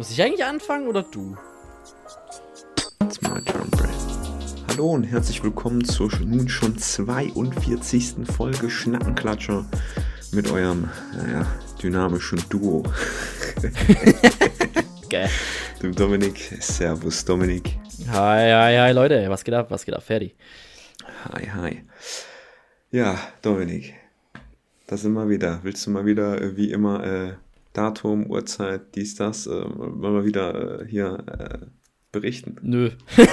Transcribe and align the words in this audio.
Muss 0.00 0.10
ich 0.12 0.22
eigentlich 0.22 0.42
anfangen 0.42 0.88
oder 0.88 1.02
du? 1.02 1.36
It's 3.02 3.20
my 3.20 3.38
turn, 3.42 3.68
Brad. 3.70 3.90
Hallo 4.68 4.92
und 4.92 5.04
herzlich 5.04 5.44
willkommen 5.44 5.84
zur 5.84 6.10
nun 6.24 6.48
schon 6.48 6.78
42. 6.78 8.26
Folge 8.34 8.70
Schnackenklatscher 8.70 9.66
mit 10.32 10.50
eurem, 10.50 10.88
naja, 11.14 11.46
dynamischen 11.82 12.42
Duo. 12.48 12.82
Geil. 15.10 15.28
Dem 15.82 15.94
Dominik. 15.94 16.56
Servus, 16.60 17.22
Dominik. 17.26 17.78
Hi, 18.08 18.50
hi, 18.54 18.78
hi, 18.78 18.92
Leute. 18.92 19.28
Was 19.28 19.44
geht 19.44 19.52
ab? 19.52 19.70
Was 19.70 19.84
geht 19.84 19.94
ab? 19.94 20.02
Fertig. 20.02 20.34
Hi, 21.30 21.46
hi. 21.46 21.84
Ja, 22.90 23.18
Dominik. 23.42 23.92
Da 24.86 24.96
sind 24.96 25.12
wir 25.12 25.28
wieder. 25.28 25.60
Willst 25.62 25.86
du 25.86 25.90
mal 25.90 26.06
wieder, 26.06 26.40
äh, 26.40 26.56
wie 26.56 26.72
immer, 26.72 27.04
äh, 27.04 27.32
Datum, 27.72 28.26
Uhrzeit, 28.30 28.94
dies, 28.94 29.14
das, 29.14 29.46
äh, 29.46 29.50
mal 29.50 30.24
wieder 30.24 30.82
äh, 30.82 30.86
hier 30.86 31.24
äh, 31.26 31.58
berichten? 32.12 32.56
Nö. 32.62 32.90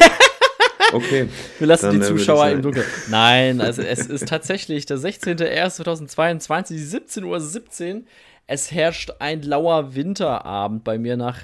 Okay. 0.94 1.28
Wir 1.60 1.68
lassen 1.68 1.88
Dann, 1.88 2.00
die 2.00 2.06
äh, 2.06 2.08
Zuschauer 2.08 2.50
im 2.50 2.62
Dunkeln. 2.62 2.86
Nein, 3.10 3.60
also 3.60 3.82
es 3.82 4.08
ist 4.08 4.28
tatsächlich 4.28 4.86
der 4.86 4.98
16.01.2022, 4.98 6.48
17.17 7.20 7.24
Uhr. 7.96 8.04
Es 8.48 8.72
herrscht 8.72 9.12
ein 9.20 9.42
lauer 9.42 9.96
Winterabend 9.96 10.86
bei 10.86 10.98
mir 10.98 11.18
nach 11.18 11.42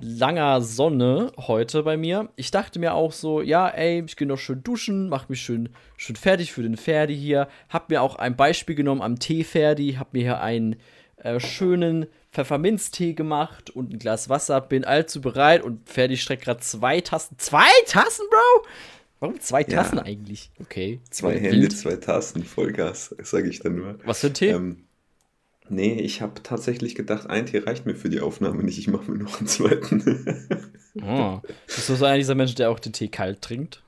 langer 0.00 0.60
Sonne 0.60 1.32
heute 1.36 1.82
bei 1.82 1.96
mir. 1.96 2.28
Ich 2.36 2.50
dachte 2.50 2.78
mir 2.78 2.94
auch 2.94 3.12
so, 3.12 3.40
ja, 3.40 3.68
ey, 3.68 4.04
ich 4.06 4.16
gehe 4.16 4.28
noch 4.28 4.38
schön 4.38 4.62
duschen, 4.62 5.08
mach 5.08 5.28
mich 5.28 5.40
schön, 5.40 5.70
schön 5.96 6.16
fertig 6.16 6.52
für 6.52 6.62
den 6.62 6.76
Ferdi 6.76 7.16
hier. 7.16 7.48
Hab 7.68 7.90
mir 7.90 8.02
auch 8.02 8.16
ein 8.16 8.36
Beispiel 8.36 8.74
genommen 8.74 9.02
am 9.02 9.18
Tee-Ferdi, 9.18 9.94
hab 9.98 10.12
mir 10.12 10.22
hier 10.22 10.40
einen 10.40 10.76
äh, 11.16 11.40
schönen 11.40 12.06
Pfefferminztee 12.34 13.14
gemacht 13.14 13.70
und 13.70 13.92
ein 13.92 13.98
Glas 13.98 14.28
Wasser, 14.28 14.60
bin 14.60 14.84
allzu 14.84 15.20
bereit 15.20 15.62
und 15.62 15.88
Ferdi 15.88 16.16
streckt 16.16 16.44
gerade 16.44 16.60
zwei 16.60 17.00
Tassen. 17.00 17.38
Zwei 17.38 17.68
Tassen, 17.86 18.26
Bro? 18.28 18.66
Warum 19.20 19.40
zwei 19.40 19.60
Ja. 19.62 19.82
Tassen 19.82 19.98
eigentlich? 20.00 20.50
Okay. 20.60 21.00
Zwei 21.10 21.34
Wild. 21.34 21.42
Hände, 21.44 21.68
zwei 21.70 21.96
Tasten, 21.96 22.44
Vollgas, 22.44 23.14
sage 23.22 23.48
ich 23.48 23.60
dann 23.60 23.76
nur. 23.76 23.98
Was 24.04 24.20
für 24.20 24.26
ein 24.26 24.34
Tee? 24.34 24.50
Ähm, 24.50 24.84
nee, 25.68 25.94
ich 25.94 26.20
habe 26.20 26.42
tatsächlich 26.42 26.94
gedacht, 26.94 27.30
ein 27.30 27.46
Tee 27.46 27.58
reicht 27.58 27.86
mir 27.86 27.94
für 27.94 28.08
die 28.10 28.20
Aufnahme 28.20 28.62
nicht. 28.64 28.78
Ich 28.78 28.88
mache 28.88 29.10
mir 29.10 29.22
noch 29.22 29.38
einen 29.38 29.46
zweiten. 29.46 30.68
Oh. 31.02 31.40
Bist 31.66 31.88
du 31.88 31.94
so 31.94 32.04
einer 32.04 32.18
dieser 32.18 32.34
Menschen, 32.34 32.56
der 32.56 32.70
auch 32.70 32.80
den 32.80 32.92
Tee 32.92 33.08
kalt 33.08 33.40
trinkt? 33.40 33.80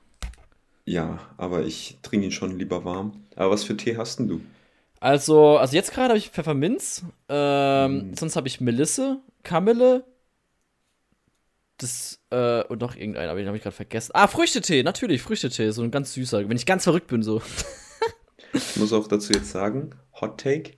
ja, 0.85 1.19
aber 1.35 1.65
ich 1.65 1.97
trinke 2.01 2.27
ihn 2.27 2.31
schon 2.31 2.57
lieber 2.57 2.85
warm. 2.85 3.25
Aber 3.35 3.51
was 3.51 3.65
für 3.65 3.75
Tee 3.75 3.97
hast 3.97 4.19
denn 4.19 4.29
du? 4.29 4.39
Also, 4.99 5.57
also 5.57 5.75
jetzt 5.75 5.91
gerade 5.93 6.09
habe 6.09 6.17
ich 6.17 6.29
Pfefferminz, 6.29 7.03
ähm, 7.29 8.05
Mhm. 8.05 8.15
sonst 8.17 8.35
habe 8.35 8.47
ich 8.47 8.61
Melisse, 8.61 9.19
Kamille, 9.43 10.03
das, 11.77 12.19
äh, 12.31 12.63
und 12.63 12.81
noch 12.81 12.95
irgendeinen, 12.95 13.29
aber 13.29 13.39
den 13.39 13.47
habe 13.47 13.57
ich 13.57 13.63
gerade 13.63 13.75
vergessen. 13.75 14.11
Ah, 14.15 14.27
Früchtetee, 14.27 14.81
natürlich, 14.81 15.21
Früchtetee, 15.21 15.69
so 15.71 15.83
ein 15.83 15.91
ganz 15.91 16.13
süßer, 16.13 16.47
wenn 16.49 16.57
ich 16.57 16.65
ganz 16.65 16.83
verrückt 16.85 17.07
bin, 17.07 17.21
so. 17.21 17.41
Ich 18.53 18.75
muss 18.75 18.93
auch 18.93 19.07
dazu 19.07 19.33
jetzt 19.33 19.51
sagen, 19.51 19.91
Hot 20.19 20.39
Take, 20.39 20.77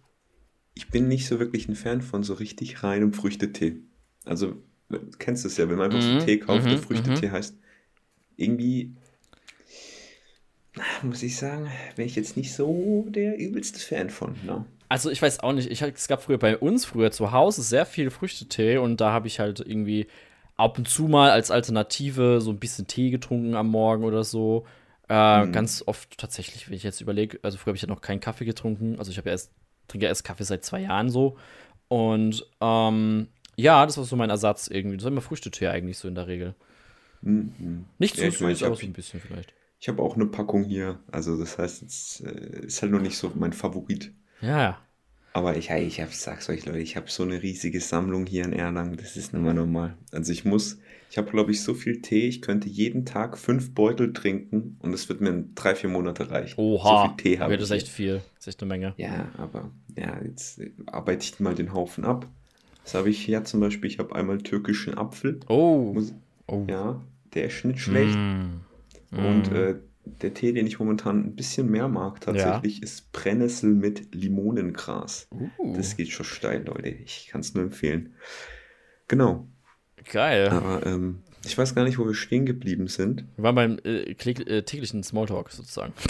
ich 0.76 0.92
bin 0.92 1.08
nicht 1.08 1.28
so 1.28 1.40
wirklich 1.40 1.68
ein 1.70 1.76
Fan 1.76 2.02
von 2.02 2.24
so 2.24 2.36
richtig 2.36 2.84
reinem 2.84 3.14
Früchtetee. 3.14 3.82
Also, 4.26 4.64
du 4.90 5.00
kennst 5.20 5.46
es 5.46 5.58
ja, 5.58 5.70
wenn 5.70 5.78
man 5.78 5.88
einfach 5.88 6.02
Mhm, 6.02 6.02
so 6.02 6.16
Tee 6.16 6.40
kauft, 6.40 6.72
der 6.72 6.78
mhm, 6.78 6.80
Früchtetee 6.80 7.32
heißt, 7.32 7.58
irgendwie, 8.38 8.96
muss 11.02 11.24
ich 11.24 11.38
sagen, 11.38 11.70
wäre 11.96 12.08
ich 12.08 12.16
jetzt 12.16 12.38
nicht 12.38 12.54
so 12.54 13.06
der 13.10 13.38
übelste 13.38 13.80
Fan 13.80 14.10
von. 14.10 14.36
Ne? 14.46 14.66
Also 14.88 15.10
ich 15.10 15.22
weiß 15.22 15.42
auch 15.42 15.54
nicht, 15.54 15.70
ich, 15.70 15.82
es 15.82 16.08
gab 16.08 16.24
früher 16.24 16.38
bei 16.38 16.58
uns, 16.58 16.86
früher 16.86 17.12
zu 17.12 17.32
Hause, 17.32 17.62
sehr 17.62 17.86
viel 17.86 18.10
Früchtetee 18.10 18.78
und 18.78 19.02
da 19.02 19.12
habe 19.12 19.28
ich 19.28 19.40
halt 19.40 19.60
irgendwie 19.60 20.08
ab 20.56 20.78
und 20.78 20.88
zu 20.88 21.04
mal 21.04 21.32
als 21.32 21.52
Alternative 21.52 22.42
so 22.42 22.52
ein 22.52 22.60
bisschen 22.60 22.88
Tee 22.88 23.12
getrunken 23.12 23.56
am 23.56 23.68
Morgen 23.70 24.04
oder 24.04 24.24
so. 24.24 24.66
Äh, 25.08 25.46
Mhm. 25.46 25.52
Ganz 25.52 25.84
oft 25.86 26.18
tatsächlich, 26.18 26.68
wenn 26.68 26.76
ich 26.76 26.84
jetzt 26.84 27.02
überlege, 27.02 27.40
also 27.42 27.58
früher 27.58 27.72
habe 27.72 27.78
ich 27.78 27.82
ja 27.82 27.88
noch 27.88 28.02
keinen 28.02 28.20
Kaffee 28.20 28.46
getrunken, 28.46 29.00
also 29.00 29.10
ich 29.12 29.18
habe 29.18 29.30
ja 29.30 29.34
erst, 29.34 29.52
trinke 29.88 30.06
ja 30.06 30.10
erst 30.10 30.24
Kaffee 30.24 30.44
seit 30.44 30.64
zwei 30.64 30.82
Jahren 30.82 31.10
so. 31.10 31.38
Und 31.88 32.46
ähm, 32.62 33.28
ja, 33.56 33.86
das 33.86 33.98
war 33.98 34.04
so 34.06 34.16
mein 34.16 34.30
Ersatz 34.30 34.68
irgendwie. 34.68 34.98
Das 34.98 35.04
war 35.06 35.12
immer 35.12 35.22
Früchtetee 35.22 35.68
eigentlich 35.68 35.98
so 35.98 36.08
in 36.08 36.16
der 36.16 36.28
Regel. 36.28 36.54
Mhm. 37.22 37.86
Nicht 37.98 38.18
Ja, 38.18 38.28
ich 38.28 38.40
mein, 38.40 38.52
süß, 38.52 38.60
ich 38.62 38.66
aber 38.66 38.76
so 38.76 38.86
ein 38.86 38.94
bisschen 38.94 39.20
vielleicht. 39.20 39.54
Ich 39.80 39.88
habe 39.88 40.02
auch 40.02 40.16
eine 40.16 40.26
Packung 40.26 40.64
hier. 40.64 41.00
Also 41.12 41.38
das 41.38 41.58
heißt, 41.58 41.84
es 41.84 42.22
äh, 42.26 42.66
ist 42.66 42.82
halt 42.82 42.92
noch 42.92 43.02
nicht 43.02 43.18
so 43.18 43.32
mein 43.36 43.54
Favorit. 43.54 44.12
Ja, 44.42 44.62
ja. 44.62 44.78
Aber 45.32 45.56
ich, 45.56 45.70
ich 45.70 46.02
hab, 46.02 46.12
sag's 46.14 46.50
euch 46.50 46.66
Leute, 46.66 46.80
ich 46.80 46.96
habe 46.98 47.10
so 47.10 47.24
eine 47.24 47.42
riesige 47.42 47.80
Sammlung 47.80 48.26
hier 48.26 48.44
in 48.44 48.54
Erlangen. 48.54 48.98
Das 48.98 49.16
ist 49.16 49.34
nicht 49.34 49.42
mehr 49.42 49.54
normal. 49.54 49.96
Also 50.12 50.32
ich 50.32 50.44
muss, 50.44 50.80
ich 51.10 51.18
habe 51.18 51.30
glaube 51.30 51.52
ich 51.52 51.62
so 51.62 51.76
viel 51.76 52.02
Tee, 52.02 52.28
ich 52.28 52.42
könnte 52.42 52.68
jeden 52.68 53.06
Tag 53.06 53.38
fünf 53.38 53.74
Beutel 53.74 54.12
trinken 54.12 54.78
und 54.82 54.92
es 54.94 55.08
wird 55.08 55.22
mir 55.22 55.30
in 55.30 55.54
drei, 55.56 55.76
vier 55.76 55.90
Monate 55.90 56.30
reichen. 56.32 56.60
Oha, 56.60 57.04
So 57.04 57.08
viel 57.08 57.18
Tee 57.18 57.40
habe 57.40 57.54
ich. 57.54 57.60
das 57.60 57.70
ist 57.70 57.76
echt 57.76 57.88
viel. 57.88 58.16
Das 58.36 58.42
ist 58.42 58.48
echt 58.48 58.62
eine 58.64 58.70
Menge. 58.70 58.94
Ja, 58.98 59.30
aber 59.38 59.72
ja, 59.96 60.20
jetzt 60.24 60.60
äh, 60.60 60.72
arbeite 60.88 61.24
ich 61.24 61.40
mal 61.40 61.54
den 61.56 61.74
Haufen 61.74 62.06
ab. 62.06 62.28
Das 62.84 62.96
habe 62.96 63.10
ich 63.10 63.24
hier 63.24 63.44
zum 63.44 63.60
Beispiel, 63.60 63.90
ich 63.90 64.00
habe 64.00 64.16
einmal 64.16 64.40
türkischen 64.40 64.98
Apfel. 64.98 65.40
Oh. 65.48 65.94
Muss, 65.94 66.14
oh. 66.48 66.66
ja, 66.68 67.00
der 67.36 67.46
ist 67.46 67.64
nicht 67.66 67.82
schlecht. 67.82 68.16
Mm. 68.16 68.62
Und 69.12 69.52
Mm. 69.52 69.56
äh, 69.56 69.76
der 70.22 70.34
Tee, 70.34 70.54
den 70.54 70.66
ich 70.68 70.80
momentan 70.80 71.20
ein 71.24 71.36
bisschen 71.36 71.70
mehr 71.70 71.88
mag, 71.88 72.22
tatsächlich, 72.22 72.82
ist 72.82 73.12
Brennnessel 73.12 73.70
mit 73.74 74.14
Limonengras. 74.16 75.28
Uh. 75.32 75.74
Das 75.76 75.96
geht 75.98 76.10
schon 76.10 76.26
steil, 76.26 76.64
Leute. 76.66 76.90
Ich 76.90 77.28
kann 77.32 77.42
es 77.42 77.54
nur 77.54 77.64
empfehlen. 77.64 78.14
Genau. 79.08 79.48
Geil. 80.12 80.50
Aber 80.50 80.86
ähm, 80.86 81.20
ich 81.46 81.58
weiß 81.58 81.76
gar 81.76 81.84
nicht, 81.84 82.00
wo 82.00 82.06
wir 82.06 82.14
stehen 82.16 82.46
geblieben 82.46 82.88
sind. 82.88 83.26
Wir 83.36 83.44
waren 83.44 83.56
beim 83.56 83.80
äh, 83.84 84.12
äh, 84.12 84.62
täglichen 84.64 85.04
Smalltalk 85.04 85.52
sozusagen. 85.52 85.94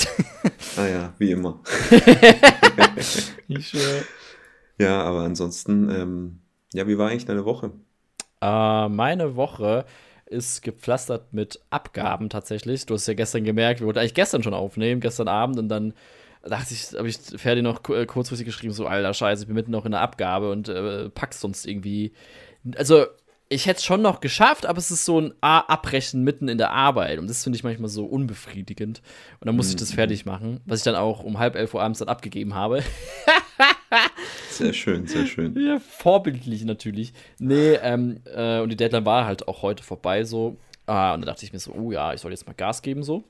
Ah 0.78 0.88
ja, 0.88 1.14
wie 1.18 1.32
immer. 1.32 1.62
ich, 3.48 3.74
äh, 3.74 4.02
Ja, 4.78 5.02
aber 5.04 5.22
ansonsten, 5.24 5.90
ähm, 5.90 6.40
ja, 6.74 6.88
wie 6.88 6.98
war 6.98 7.10
eigentlich 7.10 7.26
deine 7.26 7.44
Woche? 7.46 7.72
äh, 8.42 8.88
meine 8.88 9.36
Woche 9.36 9.86
ist 10.30 10.62
gepflastert 10.62 11.34
mit 11.34 11.60
Abgaben 11.70 12.30
tatsächlich. 12.30 12.86
Du 12.86 12.94
hast 12.94 13.08
ja 13.08 13.14
gestern 13.14 13.44
gemerkt, 13.44 13.80
wir 13.80 13.88
wollten 13.88 14.00
eigentlich 14.00 14.14
gestern 14.14 14.44
schon 14.44 14.54
aufnehmen, 14.54 15.02
gestern 15.02 15.28
Abend 15.28 15.58
und 15.60 15.70
dann 15.70 15.94
dachte 16.44 16.74
ich, 16.74 16.94
habe 16.98 17.08
ich 17.10 17.18
Ferdi 17.18 17.62
noch 17.62 17.82
äh, 17.90 18.06
kurzfristig 18.06 18.46
geschrieben, 18.46 18.74
so, 18.74 18.86
alter 18.88 19.14
Scheiße, 19.14 19.44
ich 19.44 19.48
bin 19.48 19.56
mitten 19.56 19.72
noch 19.72 19.86
in 19.86 19.92
der 19.92 20.02
Abgabe 20.02 20.52
und 20.52 20.70
äh, 20.70 21.10
pack's 21.10 21.42
sonst 21.42 21.66
irgendwie. 21.66 22.14
Also, 22.78 23.06
ich 23.52 23.66
hätte 23.66 23.80
es 23.80 23.84
schon 23.84 24.04
noch 24.04 24.22
geschafft, 24.22 24.68
aber 24.68 24.78
es 24.78 24.92
ist 24.92 25.06
so 25.06 25.20
ein 25.20 25.34
A 25.42 25.60
Abbrechen 25.62 26.24
mitten 26.24 26.48
in 26.48 26.60
der 26.60 26.72
Arbeit 26.72 27.18
und 27.18 27.28
das 27.28 27.44
finde 27.44 27.58
ich 27.58 27.64
manchmal 27.64 27.90
so 27.90 28.06
unbefriedigend. 28.06 29.02
Und 29.40 29.48
dann 29.48 29.56
muss 29.56 29.70
ich 29.70 29.76
das 29.76 29.90
Mhm. 29.92 29.96
fertig 29.96 30.26
machen, 30.26 30.62
was 30.66 30.80
ich 30.82 30.84
dann 30.84 30.94
auch 30.96 31.24
um 31.24 31.40
halb 31.40 31.56
elf 31.56 31.74
Uhr 31.74 31.82
abends 31.82 31.98
dann 32.00 32.10
abgegeben 32.10 32.54
habe. 32.54 32.84
Sehr 34.60 34.74
schön, 34.74 35.08
sehr 35.08 35.26
schön. 35.26 35.58
Ja, 35.58 35.80
vorbildlich 35.80 36.66
natürlich. 36.66 37.14
Nee, 37.40 37.76
ähm, 37.76 38.22
äh, 38.26 38.60
und 38.60 38.70
die 38.70 38.76
Deadline 38.76 39.06
war 39.06 39.26
halt 39.26 39.48
auch 39.48 39.62
heute 39.62 39.84
vorbei 39.84 40.26
so. 40.26 40.58
Ah, 40.86 41.14
und 41.14 41.22
da 41.22 41.28
dachte 41.28 41.46
ich 41.46 41.54
mir 41.54 41.60
so, 41.60 41.72
oh 41.72 41.92
ja, 41.94 42.14
ich 42.14 42.20
soll 42.20 42.32
jetzt 42.32 42.46
mal 42.46 42.54
Gas 42.54 42.82
geben 42.82 43.04
so. 43.04 43.24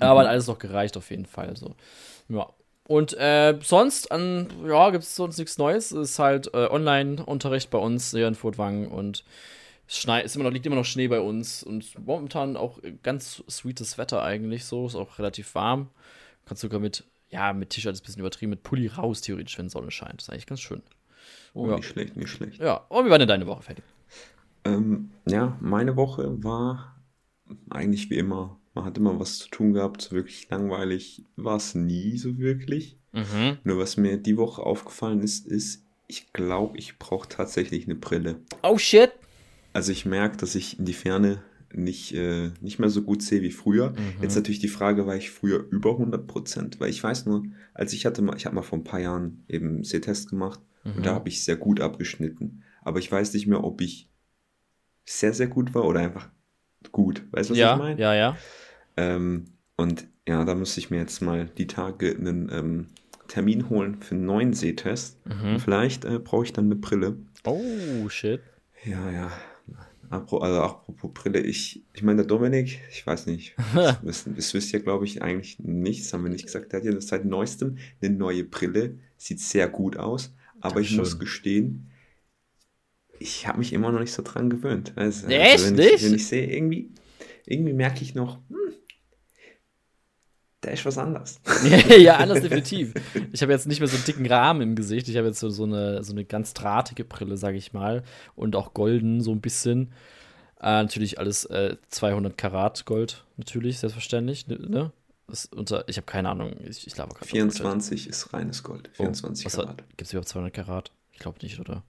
Aber 0.00 0.20
hat 0.20 0.26
alles 0.26 0.48
noch 0.48 0.58
gereicht 0.58 0.96
auf 0.96 1.10
jeden 1.10 1.26
Fall 1.26 1.56
so. 1.56 1.76
Ja. 2.28 2.48
Und 2.88 3.16
äh, 3.16 3.56
sonst, 3.62 4.10
an, 4.10 4.48
ja, 4.66 4.90
gibt 4.90 5.04
es 5.04 5.14
sonst 5.14 5.38
nichts 5.38 5.58
Neues. 5.58 5.92
Es 5.92 6.10
ist 6.10 6.18
halt 6.18 6.52
äh, 6.52 6.66
Online-Unterricht 6.68 7.70
bei 7.70 7.78
uns 7.78 8.10
hier 8.10 8.26
in 8.26 8.34
Furtwangen 8.34 8.88
und 8.88 9.24
es 9.86 10.04
ist 10.04 10.34
immer 10.34 10.44
noch, 10.44 10.52
liegt 10.52 10.66
immer 10.66 10.76
noch 10.76 10.84
Schnee 10.84 11.06
bei 11.06 11.20
uns 11.20 11.62
und 11.62 11.96
momentan 12.04 12.56
auch 12.56 12.78
ganz 13.04 13.44
sweetes 13.48 13.98
Wetter 13.98 14.22
eigentlich 14.22 14.64
so. 14.64 14.86
Ist 14.86 14.96
auch 14.96 15.18
relativ 15.18 15.54
warm. 15.54 15.90
Kannst 16.46 16.62
sogar 16.62 16.80
mit, 16.80 17.04
ja, 17.30 17.52
mit 17.52 17.70
T-Shirt 17.70 17.92
ist 17.94 18.00
ein 18.02 18.06
bisschen 18.06 18.20
übertrieben, 18.20 18.50
mit 18.50 18.62
Pulli 18.62 18.86
raus, 18.88 19.20
theoretisch, 19.20 19.58
wenn 19.58 19.68
Sonne 19.68 19.90
scheint. 19.90 20.20
ist 20.22 20.30
eigentlich 20.30 20.46
ganz 20.46 20.60
schön. 20.60 20.82
Oh, 21.54 21.68
Ja. 21.68 21.76
nicht 21.76 21.86
schlecht, 21.86 22.16
nicht 22.16 22.30
schlecht. 22.30 22.60
Ja, 22.60 22.76
und 22.88 23.06
wie 23.06 23.10
war 23.10 23.18
denn 23.18 23.28
deine 23.28 23.46
Woche, 23.46 23.62
fertig? 23.62 23.84
Ähm, 24.64 25.10
ja, 25.26 25.56
meine 25.60 25.96
Woche 25.96 26.42
war 26.44 26.96
eigentlich 27.70 28.10
wie 28.10 28.18
immer. 28.18 28.58
Man 28.74 28.84
hat 28.84 28.98
immer 28.98 29.18
was 29.18 29.38
zu 29.38 29.48
tun 29.48 29.72
gehabt. 29.72 30.02
So 30.02 30.12
wirklich 30.12 30.48
langweilig 30.50 31.24
war 31.36 31.56
es 31.56 31.74
nie 31.74 32.16
so 32.18 32.38
wirklich. 32.38 32.96
Mhm. 33.12 33.58
Nur 33.64 33.78
was 33.78 33.96
mir 33.96 34.16
die 34.16 34.36
Woche 34.36 34.62
aufgefallen 34.62 35.20
ist, 35.20 35.46
ist, 35.46 35.84
ich 36.06 36.32
glaube, 36.32 36.78
ich 36.78 36.98
brauche 36.98 37.28
tatsächlich 37.28 37.84
eine 37.86 37.94
Brille. 37.96 38.40
Oh 38.62 38.78
shit. 38.78 39.12
Also 39.72 39.92
ich 39.92 40.04
merke, 40.06 40.36
dass 40.36 40.54
ich 40.54 40.78
in 40.78 40.84
die 40.84 40.92
Ferne 40.94 41.42
nicht, 41.72 42.14
äh, 42.14 42.50
nicht 42.60 42.78
mehr 42.78 42.90
so 42.90 43.02
gut 43.02 43.22
sehe 43.22 43.42
wie 43.42 43.50
früher. 43.52 43.90
Mhm. 43.90 44.22
Jetzt 44.22 44.34
natürlich 44.34 44.58
die 44.60 44.68
Frage, 44.68 45.06
war 45.06 45.16
ich 45.16 45.30
früher 45.30 45.64
über 45.70 45.90
100 45.92 46.26
Prozent? 46.26 46.80
Weil 46.80 46.90
ich 46.90 47.02
weiß 47.02 47.26
nur, 47.26 47.44
als 47.74 47.92
ich 47.92 48.06
hatte 48.06 48.22
mal, 48.22 48.36
ich 48.36 48.46
habe 48.46 48.54
mal 48.56 48.62
vor 48.62 48.78
ein 48.78 48.84
paar 48.84 49.00
Jahren 49.00 49.44
eben 49.48 49.84
Sehtest 49.84 50.28
gemacht 50.30 50.60
Mhm. 50.82 50.92
und 50.96 51.06
da 51.06 51.14
habe 51.14 51.28
ich 51.28 51.44
sehr 51.44 51.56
gut 51.56 51.80
abgeschnitten. 51.80 52.62
Aber 52.82 52.98
ich 53.00 53.12
weiß 53.12 53.34
nicht 53.34 53.46
mehr, 53.46 53.62
ob 53.62 53.82
ich 53.82 54.08
sehr, 55.04 55.34
sehr 55.34 55.46
gut 55.48 55.74
war 55.74 55.84
oder 55.84 56.00
einfach 56.00 56.28
gut. 56.92 57.22
Weißt 57.32 57.50
du, 57.50 57.52
was 57.52 57.58
ja, 57.58 57.72
ich 57.74 57.78
meine? 57.78 58.00
ja, 58.00 58.14
ja. 58.14 58.36
Ähm, 58.96 59.44
und 59.76 60.06
ja, 60.26 60.44
da 60.44 60.54
müsste 60.54 60.80
ich 60.80 60.90
mir 60.90 60.98
jetzt 60.98 61.20
mal 61.20 61.50
die 61.58 61.66
Tage 61.66 62.14
einen 62.16 62.50
ähm, 62.52 62.86
Termin 63.28 63.68
holen 63.68 64.00
für 64.00 64.14
einen 64.14 64.24
neuen 64.24 64.52
Sehtest. 64.54 65.18
Mhm. 65.26 65.58
Vielleicht 65.58 66.04
äh, 66.04 66.18
brauche 66.18 66.44
ich 66.44 66.52
dann 66.52 66.64
eine 66.66 66.76
Brille. 66.76 67.16
Oh 67.44 68.08
shit. 68.08 68.40
Ja, 68.84 69.10
ja. 69.10 69.30
Also 70.10 70.60
apropos 70.60 71.12
Brille, 71.14 71.40
ich, 71.40 71.84
ich 71.94 72.02
meine, 72.02 72.18
der 72.18 72.26
Dominik, 72.26 72.80
ich 72.90 73.06
weiß 73.06 73.26
nicht, 73.26 73.54
das, 74.02 74.24
das 74.26 74.54
wisst 74.54 74.72
ihr, 74.72 74.80
glaube 74.80 75.04
ich, 75.04 75.22
eigentlich 75.22 75.58
nichts, 75.60 76.12
haben 76.12 76.24
wir 76.24 76.30
nicht 76.30 76.46
gesagt. 76.46 76.72
Der 76.72 76.80
hat 76.80 76.86
ja 76.86 77.00
seit 77.00 77.24
neuestem 77.24 77.78
eine 78.02 78.14
neue 78.14 78.44
Brille, 78.44 78.98
sieht 79.16 79.40
sehr 79.40 79.68
gut 79.68 79.96
aus, 79.96 80.34
aber 80.60 80.74
Dankeschön. 80.74 80.94
ich 80.94 80.98
muss 80.98 81.18
gestehen, 81.18 81.90
ich 83.20 83.46
habe 83.46 83.58
mich 83.58 83.72
immer 83.72 83.92
noch 83.92 84.00
nicht 84.00 84.12
so 84.12 84.22
dran 84.22 84.50
gewöhnt. 84.50 84.92
Also, 84.96 85.28
Echt 85.28 85.52
also 85.52 85.66
wenn 85.66 85.74
nicht? 85.74 85.94
Ich, 85.94 86.04
wenn 86.04 86.14
ich 86.14 86.26
sehe, 86.26 86.50
irgendwie, 86.50 86.90
irgendwie 87.46 87.74
merke 87.74 88.02
ich 88.02 88.14
noch, 88.14 88.38
hm, 88.48 88.59
da 90.60 90.70
ist 90.70 90.84
was 90.84 90.98
anders. 90.98 91.40
ja, 91.98 92.16
anders 92.18 92.42
definitiv. 92.42 92.94
Ich 93.32 93.42
habe 93.42 93.52
jetzt 93.52 93.66
nicht 93.66 93.80
mehr 93.80 93.88
so 93.88 93.96
einen 93.96 94.04
dicken 94.04 94.26
Rahmen 94.26 94.60
im 94.60 94.74
Gesicht. 94.74 95.08
Ich 95.08 95.16
habe 95.16 95.28
jetzt 95.28 95.40
so, 95.40 95.48
so, 95.48 95.64
eine, 95.64 96.04
so 96.04 96.12
eine 96.12 96.24
ganz 96.24 96.52
drahtige 96.54 97.04
Brille, 97.04 97.36
sage 97.36 97.56
ich 97.56 97.72
mal. 97.72 98.02
Und 98.36 98.56
auch 98.56 98.74
golden, 98.74 99.20
so 99.20 99.32
ein 99.32 99.40
bisschen. 99.40 99.92
Äh, 100.60 100.82
natürlich 100.82 101.18
alles 101.18 101.46
äh, 101.46 101.76
200 101.88 102.36
Karat 102.36 102.84
Gold, 102.84 103.24
natürlich, 103.38 103.78
selbstverständlich. 103.78 104.46
Ne? 104.46 104.92
Unter, 105.54 105.88
ich 105.88 105.96
habe 105.96 106.06
keine 106.06 106.28
Ahnung. 106.28 106.54
Ich, 106.68 106.86
ich 106.86 106.92
glaube 106.92 107.14
24 107.22 108.08
ist 108.08 108.34
reines 108.34 108.62
Gold. 108.62 108.90
24 108.92 109.46
oh, 109.46 109.50
Karat. 109.50 109.88
Gibt 109.96 110.02
es 110.02 110.12
überhaupt 110.12 110.28
200 110.28 110.52
Karat? 110.52 110.92
Ich 111.12 111.18
glaube 111.18 111.38
nicht, 111.42 111.58
oder? 111.58 111.82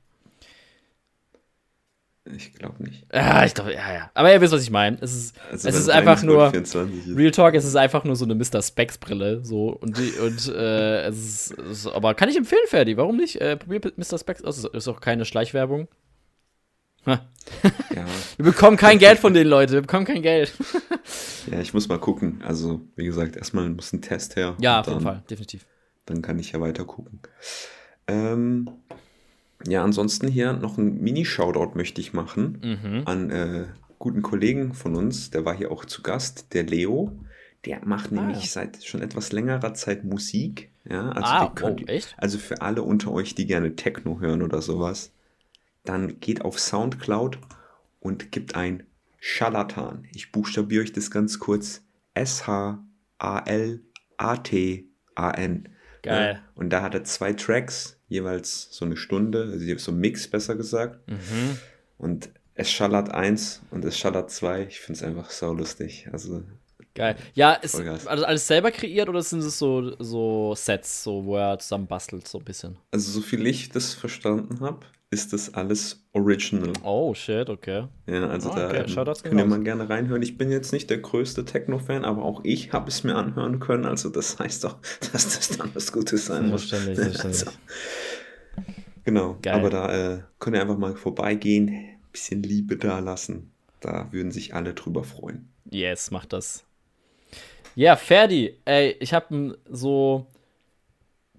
Ich 2.26 2.54
glaube 2.54 2.84
nicht. 2.84 3.08
Ja, 3.12 3.44
ich 3.46 3.54
glaube, 3.56 3.74
ja, 3.74 3.94
ja. 3.94 4.12
Aber 4.14 4.32
ihr 4.32 4.40
wisst, 4.42 4.54
was 4.54 4.62
ich 4.62 4.70
meine. 4.70 4.98
Es 5.02 5.14
ist, 5.14 5.36
also 5.50 5.68
es 5.68 5.76
ist 5.76 5.90
einfach 5.90 6.22
nur. 6.22 6.54
Ist. 6.54 6.76
Real 6.76 7.32
Talk, 7.32 7.56
es 7.56 7.66
ist 7.66 7.76
einfach 7.76 8.04
nur 8.04 8.16
so 8.16 8.26
eine 8.26 8.36
Mr. 8.36 8.62
Specs 8.62 9.00
Brille. 9.00 9.44
So, 9.44 9.70
und, 9.70 9.98
die, 9.98 10.12
und 10.20 10.48
äh, 10.50 11.08
es, 11.08 11.18
ist, 11.18 11.58
es 11.58 11.86
ist, 11.86 11.88
Aber 11.88 12.14
kann 12.14 12.30
ich 12.30 12.38
empfehlen, 12.38 12.62
Ferdi? 12.68 12.96
Warum 12.96 13.18
nicht? 13.18 13.42
Äh, 13.42 13.58
probier 13.58 13.82
Mr. 13.96 14.20
Specs 14.20 14.44
aus. 14.44 14.64
Ist 14.64 14.88
auch 14.88 15.02
keine 15.02 15.26
Schleichwerbung. 15.26 15.88
Ja. 17.96 18.06
Wir 18.38 18.46
bekommen 18.46 18.78
kein 18.78 19.00
Geld 19.00 19.20
von 19.20 19.34
den 19.34 19.48
Leuten. 19.48 19.74
Wir 19.74 19.82
bekommen 19.82 20.06
kein 20.06 20.22
Geld. 20.22 20.54
ja, 21.52 21.60
ich 21.60 21.74
muss 21.74 21.90
mal 21.90 22.00
gucken. 22.00 22.42
Also, 22.46 22.82
wie 22.96 23.06
gesagt, 23.06 23.36
erstmal 23.36 23.70
muss 23.70 23.92
ein 23.92 24.02
Test 24.02 24.36
her. 24.36 24.56
Ja, 24.60 24.80
auf 24.80 24.88
jeden 24.88 25.02
Fall, 25.02 25.24
definitiv. 25.30 25.66
Dann 26.06 26.22
kann 26.22 26.40
ich 26.40 26.52
ja 26.52 26.62
weiter 26.62 26.86
gucken. 26.86 27.20
Ähm, 28.08 28.70
ja, 29.68 29.84
ansonsten 29.84 30.28
hier 30.28 30.54
noch 30.54 30.78
ein 30.78 31.02
Mini-Shoutout 31.02 31.76
möchte 31.76 32.02
ich 32.02 32.14
machen 32.14 32.60
mhm. 32.64 33.02
an 33.06 33.30
äh, 33.30 33.66
guten 34.00 34.22
Kollegen 34.22 34.74
von 34.74 34.96
uns. 34.96 35.30
Der 35.32 35.46
war 35.46 35.56
hier 35.56 35.72
auch 35.72 35.86
zu 35.86 36.02
Gast, 36.02 36.54
der 36.54 36.64
Leo. 36.64 37.12
Der 37.66 37.86
macht 37.86 38.12
ah, 38.12 38.16
nämlich 38.16 38.42
ja. 38.42 38.48
seit 38.48 38.84
schon 38.84 39.02
etwas 39.02 39.32
längerer 39.32 39.74
Zeit 39.74 40.04
Musik. 40.04 40.72
Ja, 40.90 41.10
also, 41.10 41.28
ah, 41.28 41.52
könnt, 41.54 41.82
oh, 41.84 41.86
echt? 41.86 42.16
also 42.18 42.40
für 42.40 42.62
alle 42.62 42.82
unter 42.82 43.12
euch, 43.12 43.36
die 43.36 43.46
gerne 43.46 43.76
Techno 43.76 44.20
hören 44.20 44.42
oder 44.42 44.64
sowas, 44.64 45.12
dann 45.84 46.20
geht 46.20 46.42
auf 46.44 46.60
Soundcloud 46.60 47.38
und 48.00 48.32
gibt 48.32 48.56
ein 48.56 48.84
Scharlatan. 49.20 50.08
Ich 50.16 50.32
buchstabiere 50.32 50.82
euch 50.82 50.94
das 50.94 51.12
ganz 51.12 51.38
kurz. 51.38 51.84
S-H-A-L-A-T-A-N. 52.16 52.80
Geil. 56.02 56.34
Ja, 56.34 56.40
und 56.56 56.72
da 56.72 56.82
hat 56.82 56.96
er 56.96 57.04
zwei 57.04 57.34
Tracks, 57.34 58.01
jeweils 58.12 58.68
so 58.72 58.86
eine 58.86 58.98
Stunde, 58.98 59.50
also 59.52 59.78
so 59.78 59.92
ein 59.92 59.98
Mix 59.98 60.28
besser 60.28 60.56
gesagt. 60.56 61.08
Mhm. 61.08 61.58
Und 61.98 62.30
es 62.54 62.70
schallert 62.70 63.10
eins 63.10 63.62
und 63.72 63.86
es 63.86 63.98
schallert 63.98 64.30
zwei. 64.30 64.64
Ich 64.64 64.82
finde 64.82 65.00
es 65.00 65.04
einfach 65.04 65.32
so 65.32 65.54
lustig. 65.54 66.10
Also 66.12 66.44
Geil. 66.94 67.16
Ja, 67.34 67.54
ist 67.54 67.76
also 67.76 68.26
alles 68.26 68.46
selber 68.46 68.70
kreiert 68.70 69.08
oder 69.08 69.22
sind 69.22 69.40
es 69.40 69.58
so, 69.58 69.96
so 70.04 70.54
Sets, 70.56 71.04
so, 71.04 71.24
wo 71.24 71.38
er 71.38 71.58
zusammen 71.58 71.88
bastelt, 71.88 72.28
so 72.28 72.40
ein 72.40 72.44
bisschen? 72.44 72.78
Also, 72.92 73.12
so 73.12 73.22
viel 73.22 73.48
ich 73.48 73.70
das 73.70 73.94
verstanden 73.94 74.60
habe, 74.60 74.86
ist 75.12 75.34
das 75.34 75.54
alles 75.54 76.08
original. 76.14 76.72
Oh, 76.84 77.14
shit, 77.14 77.50
okay. 77.50 77.88
Ja, 78.08 78.30
also 78.30 78.50
oh, 78.50 78.54
okay. 78.54 78.86
da 78.88 79.02
ähm, 79.02 79.16
könnt 79.22 79.40
ihr 79.40 79.46
mal 79.46 79.62
gerne 79.62 79.90
reinhören. 79.90 80.22
Ich 80.22 80.38
bin 80.38 80.50
jetzt 80.50 80.72
nicht 80.72 80.90
der 80.90 81.00
größte 81.00 81.44
Techno-Fan, 81.44 82.06
aber 82.06 82.24
auch 82.24 82.42
ich 82.46 82.72
habe 82.72 82.88
es 82.88 83.04
mir 83.04 83.16
anhören 83.16 83.60
können. 83.60 83.86
Also 83.86 84.10
das 84.10 84.40
heißt 84.40 84.64
doch, 84.64 84.78
dass 85.12 85.36
das 85.36 85.58
dann 85.58 85.70
was 85.74 85.92
Gutes 85.92 86.28
sein 86.28 86.48
muss. 86.50 86.70
Verständlich, 86.70 86.98
verständlich. 87.20 87.46
Also, 87.46 87.52
genau, 89.04 89.38
Geil. 89.42 89.54
aber 89.54 89.70
da 89.70 90.14
äh, 90.14 90.24
könnt 90.40 90.56
ihr 90.56 90.62
einfach 90.62 90.78
mal 90.78 90.96
vorbeigehen, 90.96 91.68
ein 91.68 92.00
bisschen 92.14 92.42
Liebe 92.42 92.78
da 92.78 93.00
lassen. 93.00 93.52
Da 93.82 94.08
würden 94.12 94.32
sich 94.32 94.56
alle 94.56 94.74
drüber 94.74 95.04
freuen. 95.04 95.50
Yes, 95.70 96.10
macht 96.12 96.32
das. 96.32 96.64
Ja, 97.76 97.98
Ferdi, 97.98 98.56
ey, 98.64 98.96
ich 99.00 99.14
habe 99.14 99.58
so 99.70 100.26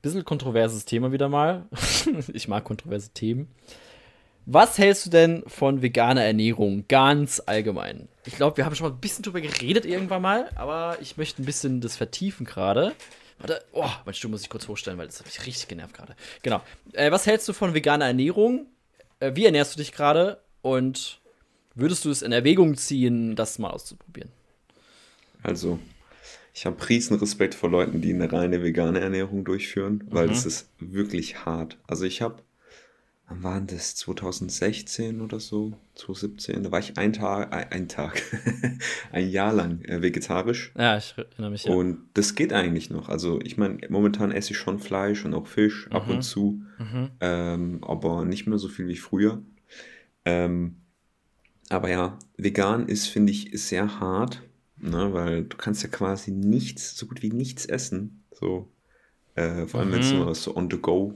bisschen 0.02 0.24
kontroverses 0.24 0.84
Thema 0.84 1.12
wieder 1.12 1.28
mal. 1.28 1.66
ich 2.32 2.48
mag 2.48 2.64
kontroverse 2.64 3.10
Themen. 3.10 3.48
Was 4.44 4.76
hältst 4.76 5.06
du 5.06 5.10
denn 5.10 5.44
von 5.46 5.82
veganer 5.82 6.24
Ernährung 6.24 6.84
ganz 6.88 7.40
allgemein? 7.46 8.08
Ich 8.26 8.34
glaube, 8.34 8.56
wir 8.56 8.64
haben 8.64 8.74
schon 8.74 8.88
mal 8.88 8.94
ein 8.94 9.00
bisschen 9.00 9.22
drüber 9.22 9.40
geredet 9.40 9.86
irgendwann 9.86 10.22
mal, 10.22 10.50
aber 10.56 10.98
ich 11.00 11.16
möchte 11.16 11.40
ein 11.40 11.44
bisschen 11.44 11.80
das 11.80 11.96
vertiefen 11.96 12.44
gerade. 12.44 12.92
Warte, 13.38 13.64
oh, 13.72 13.88
mein 14.04 14.14
Stuhl 14.14 14.30
muss 14.30 14.42
ich 14.42 14.50
kurz 14.50 14.66
hochstellen, 14.66 14.98
weil 14.98 15.06
das 15.06 15.20
hat 15.20 15.26
mich 15.26 15.46
richtig 15.46 15.68
genervt 15.68 15.94
gerade. 15.94 16.16
Genau. 16.42 16.60
Äh, 16.92 17.12
was 17.12 17.26
hältst 17.26 17.48
du 17.48 17.52
von 17.52 17.72
veganer 17.74 18.06
Ernährung? 18.06 18.66
Äh, 19.20 19.32
wie 19.34 19.46
ernährst 19.46 19.74
du 19.74 19.78
dich 19.78 19.92
gerade? 19.92 20.40
Und 20.60 21.20
würdest 21.74 22.04
du 22.04 22.10
es 22.10 22.22
in 22.22 22.32
Erwägung 22.32 22.76
ziehen, 22.76 23.36
das 23.36 23.58
mal 23.58 23.70
auszuprobieren? 23.70 24.30
Also, 25.42 25.78
ich 26.52 26.66
habe 26.66 26.88
riesen 26.88 27.16
Respekt 27.16 27.54
vor 27.54 27.70
Leuten, 27.70 28.00
die 28.00 28.12
eine 28.12 28.30
reine 28.30 28.62
vegane 28.62 29.00
Ernährung 29.00 29.44
durchführen, 29.44 30.04
weil 30.10 30.26
mhm. 30.26 30.30
das 30.30 30.44
ist 30.44 30.70
wirklich 30.78 31.46
hart. 31.46 31.78
Also 31.86 32.04
ich 32.04 32.20
habe, 32.20 32.42
wann 33.26 33.42
waren 33.42 33.66
das, 33.66 33.96
2016 33.96 35.22
oder 35.22 35.40
so, 35.40 35.72
2017, 35.94 36.64
da 36.64 36.70
war 36.70 36.80
ich 36.80 36.98
ein 36.98 37.14
Tag, 37.14 37.54
ein, 37.54 37.72
ein 37.72 37.88
Tag, 37.88 38.22
ein 39.12 39.30
Jahr 39.30 39.54
lang 39.54 39.82
äh, 39.86 40.02
vegetarisch. 40.02 40.72
Ja, 40.76 40.98
ich 40.98 41.14
erinnere 41.16 41.50
mich. 41.50 41.64
Ja. 41.64 41.72
Und 41.72 42.04
das 42.12 42.34
geht 42.34 42.52
eigentlich 42.52 42.90
noch. 42.90 43.08
Also 43.08 43.40
ich 43.42 43.56
meine, 43.56 43.78
momentan 43.88 44.30
esse 44.30 44.50
ich 44.50 44.58
schon 44.58 44.78
Fleisch 44.78 45.24
und 45.24 45.32
auch 45.32 45.46
Fisch 45.46 45.86
mhm. 45.86 45.92
ab 45.96 46.08
und 46.10 46.22
zu, 46.22 46.62
mhm. 46.78 47.10
ähm, 47.20 47.78
aber 47.82 48.26
nicht 48.26 48.46
mehr 48.46 48.58
so 48.58 48.68
viel 48.68 48.88
wie 48.88 48.96
früher. 48.96 49.42
Ähm, 50.26 50.76
aber 51.70 51.88
ja, 51.88 52.18
vegan 52.36 52.88
ist, 52.88 53.06
finde 53.06 53.32
ich, 53.32 53.50
sehr 53.54 54.00
hart 54.00 54.42
Ne, 54.82 55.12
weil 55.12 55.44
du 55.44 55.56
kannst 55.56 55.84
ja 55.84 55.88
quasi 55.88 56.32
nichts, 56.32 56.96
so 56.96 57.06
gut 57.06 57.22
wie 57.22 57.30
nichts 57.30 57.66
essen. 57.66 58.24
So. 58.32 58.68
Äh, 59.36 59.66
vor 59.66 59.80
allem, 59.80 59.90
mhm. 59.90 59.94
wenn 59.94 60.00
es 60.00 60.26
was 60.26 60.42
so 60.42 60.56
on 60.56 60.68
the 60.68 60.76
go, 60.76 61.14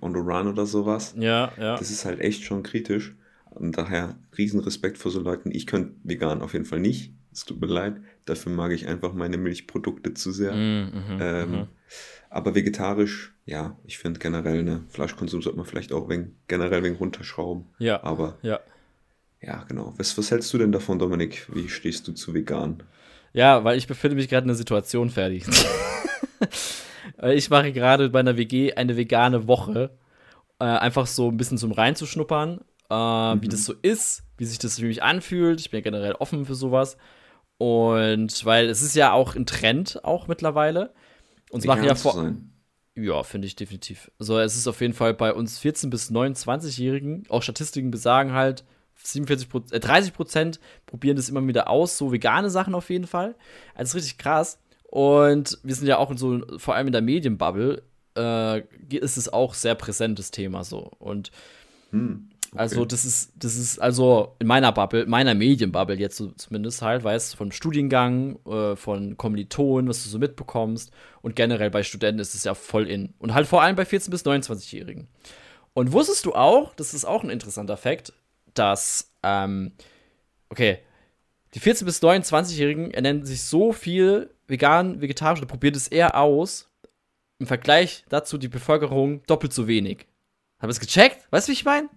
on 0.00 0.14
the 0.14 0.20
run 0.20 0.46
oder 0.46 0.64
sowas. 0.64 1.14
Ja, 1.18 1.52
ja. 1.58 1.76
Das 1.76 1.90
ist 1.90 2.04
halt 2.04 2.20
echt 2.20 2.44
schon 2.44 2.62
kritisch. 2.62 3.16
Und 3.50 3.76
daher 3.76 4.16
riesen 4.38 4.60
Respekt 4.60 4.96
vor 4.96 5.10
so 5.10 5.20
Leuten. 5.20 5.50
Ich 5.50 5.66
könnte 5.66 5.96
vegan 6.04 6.40
auf 6.40 6.52
jeden 6.52 6.64
Fall 6.64 6.78
nicht. 6.78 7.12
Es 7.32 7.44
tut 7.44 7.60
mir 7.60 7.66
leid. 7.66 7.96
Dafür 8.26 8.52
mag 8.52 8.70
ich 8.70 8.86
einfach 8.86 9.12
meine 9.12 9.38
Milchprodukte 9.38 10.14
zu 10.14 10.30
sehr. 10.30 10.52
Mhm, 10.52 10.90
mhm 10.94 11.18
ähm, 11.20 11.50
mhm. 11.50 11.66
aber 12.28 12.54
vegetarisch, 12.54 13.34
ja, 13.44 13.76
ich 13.84 13.98
finde 13.98 14.20
generell, 14.20 14.62
ne, 14.62 14.84
Fleischkonsum 14.88 15.42
sollte 15.42 15.56
man 15.56 15.66
vielleicht 15.66 15.92
auch 15.92 16.08
wegen, 16.08 16.36
generell 16.46 16.84
wegen 16.84 16.94
runterschrauben. 16.94 17.66
Ja. 17.78 18.04
Aber 18.04 18.38
ja. 18.42 18.60
Ja, 19.42 19.64
genau. 19.64 19.94
Was, 19.96 20.16
was 20.16 20.30
hältst 20.30 20.52
du 20.52 20.58
denn 20.58 20.70
davon, 20.70 20.98
Dominik? 20.98 21.48
Wie 21.52 21.68
stehst 21.68 22.06
du 22.06 22.12
zu 22.12 22.34
vegan? 22.34 22.82
Ja, 23.32 23.64
weil 23.64 23.78
ich 23.78 23.86
befinde 23.86 24.16
mich 24.16 24.28
gerade 24.28 24.44
in 24.44 24.50
einer 24.50 24.56
Situation 24.56 25.10
fertig. 25.10 25.44
ich 27.22 27.50
mache 27.50 27.72
gerade 27.72 28.10
bei 28.10 28.20
einer 28.20 28.36
WG 28.36 28.74
eine 28.74 28.96
vegane 28.96 29.46
Woche. 29.46 29.90
Äh, 30.58 30.64
einfach 30.64 31.06
so 31.06 31.28
ein 31.28 31.36
bisschen 31.36 31.58
zum 31.58 31.72
Reinzuschnuppern, 31.72 32.60
äh, 32.90 33.34
mhm. 33.34 33.42
wie 33.42 33.48
das 33.48 33.64
so 33.64 33.72
ist, 33.80 34.24
wie 34.36 34.44
sich 34.44 34.58
das 34.58 34.78
für 34.78 34.86
mich 34.86 35.02
anfühlt. 35.02 35.60
Ich 35.60 35.70
bin 35.70 35.78
ja 35.78 35.82
generell 35.82 36.12
offen 36.12 36.44
für 36.44 36.54
sowas. 36.54 36.96
Und 37.56 38.44
weil 38.44 38.68
es 38.68 38.82
ist 38.82 38.96
ja 38.96 39.12
auch 39.12 39.36
ein 39.36 39.46
Trend 39.46 40.04
auch 40.04 40.28
mittlerweile. 40.28 40.92
Uns 41.50 41.66
machen 41.66 41.84
ja 41.84 41.94
vor. 41.94 42.34
Ja, 42.96 43.22
finde 43.22 43.46
ich 43.46 43.56
definitiv. 43.56 44.10
Also 44.18 44.38
es 44.38 44.56
ist 44.56 44.66
auf 44.66 44.80
jeden 44.80 44.94
Fall 44.94 45.14
bei 45.14 45.32
uns 45.32 45.60
14- 45.60 45.90
bis 45.90 46.10
29-Jährigen, 46.10 47.24
auch 47.28 47.42
Statistiken 47.42 47.90
besagen 47.90 48.32
halt, 48.32 48.64
47 49.02 49.48
äh, 49.72 49.80
30 49.80 50.12
Prozent 50.12 50.60
probieren 50.86 51.16
das 51.16 51.28
immer 51.28 51.46
wieder 51.46 51.68
aus, 51.68 51.96
so 51.96 52.12
vegane 52.12 52.50
Sachen 52.50 52.74
auf 52.74 52.90
jeden 52.90 53.06
Fall. 53.06 53.34
Also 53.74 53.80
das 53.82 53.88
ist 53.88 53.94
richtig 53.96 54.18
krass. 54.18 54.58
Und 54.90 55.58
wir 55.62 55.74
sind 55.74 55.86
ja 55.86 55.98
auch 55.98 56.10
in 56.10 56.16
so, 56.16 56.40
vor 56.58 56.74
allem 56.74 56.88
in 56.88 56.92
der 56.92 57.02
Medienbubble, 57.02 57.82
äh, 58.16 58.60
ist 58.90 59.16
es 59.16 59.32
auch 59.32 59.54
sehr 59.54 59.76
präsentes 59.76 60.30
Thema 60.32 60.64
so. 60.64 60.90
Und 60.98 61.30
hm, 61.90 62.28
okay. 62.48 62.58
also 62.58 62.84
das 62.84 63.04
ist, 63.04 63.32
das 63.36 63.56
ist 63.56 63.78
also 63.78 64.34
in 64.40 64.48
meiner 64.48 64.72
Bubble, 64.72 65.06
meiner 65.06 65.34
Medienbubble 65.34 65.96
jetzt 65.96 66.16
so, 66.16 66.32
zumindest 66.32 66.82
halt, 66.82 67.04
weißt 67.04 67.36
von 67.36 67.52
Studiengang, 67.52 68.38
äh, 68.46 68.74
von 68.74 69.16
Kommilitonen, 69.16 69.88
was 69.88 70.02
du 70.02 70.08
so 70.08 70.18
mitbekommst. 70.18 70.90
Und 71.22 71.36
generell 71.36 71.70
bei 71.70 71.84
Studenten 71.84 72.20
ist 72.20 72.34
es 72.34 72.42
ja 72.42 72.54
voll 72.54 72.88
in. 72.88 73.14
Und 73.18 73.32
halt 73.32 73.46
vor 73.46 73.62
allem 73.62 73.76
bei 73.76 73.84
14- 73.84 74.10
bis 74.10 74.24
29-Jährigen. 74.24 75.06
Und 75.72 75.92
wusstest 75.92 76.26
du 76.26 76.34
auch, 76.34 76.74
das 76.74 76.94
ist 76.94 77.04
auch 77.04 77.22
ein 77.22 77.30
interessanter 77.30 77.76
Fakt, 77.76 78.12
dass, 78.54 79.12
ähm, 79.22 79.72
okay, 80.48 80.78
die 81.54 81.60
14- 81.60 81.84
bis 81.84 82.02
29-Jährigen 82.02 82.92
ernähren 82.92 83.24
sich 83.24 83.42
so 83.42 83.72
viel 83.72 84.30
vegan, 84.46 85.00
vegetarisch 85.00 85.40
oder 85.40 85.48
probiert 85.48 85.76
es 85.76 85.88
eher 85.88 86.16
aus. 86.16 86.68
Im 87.38 87.46
Vergleich 87.46 88.04
dazu 88.08 88.38
die 88.38 88.48
Bevölkerung 88.48 89.22
doppelt 89.26 89.52
so 89.52 89.66
wenig. 89.66 90.06
Hab 90.58 90.70
es 90.70 90.78
gecheckt? 90.78 91.26
Weißt 91.30 91.48
du, 91.48 91.50
wie 91.50 91.54
ich 91.54 91.64
meine? 91.64 91.88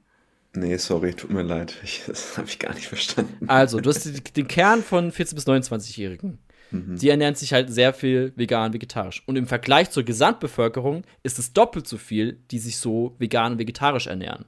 Nee, 0.56 0.78
sorry, 0.78 1.14
tut 1.14 1.32
mir 1.32 1.42
leid. 1.42 1.76
Ich, 1.84 2.04
das 2.08 2.38
habe 2.38 2.48
ich 2.48 2.60
gar 2.60 2.74
nicht 2.74 2.88
verstanden. 2.88 3.50
Also, 3.50 3.80
du 3.80 3.90
hast 3.90 4.38
den 4.38 4.48
Kern 4.48 4.84
von 4.84 5.12
14- 5.12 5.36
bis 5.36 5.48
29-Jährigen. 5.48 6.40
Mhm. 6.72 6.96
Die 6.98 7.10
ernähren 7.10 7.36
sich 7.36 7.54
halt 7.54 7.72
sehr 7.72 7.94
viel 7.94 8.34
vegan, 8.36 8.74
vegetarisch. 8.74 9.24
Und 9.26 9.36
im 9.36 9.48
Vergleich 9.48 9.92
zur 9.92 10.04
Gesamtbevölkerung 10.04 11.04
ist 11.24 11.40
es 11.40 11.54
doppelt 11.54 11.88
so 11.88 11.98
viel, 11.98 12.40
die 12.52 12.60
sich 12.60 12.78
so 12.78 13.16
vegan 13.20 13.54
und 13.54 13.60
vegetarisch 13.60 14.08
ernähren. 14.08 14.46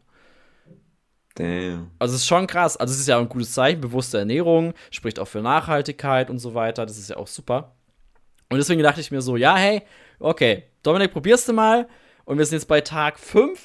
Damn. 1.35 1.91
Also 1.99 2.15
es 2.15 2.21
ist 2.21 2.27
schon 2.27 2.47
krass. 2.47 2.77
Also 2.77 2.93
es 2.93 2.99
ist 2.99 3.07
ja 3.07 3.17
auch 3.17 3.21
ein 3.21 3.29
gutes 3.29 3.53
Zeichen, 3.53 3.81
bewusste 3.81 4.17
Ernährung, 4.17 4.73
spricht 4.89 5.19
auch 5.19 5.27
für 5.27 5.41
Nachhaltigkeit 5.41 6.29
und 6.29 6.39
so 6.39 6.53
weiter. 6.53 6.85
Das 6.85 6.97
ist 6.97 7.09
ja 7.09 7.17
auch 7.17 7.27
super. 7.27 7.75
Und 8.49 8.57
deswegen 8.57 8.81
dachte 8.81 9.01
ich 9.01 9.11
mir 9.11 9.21
so, 9.21 9.35
ja, 9.35 9.55
hey, 9.55 9.83
okay, 10.19 10.63
Dominik, 10.83 11.11
probierst 11.11 11.47
du 11.47 11.53
mal. 11.53 11.87
Und 12.23 12.37
wir 12.37 12.45
sind 12.45 12.57
jetzt 12.57 12.67
bei 12.67 12.81
Tag 12.81 13.19
5. 13.19 13.59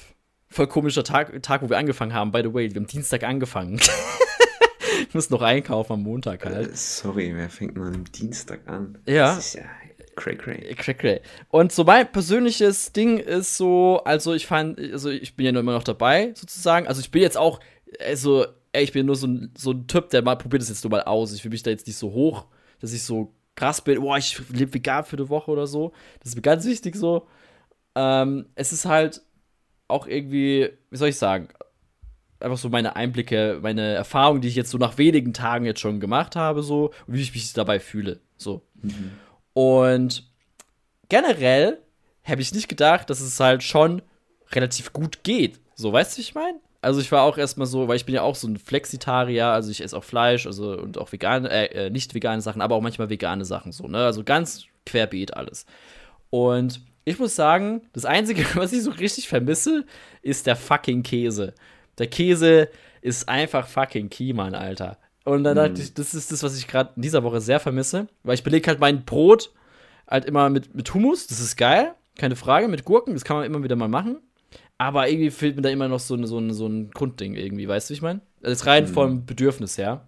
Voll 0.49 0.67
komischer 0.67 1.03
Tag, 1.03 1.41
Tag, 1.43 1.61
wo 1.61 1.69
wir 1.69 1.77
angefangen 1.77 2.13
haben. 2.13 2.31
By 2.31 2.41
the 2.43 2.53
way, 2.53 2.69
wir 2.69 2.81
haben 2.81 2.87
Dienstag 2.87 3.23
angefangen. 3.23 3.79
ich 5.07 5.13
muss 5.13 5.29
noch 5.29 5.41
einkaufen 5.41 5.93
am 5.93 6.03
Montag 6.03 6.43
halt. 6.45 6.71
Äh, 6.71 6.75
sorry, 6.75 7.31
wer 7.33 7.49
fängt 7.49 7.77
man 7.77 7.95
am 7.95 8.03
Dienstag 8.11 8.67
an? 8.67 8.97
Ja. 9.05 9.35
Das 9.35 9.45
ist 9.47 9.53
ja 9.55 9.63
cray 10.21 10.35
cray. 10.37 10.75
Cray 10.75 10.93
cray. 10.93 11.21
Und 11.49 11.71
so 11.71 11.83
mein 11.83 12.11
persönliches 12.11 12.93
Ding 12.93 13.17
ist 13.17 13.57
so, 13.57 14.01
also 14.05 14.33
ich 14.33 14.45
fand, 14.45 14.79
also 14.79 15.09
ich 15.09 15.35
bin 15.35 15.47
ja 15.47 15.51
nur 15.51 15.61
immer 15.61 15.73
noch 15.73 15.83
dabei, 15.83 16.33
sozusagen. 16.35 16.87
Also 16.87 17.01
ich 17.01 17.11
bin 17.11 17.21
jetzt 17.21 17.37
auch, 17.37 17.59
also, 17.99 18.45
ey, 18.71 18.83
ich 18.83 18.93
bin 18.93 19.05
nur 19.05 19.15
so 19.15 19.27
ein, 19.27 19.51
so 19.57 19.71
ein 19.71 19.87
Typ, 19.87 20.09
der 20.09 20.21
mal 20.21 20.35
probiert 20.35 20.61
das 20.61 20.69
jetzt 20.69 20.83
nur 20.83 20.91
mal 20.91 21.03
aus. 21.03 21.33
Ich 21.33 21.43
will 21.43 21.51
mich 21.51 21.63
da 21.63 21.71
jetzt 21.71 21.87
nicht 21.87 21.97
so 21.97 22.11
hoch, 22.11 22.45
dass 22.79 22.93
ich 22.93 23.03
so 23.03 23.33
krass 23.55 23.81
bin, 23.81 23.99
boah, 23.99 24.17
ich 24.17 24.39
lebe 24.49 24.73
vegan 24.73 25.03
für 25.03 25.17
eine 25.17 25.29
Woche 25.29 25.51
oder 25.51 25.67
so. 25.67 25.91
Das 26.19 26.29
ist 26.29 26.35
mir 26.35 26.41
ganz 26.41 26.65
wichtig 26.65 26.95
so. 26.95 27.27
Ähm, 27.95 28.45
es 28.55 28.71
ist 28.71 28.85
halt 28.85 29.21
auch 29.87 30.07
irgendwie, 30.07 30.69
wie 30.89 30.97
soll 30.97 31.09
ich 31.09 31.17
sagen, 31.17 31.49
einfach 32.39 32.57
so 32.57 32.69
meine 32.69 32.95
Einblicke, 32.95 33.59
meine 33.61 33.93
Erfahrungen, 33.93 34.41
die 34.41 34.47
ich 34.47 34.55
jetzt 34.55 34.71
so 34.71 34.77
nach 34.77 34.97
wenigen 34.97 35.33
Tagen 35.33 35.65
jetzt 35.65 35.81
schon 35.81 35.99
gemacht 35.99 36.35
habe, 36.35 36.63
so, 36.63 36.91
und 37.07 37.15
wie 37.15 37.21
ich 37.21 37.33
mich 37.33 37.51
dabei 37.53 37.79
fühle. 37.79 38.21
So. 38.37 38.61
Mhm. 38.81 39.11
Und 39.53 40.29
generell 41.09 41.79
habe 42.23 42.41
ich 42.41 42.53
nicht 42.53 42.69
gedacht, 42.69 43.09
dass 43.09 43.21
es 43.21 43.39
halt 43.39 43.63
schon 43.63 44.01
relativ 44.51 44.93
gut 44.93 45.23
geht. 45.23 45.59
So, 45.75 45.91
weißt 45.91 46.13
du, 46.13 46.17
wie 46.17 46.21
ich 46.21 46.35
meine? 46.35 46.59
Also 46.81 46.99
ich 46.99 47.11
war 47.11 47.23
auch 47.23 47.37
erstmal 47.37 47.67
so, 47.67 47.87
weil 47.87 47.95
ich 47.95 48.05
bin 48.05 48.15
ja 48.15 48.23
auch 48.23 48.35
so 48.35 48.47
ein 48.47 48.57
Flexitarier, 48.57 49.47
also 49.47 49.69
ich 49.69 49.83
esse 49.83 49.95
auch 49.95 50.03
Fleisch, 50.03 50.47
also 50.47 50.77
und 50.77 50.97
auch 50.97 51.11
vegane, 51.11 51.49
äh, 51.49 51.87
äh, 51.87 51.89
nicht 51.91 52.15
vegane 52.15 52.41
Sachen, 52.41 52.61
aber 52.61 52.75
auch 52.75 52.81
manchmal 52.81 53.09
vegane 53.09 53.45
Sachen 53.45 53.71
so, 53.71 53.87
ne? 53.87 54.03
Also 54.03 54.23
ganz 54.23 54.65
querbeet 54.87 55.35
alles. 55.35 55.67
Und 56.31 56.81
ich 57.05 57.19
muss 57.19 57.35
sagen, 57.35 57.81
das 57.93 58.05
Einzige, 58.05 58.45
was 58.55 58.73
ich 58.73 58.81
so 58.81 58.91
richtig 58.91 59.27
vermisse, 59.27 59.85
ist 60.23 60.47
der 60.47 60.55
fucking 60.55 61.03
Käse. 61.03 61.53
Der 61.99 62.07
Käse 62.07 62.69
ist 63.01 63.29
einfach 63.29 63.67
fucking 63.67 64.09
key, 64.09 64.33
Mann, 64.33 64.55
Alter. 64.55 64.97
Und 65.23 65.43
dann 65.43 65.55
dachte 65.55 65.73
mm. 65.73 65.81
ich, 65.81 65.93
das 65.93 66.13
ist 66.13 66.31
das, 66.31 66.43
was 66.43 66.57
ich 66.57 66.67
gerade 66.67 66.93
in 66.95 67.01
dieser 67.01 67.23
Woche 67.23 67.41
sehr 67.41 67.59
vermisse, 67.59 68.07
weil 68.23 68.35
ich 68.35 68.43
belege 68.43 68.67
halt 68.67 68.79
mein 68.79 69.05
Brot 69.05 69.53
halt 70.07 70.25
immer 70.25 70.49
mit, 70.49 70.75
mit 70.75 70.93
Hummus, 70.93 71.27
das 71.27 71.39
ist 71.39 71.55
geil, 71.55 71.93
keine 72.17 72.35
Frage, 72.35 72.67
mit 72.67 72.85
Gurken, 72.85 73.13
das 73.13 73.23
kann 73.23 73.37
man 73.37 73.45
immer 73.45 73.63
wieder 73.63 73.75
mal 73.75 73.87
machen. 73.87 74.19
Aber 74.77 75.07
irgendwie 75.07 75.29
fehlt 75.29 75.55
mir 75.55 75.61
da 75.61 75.69
immer 75.69 75.87
noch 75.87 75.99
so, 75.99 76.15
ein, 76.15 76.25
so, 76.25 76.39
ein, 76.39 76.53
so 76.53 76.67
ein 76.67 76.89
Grundding 76.89 77.35
irgendwie, 77.35 77.67
weißt 77.67 77.89
du, 77.89 77.91
wie 77.91 77.95
ich 77.95 78.01
meine? 78.01 78.21
Das 78.41 78.51
ist 78.53 78.65
rein 78.65 78.85
mhm. 78.85 78.89
vom 78.89 79.25
Bedürfnis 79.25 79.77
her. 79.77 80.07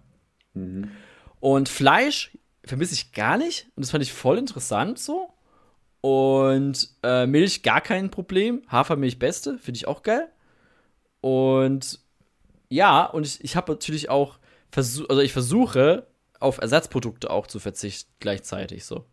Mhm. 0.54 0.90
Und 1.38 1.68
Fleisch 1.68 2.36
vermisse 2.64 2.94
ich 2.94 3.12
gar 3.12 3.36
nicht. 3.36 3.68
Und 3.76 3.84
das 3.84 3.90
fand 3.90 4.02
ich 4.02 4.12
voll 4.12 4.38
interessant 4.38 4.98
so. 4.98 5.28
Und 6.00 6.88
äh, 7.02 7.26
Milch 7.26 7.62
gar 7.62 7.80
kein 7.80 8.10
Problem. 8.10 8.62
Hafermilch 8.68 9.18
beste, 9.18 9.58
finde 9.58 9.76
ich 9.76 9.86
auch 9.86 10.02
geil. 10.02 10.28
Und 11.20 12.00
ja, 12.68 13.04
und 13.04 13.24
ich, 13.24 13.44
ich 13.44 13.56
habe 13.56 13.72
natürlich 13.72 14.10
auch 14.10 14.38
versucht, 14.74 15.08
also 15.08 15.22
ich 15.22 15.32
versuche 15.32 16.06
auf 16.40 16.58
Ersatzprodukte 16.58 17.30
auch 17.30 17.46
zu 17.46 17.60
verzichten 17.60 18.10
gleichzeitig 18.18 18.84
so. 18.84 19.04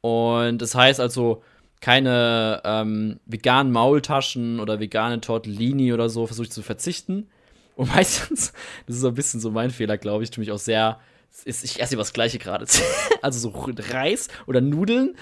Und 0.00 0.58
das 0.60 0.74
heißt 0.74 0.98
also 0.98 1.42
keine 1.80 2.60
ähm, 2.64 3.20
veganen 3.24 3.72
Maultaschen 3.72 4.58
oder 4.58 4.80
vegane 4.80 5.20
Tortellini 5.20 5.92
oder 5.92 6.08
so 6.08 6.26
versuche 6.26 6.46
ich 6.46 6.52
zu 6.52 6.62
verzichten. 6.62 7.28
Und 7.76 7.88
meistens, 7.94 8.52
das 8.86 8.96
ist 8.96 9.04
ein 9.04 9.14
bisschen 9.14 9.40
so 9.40 9.52
mein 9.52 9.70
Fehler, 9.70 9.98
glaube 9.98 10.24
ich, 10.24 10.30
tue 10.30 10.42
mich 10.42 10.50
auch 10.50 10.58
sehr, 10.58 10.98
ist, 11.44 11.64
ich 11.64 11.80
esse 11.80 11.94
immer 11.94 12.02
das 12.02 12.12
Gleiche 12.12 12.38
gerade. 12.38 12.66
also 13.22 13.38
so 13.38 13.72
Reis 13.90 14.28
oder 14.46 14.60
Nudeln 14.60 15.16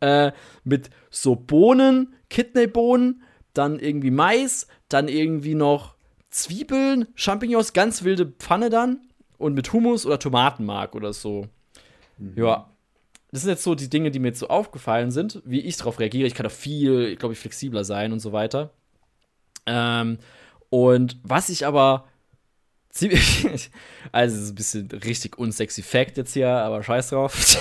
äh, 0.00 0.32
mit 0.64 0.90
so 1.10 1.36
Bohnen, 1.36 2.14
Kidneybohnen, 2.28 3.22
dann 3.54 3.78
irgendwie 3.78 4.10
Mais, 4.10 4.66
dann 4.88 5.06
irgendwie 5.06 5.54
noch 5.54 5.95
Zwiebeln, 6.36 7.08
Champignons, 7.14 7.72
ganz 7.72 8.04
wilde 8.04 8.26
Pfanne 8.26 8.68
dann 8.68 9.00
und 9.38 9.54
mit 9.54 9.72
Hummus 9.72 10.04
oder 10.04 10.18
Tomatenmark 10.18 10.94
oder 10.94 11.12
so. 11.12 11.48
Mhm. 12.18 12.34
Ja. 12.36 12.70
Das 13.32 13.42
sind 13.42 13.50
jetzt 13.50 13.64
so 13.64 13.74
die 13.74 13.88
Dinge, 13.88 14.10
die 14.10 14.18
mir 14.18 14.28
jetzt 14.28 14.38
so 14.38 14.48
aufgefallen 14.48 15.10
sind, 15.10 15.42
wie 15.44 15.60
ich 15.60 15.76
darauf 15.76 15.98
reagiere. 15.98 16.26
Ich 16.26 16.34
kann 16.34 16.46
auch 16.46 16.50
viel, 16.50 17.16
glaube 17.16 17.32
ich, 17.32 17.40
flexibler 17.40 17.84
sein 17.84 18.12
und 18.12 18.20
so 18.20 18.32
weiter. 18.32 18.70
Ähm, 19.64 20.18
und 20.68 21.18
was 21.22 21.48
ich 21.48 21.66
aber 21.66 22.06
ziemlich, 22.90 23.70
also 24.12 24.36
es 24.36 24.42
ist 24.42 24.50
ein 24.50 24.54
bisschen 24.54 24.90
richtig 24.90 25.38
unsexy 25.38 25.82
Fact 25.82 26.18
jetzt 26.18 26.34
hier, 26.34 26.50
aber 26.50 26.82
scheiß 26.82 27.10
drauf. 27.10 27.56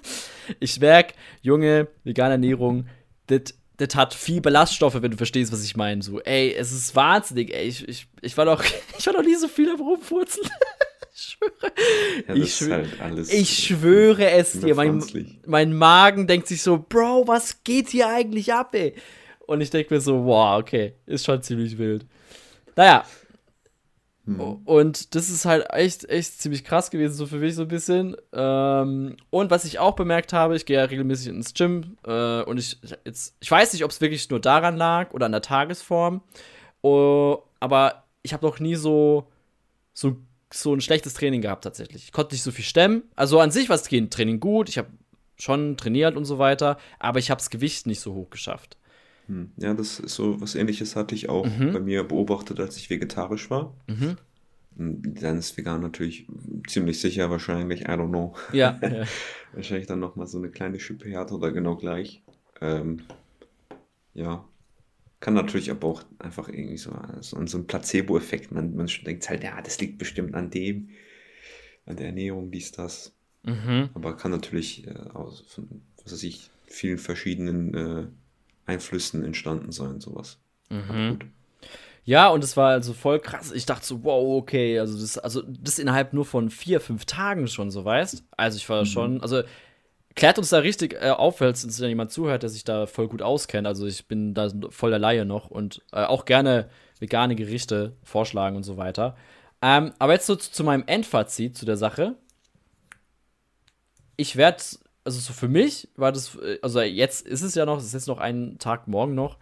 ich 0.60 0.80
merke, 0.80 1.14
junge, 1.40 1.88
vegane 2.04 2.32
Ernährung, 2.32 2.86
das 3.26 3.54
das 3.86 3.94
hat 3.96 4.14
viel 4.14 4.40
Ballaststoffe, 4.40 5.00
wenn 5.00 5.10
du 5.10 5.16
verstehst, 5.16 5.52
was 5.52 5.64
ich 5.64 5.76
meine. 5.76 6.02
So, 6.02 6.20
ey, 6.20 6.54
es 6.54 6.72
ist 6.72 6.94
wahnsinnig, 6.94 7.54
ey. 7.54 7.66
Ich, 7.66 7.88
ich, 7.88 8.06
ich, 8.20 8.36
war, 8.36 8.44
doch, 8.44 8.62
ich 8.98 9.06
war 9.06 9.14
doch 9.14 9.22
nie 9.22 9.34
so 9.34 9.48
viel 9.48 9.70
am 9.70 9.80
Rumfurzeln. 9.80 10.48
ich 11.14 11.22
schwöre. 11.22 11.72
Ja, 12.28 12.34
ich, 12.34 12.54
schwöre 12.54 12.86
halt 13.00 13.32
ich 13.32 13.66
schwöre 13.66 14.30
es 14.30 14.60
dir. 14.60 14.74
Mein, 14.74 15.02
mein 15.46 15.74
Magen 15.74 16.26
denkt 16.26 16.46
sich 16.46 16.62
so, 16.62 16.78
Bro, 16.78 17.26
was 17.26 17.64
geht 17.64 17.88
hier 17.88 18.08
eigentlich 18.08 18.52
ab, 18.52 18.74
ey? 18.74 18.94
Und 19.46 19.60
ich 19.60 19.70
denke 19.70 19.92
mir 19.92 20.00
so, 20.00 20.24
wow, 20.24 20.60
okay, 20.60 20.94
ist 21.06 21.26
schon 21.26 21.42
ziemlich 21.42 21.76
wild. 21.76 22.06
Naja, 22.76 23.04
hm. 24.24 24.40
Und 24.64 25.14
das 25.14 25.30
ist 25.30 25.44
halt 25.44 25.66
echt, 25.70 26.08
echt 26.08 26.40
ziemlich 26.40 26.64
krass 26.64 26.90
gewesen, 26.90 27.14
so 27.14 27.26
für 27.26 27.38
mich 27.38 27.56
so 27.56 27.62
ein 27.62 27.68
bisschen. 27.68 28.16
Ähm, 28.32 29.16
und 29.30 29.50
was 29.50 29.64
ich 29.64 29.80
auch 29.80 29.96
bemerkt 29.96 30.32
habe, 30.32 30.54
ich 30.54 30.64
gehe 30.64 30.76
ja 30.76 30.84
regelmäßig 30.84 31.28
ins 31.28 31.54
Gym 31.54 31.96
äh, 32.06 32.42
und 32.42 32.58
ich 32.58 32.78
jetzt, 33.04 33.34
ich 33.40 33.50
weiß 33.50 33.72
nicht, 33.72 33.84
ob 33.84 33.90
es 33.90 34.00
wirklich 34.00 34.30
nur 34.30 34.40
daran 34.40 34.76
lag 34.76 35.12
oder 35.12 35.26
an 35.26 35.32
der 35.32 35.42
Tagesform. 35.42 36.22
Oh, 36.82 37.38
aber 37.58 38.04
ich 38.22 38.32
habe 38.32 38.46
noch 38.46 38.60
nie 38.60 38.76
so, 38.76 39.26
so, 39.92 40.16
so 40.52 40.72
ein 40.72 40.80
schlechtes 40.80 41.14
Training 41.14 41.42
gehabt 41.42 41.64
tatsächlich. 41.64 42.04
Ich 42.04 42.12
konnte 42.12 42.34
nicht 42.34 42.42
so 42.42 42.52
viel 42.52 42.64
stemmen. 42.64 43.02
Also 43.16 43.40
an 43.40 43.50
sich 43.50 43.68
war 43.68 43.76
das 43.76 43.88
Training 43.88 44.38
gut, 44.38 44.68
ich 44.68 44.78
habe 44.78 44.88
schon 45.36 45.76
trainiert 45.76 46.16
und 46.16 46.26
so 46.26 46.38
weiter, 46.38 46.78
aber 47.00 47.18
ich 47.18 47.30
habe 47.30 47.40
das 47.40 47.50
Gewicht 47.50 47.88
nicht 47.88 48.00
so 48.00 48.14
hoch 48.14 48.30
geschafft. 48.30 48.76
Hm. 49.32 49.50
Ja, 49.56 49.72
das 49.72 49.98
ist 49.98 50.14
so 50.14 50.40
was 50.42 50.54
ähnliches 50.54 50.94
hatte 50.94 51.14
ich 51.14 51.30
auch 51.30 51.46
mhm. 51.46 51.72
bei 51.72 51.80
mir 51.80 52.04
beobachtet, 52.04 52.60
als 52.60 52.76
ich 52.76 52.90
vegetarisch 52.90 53.48
war. 53.48 53.74
Mhm. 53.86 54.18
Dann 54.74 55.38
ist 55.38 55.56
vegan 55.56 55.80
natürlich 55.80 56.26
ziemlich 56.66 57.00
sicher 57.00 57.30
wahrscheinlich, 57.30 57.82
I 57.82 57.92
don't 57.92 58.08
know. 58.08 58.34
Ja. 58.52 58.78
ja. 58.82 59.04
wahrscheinlich 59.54 59.86
dann 59.86 60.00
nochmal 60.00 60.26
so 60.26 60.36
eine 60.36 60.50
kleine 60.50 60.78
Schippe 60.78 61.08
härter 61.08 61.36
oder 61.36 61.50
genau 61.50 61.76
gleich. 61.76 62.22
Ähm, 62.60 63.00
ja. 64.12 64.46
Kann 65.20 65.34
natürlich 65.34 65.70
aber 65.70 65.88
auch 65.88 66.04
einfach 66.18 66.48
irgendwie 66.48 66.76
so, 66.76 66.92
so, 67.20 67.46
so 67.46 67.58
ein 67.58 67.66
Placebo-Effekt. 67.66 68.52
Man, 68.52 68.74
man 68.74 68.90
denkt 69.06 69.28
halt, 69.30 69.44
ja, 69.44 69.60
das 69.62 69.80
liegt 69.80 69.96
bestimmt 69.98 70.34
an 70.34 70.50
dem, 70.50 70.90
an 71.86 71.96
der 71.96 72.06
Ernährung, 72.06 72.50
dies, 72.50 72.72
das. 72.72 73.14
Mhm. 73.44 73.90
Aber 73.94 74.16
kann 74.16 74.30
natürlich 74.30 74.86
äh, 74.86 74.90
aus 75.14 75.44
von, 75.48 75.82
was 76.02 76.12
weiß 76.12 76.22
ich, 76.24 76.50
vielen 76.66 76.98
verschiedenen 76.98 77.74
äh, 77.74 78.06
Einflüssen 78.66 79.24
entstanden 79.24 79.72
sein, 79.72 80.00
sowas. 80.00 80.38
Mhm. 80.70 81.18
Ja, 82.04 82.28
und 82.28 82.42
es 82.42 82.56
war 82.56 82.70
also 82.70 82.94
voll 82.94 83.20
krass. 83.20 83.52
Ich 83.52 83.66
dachte 83.66 83.86
so, 83.86 84.02
wow, 84.02 84.40
okay, 84.40 84.78
also 84.78 84.98
das, 84.98 85.18
also 85.18 85.42
das 85.46 85.78
innerhalb 85.78 86.12
nur 86.12 86.24
von 86.24 86.50
vier, 86.50 86.80
fünf 86.80 87.04
Tagen 87.04 87.46
schon, 87.46 87.70
so 87.70 87.84
weißt. 87.84 88.24
Also 88.36 88.56
ich 88.56 88.68
war 88.68 88.80
mhm. 88.80 88.86
schon, 88.86 89.20
also 89.20 89.42
klärt 90.14 90.38
uns 90.38 90.50
da 90.50 90.58
richtig 90.58 90.94
äh, 90.94 91.10
auf, 91.10 91.38
falls 91.38 91.64
uns 91.64 91.76
da 91.76 91.86
jemand 91.86 92.10
zuhört, 92.10 92.42
der 92.42 92.50
sich 92.50 92.64
da 92.64 92.86
voll 92.86 93.08
gut 93.08 93.22
auskennt. 93.22 93.66
Also 93.66 93.86
ich 93.86 94.08
bin 94.08 94.34
da 94.34 94.50
voll 94.70 94.90
der 94.90 94.98
Laie 94.98 95.24
noch 95.24 95.50
und 95.50 95.82
äh, 95.92 96.04
auch 96.04 96.24
gerne 96.24 96.68
vegane 96.98 97.36
Gerichte 97.36 97.96
vorschlagen 98.02 98.56
und 98.56 98.64
so 98.64 98.76
weiter. 98.76 99.16
Ähm, 99.60 99.92
aber 99.98 100.14
jetzt 100.14 100.26
so 100.26 100.34
zu, 100.34 100.50
zu 100.50 100.64
meinem 100.64 100.84
Endfazit 100.86 101.56
zu 101.56 101.64
der 101.64 101.76
Sache. 101.76 102.16
Ich 104.16 104.36
werde 104.36 104.62
also 105.04 105.20
so 105.20 105.32
für 105.32 105.48
mich 105.48 105.88
war 105.96 106.12
das, 106.12 106.36
äh, 106.36 106.58
also 106.62 106.80
jetzt 106.80 107.26
ist 107.26 107.42
es 107.42 107.54
ja 107.54 107.66
noch, 107.66 107.78
es 107.78 107.86
ist 107.86 107.94
jetzt 107.94 108.08
noch 108.08 108.18
ein 108.18 108.58
Tag 108.58 108.88
morgen 108.88 109.14
noch. 109.14 109.38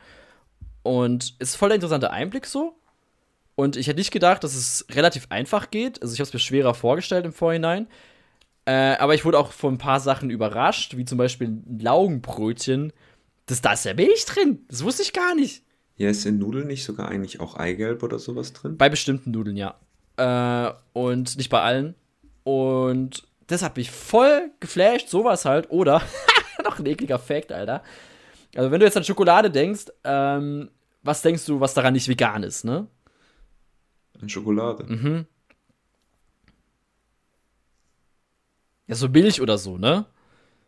Und 0.82 1.34
es 1.38 1.50
ist 1.50 1.56
voll 1.56 1.68
der 1.68 1.76
interessante 1.76 2.10
Einblick 2.10 2.46
so. 2.46 2.74
Und 3.54 3.76
ich 3.76 3.88
hätte 3.88 3.98
nicht 3.98 4.12
gedacht, 4.12 4.42
dass 4.42 4.54
es 4.54 4.86
relativ 4.90 5.26
einfach 5.28 5.70
geht. 5.70 6.00
Also 6.00 6.14
ich 6.14 6.20
habe 6.20 6.28
es 6.28 6.32
mir 6.32 6.40
schwerer 6.40 6.72
vorgestellt 6.72 7.26
im 7.26 7.32
Vorhinein. 7.32 7.88
Äh, 8.64 8.96
aber 8.96 9.14
ich 9.14 9.24
wurde 9.24 9.38
auch 9.38 9.52
von 9.52 9.74
ein 9.74 9.78
paar 9.78 10.00
Sachen 10.00 10.30
überrascht, 10.30 10.96
wie 10.96 11.04
zum 11.04 11.18
Beispiel 11.18 11.48
ein 11.48 11.78
Laugenbrötchen. 11.78 12.92
Das, 13.46 13.60
da 13.60 13.74
ist 13.74 13.84
ja 13.84 13.92
Milch 13.94 14.24
drin. 14.24 14.64
Das 14.68 14.84
wusste 14.84 15.02
ich 15.02 15.12
gar 15.12 15.34
nicht. 15.34 15.62
Ja, 15.96 16.08
ist 16.08 16.24
in 16.24 16.38
Nudeln 16.38 16.68
nicht 16.68 16.84
sogar 16.84 17.08
eigentlich 17.08 17.40
auch 17.40 17.56
Eigelb 17.56 18.02
oder 18.02 18.18
sowas 18.18 18.54
drin? 18.54 18.78
Bei 18.78 18.88
bestimmten 18.88 19.32
Nudeln, 19.32 19.56
ja. 19.56 19.74
Äh, 20.16 20.72
und 20.94 21.36
nicht 21.36 21.50
bei 21.50 21.60
allen. 21.60 21.94
Und 22.44 23.28
deshalb 23.50 23.74
bin 23.74 23.82
ich 23.82 23.90
voll 23.90 24.50
geflasht, 24.60 25.08
sowas 25.08 25.44
halt. 25.44 25.70
Oder, 25.70 26.02
noch 26.64 26.78
ein 26.78 26.86
ekliger 26.86 27.18
Fact, 27.18 27.52
Alter. 27.52 27.82
Also, 28.56 28.70
wenn 28.70 28.80
du 28.80 28.86
jetzt 28.86 28.96
an 28.96 29.04
Schokolade 29.04 29.50
denkst, 29.50 29.86
ähm, 30.04 30.70
was 31.02 31.22
denkst 31.22 31.46
du, 31.46 31.60
was 31.60 31.74
daran 31.74 31.94
nicht 31.94 32.08
vegan 32.08 32.42
ist, 32.42 32.64
ne? 32.64 32.86
An 34.20 34.28
Schokolade. 34.28 34.84
Mhm. 34.84 35.26
Ja, 38.86 38.94
so 38.96 39.08
Milch 39.08 39.40
oder 39.40 39.56
so, 39.56 39.78
ne? 39.78 40.04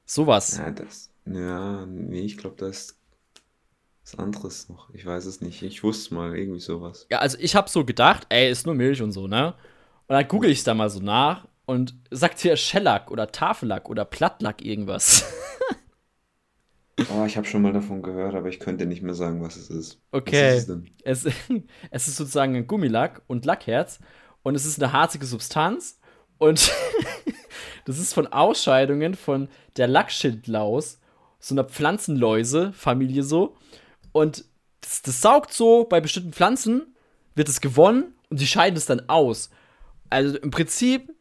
Sowas. 0.05 0.57
Ja, 0.57 0.71
das. 0.71 1.11
Ja, 1.27 1.87
nee, 1.87 2.21
ich 2.21 2.37
glaube, 2.39 2.57
da 2.57 2.69
ist 2.69 2.99
was 4.05 4.19
anderes 4.19 4.69
noch. 4.69 4.93
Ich 4.95 5.05
weiß 5.07 5.27
es 5.27 5.41
nicht. 5.41 5.62
Ich 5.62 5.83
wusste 5.83 6.15
mal 6.15 6.37
irgendwie 6.37 6.61
sowas. 6.61 7.07
Ja, 7.11 7.19
also 7.19 7.39
ich 7.41 7.55
habe 7.55 7.69
so 7.69 7.85
gedacht, 7.85 8.27
ey, 8.29 8.51
ist 8.51 8.67
nur 8.67 8.75
Milch 8.75 9.03
und 9.03 9.12
so, 9.12 9.27
ne? 9.27 9.55
Und 10.07 10.15
dann 10.15 10.29
google 10.29 10.51
ich 10.51 10.65
da 10.65 10.75
mal 10.75 10.91
so 10.91 11.01
nach 11.01 11.47
und 11.66 11.95
sagt 12.11 12.40
hier 12.40 12.57
Shellack 12.57 13.11
oder 13.11 13.31
Tafellack 13.33 13.88
oder 13.88 14.04
Plattlack 14.04 14.64
irgendwas. 14.64 15.25
Oh, 17.11 17.25
ich 17.25 17.37
habe 17.37 17.47
schon 17.47 17.62
mal 17.62 17.73
davon 17.73 18.02
gehört, 18.02 18.35
aber 18.35 18.49
ich 18.49 18.61
könnte 18.61 18.87
nicht 18.87 19.02
mehr 19.02 19.14
sagen, 19.14 19.42
was 19.42 19.57
es 19.57 19.71
ist. 19.71 20.00
Okay. 20.12 20.49
Was 20.49 20.54
ist 20.54 20.61
es 20.61 20.66
denn? 20.66 20.90
Es, 21.04 21.25
es 21.90 22.09
ist 22.09 22.16
sozusagen 22.16 22.54
ein 22.54 22.66
Gummilack 22.66 23.23
und 23.26 23.45
Lackherz 23.45 23.99
und 24.42 24.54
es 24.54 24.66
ist 24.66 24.83
eine 24.83 24.92
harzige 24.92 25.26
Substanz 25.26 25.99
und 26.38 26.71
das 27.87 27.99
ist 27.99 28.12
von 28.12 28.26
Ausscheidungen 28.26 29.14
von 29.14 29.49
der 29.76 29.88
Lackschildlaus, 29.88 31.00
so 31.38 31.54
einer 31.54 31.64
Pflanzenläuse-Familie 31.64 33.23
so. 33.23 33.57
Und 34.12 34.45
das, 34.81 35.02
das 35.02 35.21
saugt 35.21 35.52
so 35.52 35.85
bei 35.85 36.00
bestimmten 36.00 36.33
Pflanzen, 36.33 36.95
wird 37.35 37.49
es 37.49 37.61
gewonnen 37.61 38.14
und 38.28 38.40
die 38.40 38.47
scheiden 38.47 38.76
es 38.76 38.87
dann 38.87 39.09
aus. 39.09 39.50
Also 40.11 40.37
im 40.38 40.50
Prinzip 40.50 41.12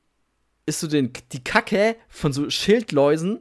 ist 0.65 0.79
so 0.79 0.87
den, 0.87 1.11
die 1.31 1.43
Kacke 1.43 1.95
von 2.09 2.33
so 2.33 2.49
Schildläusen 2.49 3.39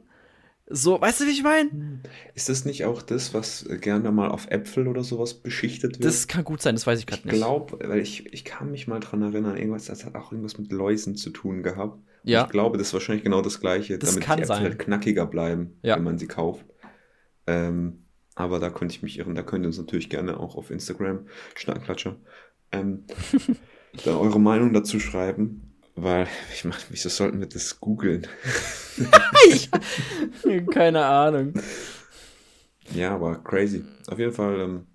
so, 0.73 1.01
weißt 1.01 1.19
du, 1.19 1.25
wie 1.25 1.31
ich 1.31 1.43
meine? 1.43 1.99
Ist 2.33 2.47
das 2.47 2.63
nicht 2.63 2.85
auch 2.85 3.01
das, 3.01 3.33
was 3.33 3.65
gerne 3.81 4.09
mal 4.13 4.29
auf 4.29 4.47
Äpfel 4.49 4.87
oder 4.87 5.03
sowas 5.03 5.33
beschichtet 5.33 5.99
wird? 5.99 6.05
Das 6.05 6.29
kann 6.29 6.45
gut 6.45 6.61
sein, 6.61 6.75
das 6.75 6.87
weiß 6.87 6.97
ich 6.99 7.05
gerade 7.07 7.19
ich 7.23 7.25
nicht. 7.25 7.35
glaube, 7.35 7.77
weil 7.89 7.99
ich, 7.99 8.31
ich 8.33 8.45
kann 8.45 8.71
mich 8.71 8.87
mal 8.87 9.01
dran 9.01 9.21
erinnern, 9.21 9.57
irgendwas, 9.57 9.85
das 9.85 10.05
hat 10.05 10.15
auch 10.15 10.31
irgendwas 10.31 10.57
mit 10.57 10.71
Läusen 10.71 11.17
zu 11.17 11.29
tun 11.31 11.61
gehabt. 11.61 11.99
Ja. 12.23 12.45
Ich 12.45 12.51
glaube, 12.51 12.77
das 12.77 12.87
ist 12.87 12.93
wahrscheinlich 12.93 13.25
genau 13.25 13.41
das 13.41 13.59
Gleiche, 13.59 13.97
Das 13.97 14.11
damit 14.11 14.23
kann 14.23 14.37
die 14.37 14.43
Äpfel 14.43 14.55
sein. 14.55 14.63
halt 14.63 14.79
knackiger 14.79 15.25
bleiben, 15.25 15.77
Ja. 15.81 15.97
wenn 15.97 16.03
man 16.03 16.17
sie 16.17 16.27
kauft. 16.27 16.65
Ähm, 17.47 18.05
aber 18.35 18.59
da 18.59 18.69
könnte 18.69 18.95
ich 18.95 19.03
mich 19.03 19.19
irren, 19.19 19.35
da 19.35 19.43
könnt 19.43 19.65
ihr 19.65 19.67
uns 19.67 19.77
natürlich 19.77 20.09
gerne 20.09 20.39
auch 20.39 20.55
auf 20.55 20.71
Instagram, 20.71 21.27
Schnackklatscher, 21.55 22.15
ähm, 22.71 23.03
da 24.05 24.15
eure 24.15 24.39
Meinung 24.39 24.71
dazu 24.71 25.01
schreiben. 25.01 25.70
Weil, 26.01 26.27
ich 26.51 26.65
meine, 26.65 26.81
wieso 26.89 27.09
sollten 27.09 27.39
wir 27.39 27.47
das 27.47 27.79
googeln? 27.79 28.25
Keine 30.71 31.05
Ahnung. 31.05 31.53
Ja, 32.95 33.13
aber 33.13 33.43
crazy. 33.43 33.85
Auf 34.07 34.17
jeden 34.17 34.33
Fall, 34.33 34.59
ähm, 34.61 34.87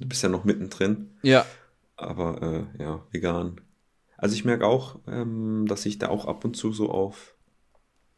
du 0.00 0.08
bist 0.08 0.22
ja 0.24 0.28
noch 0.28 0.44
mittendrin. 0.44 1.16
Ja. 1.22 1.46
Aber 1.96 2.42
äh, 2.76 2.82
ja, 2.82 3.06
vegan. 3.12 3.60
Also 4.16 4.34
ich 4.34 4.44
merke 4.44 4.66
auch, 4.66 4.98
ähm, 5.06 5.66
dass 5.68 5.86
ich 5.86 5.98
da 5.98 6.08
auch 6.08 6.26
ab 6.26 6.44
und 6.44 6.56
zu 6.56 6.72
so 6.72 6.90
auf 6.90 7.36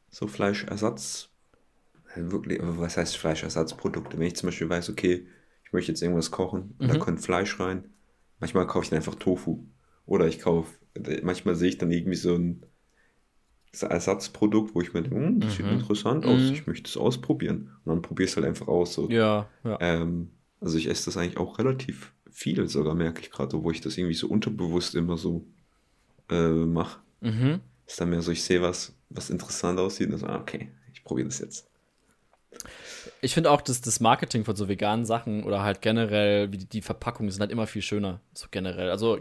so 0.08 0.26
Fleischersatz, 0.26 1.28
äh, 2.14 2.22
wirklich, 2.30 2.58
äh, 2.58 2.78
was 2.78 2.96
heißt 2.96 3.18
Fleischersatzprodukte? 3.18 4.18
Wenn 4.18 4.28
ich 4.28 4.36
zum 4.36 4.46
Beispiel 4.46 4.70
weiß, 4.70 4.88
okay, 4.88 5.26
ich 5.64 5.72
möchte 5.74 5.92
jetzt 5.92 6.00
irgendwas 6.02 6.30
kochen 6.30 6.74
und 6.78 6.88
da 6.88 6.94
Mhm. 6.94 7.00
kommt 7.00 7.20
Fleisch 7.20 7.60
rein, 7.60 7.92
manchmal 8.40 8.66
kaufe 8.66 8.84
ich 8.84 8.90
dann 8.90 8.96
einfach 8.98 9.16
Tofu. 9.16 9.66
Oder 10.06 10.26
ich 10.26 10.40
kaufe, 10.40 10.72
manchmal 11.22 11.54
sehe 11.56 11.68
ich 11.70 11.78
dann 11.78 11.90
irgendwie 11.90 12.16
so 12.16 12.34
ein 12.34 12.64
Ersatzprodukt, 13.80 14.74
wo 14.74 14.82
ich 14.82 14.92
mir 14.92 15.02
denke, 15.02 15.16
hm, 15.16 15.40
das 15.40 15.54
sieht 15.54 15.66
Mhm. 15.66 15.72
interessant 15.72 16.26
aus, 16.26 16.42
Mhm. 16.42 16.54
ich 16.54 16.66
möchte 16.66 16.88
es 16.88 16.96
ausprobieren. 16.96 17.70
Und 17.84 17.92
dann 17.94 18.02
probiere 18.02 18.26
ich 18.26 18.30
es 18.32 18.36
halt 18.36 18.46
einfach 18.46 18.68
aus. 18.68 18.92
So. 18.94 19.08
Ja, 19.08 19.48
ja. 19.64 19.78
Ähm, 19.80 20.30
also 20.60 20.76
ich 20.76 20.88
esse 20.88 21.06
das 21.06 21.16
eigentlich 21.16 21.38
auch 21.38 21.58
relativ 21.58 22.12
viel 22.30 22.68
sogar, 22.68 22.94
merke 22.94 23.20
ich 23.22 23.30
gerade, 23.30 23.62
wo 23.62 23.70
ich 23.70 23.80
das 23.80 23.96
irgendwie 23.96 24.14
so 24.14 24.28
unterbewusst 24.28 24.94
immer 24.94 25.16
so 25.16 25.46
äh, 26.30 26.48
mache. 26.50 27.00
Mhm. 27.20 27.60
Ist 27.86 28.00
dann 28.00 28.10
mehr 28.10 28.22
so, 28.22 28.32
ich 28.32 28.44
sehe 28.44 28.62
was, 28.62 28.94
was 29.10 29.30
interessant 29.30 29.78
aussieht 29.80 30.10
und 30.12 30.18
so, 30.18 30.26
ah, 30.26 30.40
okay, 30.40 30.70
ich 30.92 31.04
probiere 31.04 31.28
das 31.28 31.40
jetzt. 31.40 31.66
Ich 33.20 33.34
finde 33.34 33.50
auch, 33.50 33.62
dass 33.62 33.80
das 33.80 34.00
Marketing 34.00 34.44
von 34.44 34.56
so 34.56 34.68
veganen 34.68 35.04
Sachen 35.04 35.44
oder 35.44 35.62
halt 35.62 35.80
generell, 35.80 36.52
wie 36.52 36.58
die, 36.58 36.66
die 36.66 36.82
Verpackungen 36.82 37.30
sind 37.30 37.40
halt 37.40 37.50
immer 37.50 37.66
viel 37.66 37.82
schöner. 37.82 38.20
So 38.34 38.46
generell. 38.50 38.90
Also, 38.90 39.20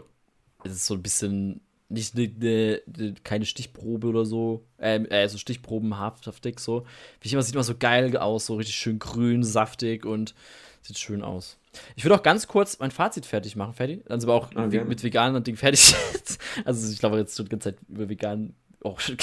es 0.64 0.72
ist 0.72 0.86
so 0.86 0.94
ein 0.94 1.02
bisschen 1.02 1.60
nicht 1.88 2.14
ne, 2.14 2.28
ne, 2.38 2.80
ne, 2.96 3.14
keine 3.22 3.44
Stichprobe 3.44 4.06
oder 4.08 4.24
so. 4.24 4.64
Ähm, 4.78 5.06
äh, 5.10 5.28
so 5.28 5.36
Stichprobenhaftig 5.38 6.58
so. 6.58 6.86
Wie 7.20 7.26
ich 7.28 7.32
immer 7.34 7.42
sieht 7.42 7.54
immer 7.54 7.64
so 7.64 7.76
geil 7.76 8.16
aus, 8.16 8.46
so 8.46 8.56
richtig 8.56 8.76
schön 8.76 8.98
grün, 8.98 9.42
saftig 9.44 10.06
und 10.06 10.34
sieht 10.80 10.98
schön 10.98 11.22
aus. 11.22 11.58
Ich 11.96 12.04
würde 12.04 12.14
auch 12.16 12.22
ganz 12.22 12.46
kurz 12.46 12.78
mein 12.78 12.90
Fazit 12.90 13.26
fertig 13.26 13.56
machen, 13.56 13.74
fertig. 13.74 14.04
Dann 14.06 14.20
sind 14.20 14.28
wir 14.28 14.34
auch 14.34 14.50
Ah, 14.54 14.64
we- 14.66 14.70
gerne. 14.70 14.88
mit 14.88 15.02
veganen 15.02 15.36
und 15.36 15.46
Ding 15.46 15.56
fertig. 15.56 15.94
also 16.64 16.90
ich 16.92 16.98
glaube 16.98 17.18
jetzt 17.18 17.36
schon 17.36 17.44
die 17.46 17.50
ganze 17.50 17.70
Zeit 17.74 17.78
über 17.88 18.08
vegan. 18.08 18.54
Oh, 18.82 18.96
schon, 18.98 19.16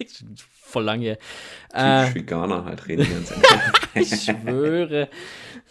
voll 0.62 0.84
lange. 0.84 1.04
her. 1.04 1.18
Äh, 1.72 2.14
Veganer 2.14 2.64
halt 2.64 2.86
reden 2.86 3.04
die 3.06 3.12
ganze 3.12 3.34
Zeit. 3.40 3.72
ich 3.94 4.22
schwöre. 4.24 5.08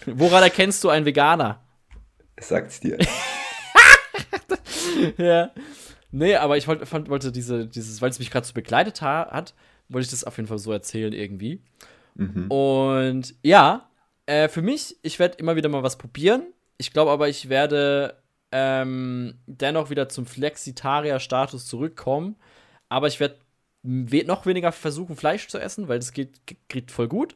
Woran 0.06 0.44
erkennst 0.44 0.84
du 0.84 0.90
einen 0.90 1.06
Veganer? 1.06 1.64
Sag's 2.40 2.80
dir. 2.80 2.98
Ja. 5.17 5.52
Nee, 6.12 6.36
aber 6.36 6.58
ich 6.58 6.67
wollte, 6.67 6.86
fand, 6.86 7.10
wollte 7.10 7.32
diese, 7.32 7.67
dieses, 7.67 8.02
weil 8.02 8.10
es 8.10 8.19
mich 8.19 8.32
gerade 8.32 8.45
so 8.47 8.54
begleitet 8.54 9.02
ha 9.02 9.30
hat, 9.32 9.54
wollte 9.89 10.06
ich 10.06 10.12
das 10.12 10.23
auf 10.23 10.38
jeden 10.38 10.47
Fall 10.47 10.58
so 10.58 10.71
erzählen 10.71 11.13
irgendwie. 11.13 11.62
Mhm. 12.15 12.49
Und 12.49 13.36
ja, 13.43 13.89
äh, 14.25 14.47
für 14.47 14.62
mich, 14.62 14.97
ich 15.04 15.19
werde 15.19 15.38
immer 15.38 15.56
wieder 15.56 15.69
mal 15.69 15.84
was 15.84 15.97
probieren. 15.97 16.43
Ich 16.78 16.93
glaube 16.93 17.12
aber, 17.12 17.30
ich 17.30 17.49
werde 17.49 18.15
ähm, 18.52 19.36
dennoch 19.45 19.89
wieder 19.91 20.10
zum 20.10 20.25
Flexitarier-Status 20.25 21.67
zurückkommen. 21.67 22.36
Aber 22.89 23.08
ich 23.08 23.19
werde 23.19 23.38
we 23.84 24.23
noch 24.25 24.45
weniger 24.45 24.71
versuchen, 24.71 25.15
Fleisch 25.15 25.47
zu 25.47 25.58
essen, 25.60 25.88
weil 25.88 25.99
das 25.99 26.12
geht, 26.12 26.41
geht 26.67 26.91
voll 26.91 27.08
gut. 27.08 27.36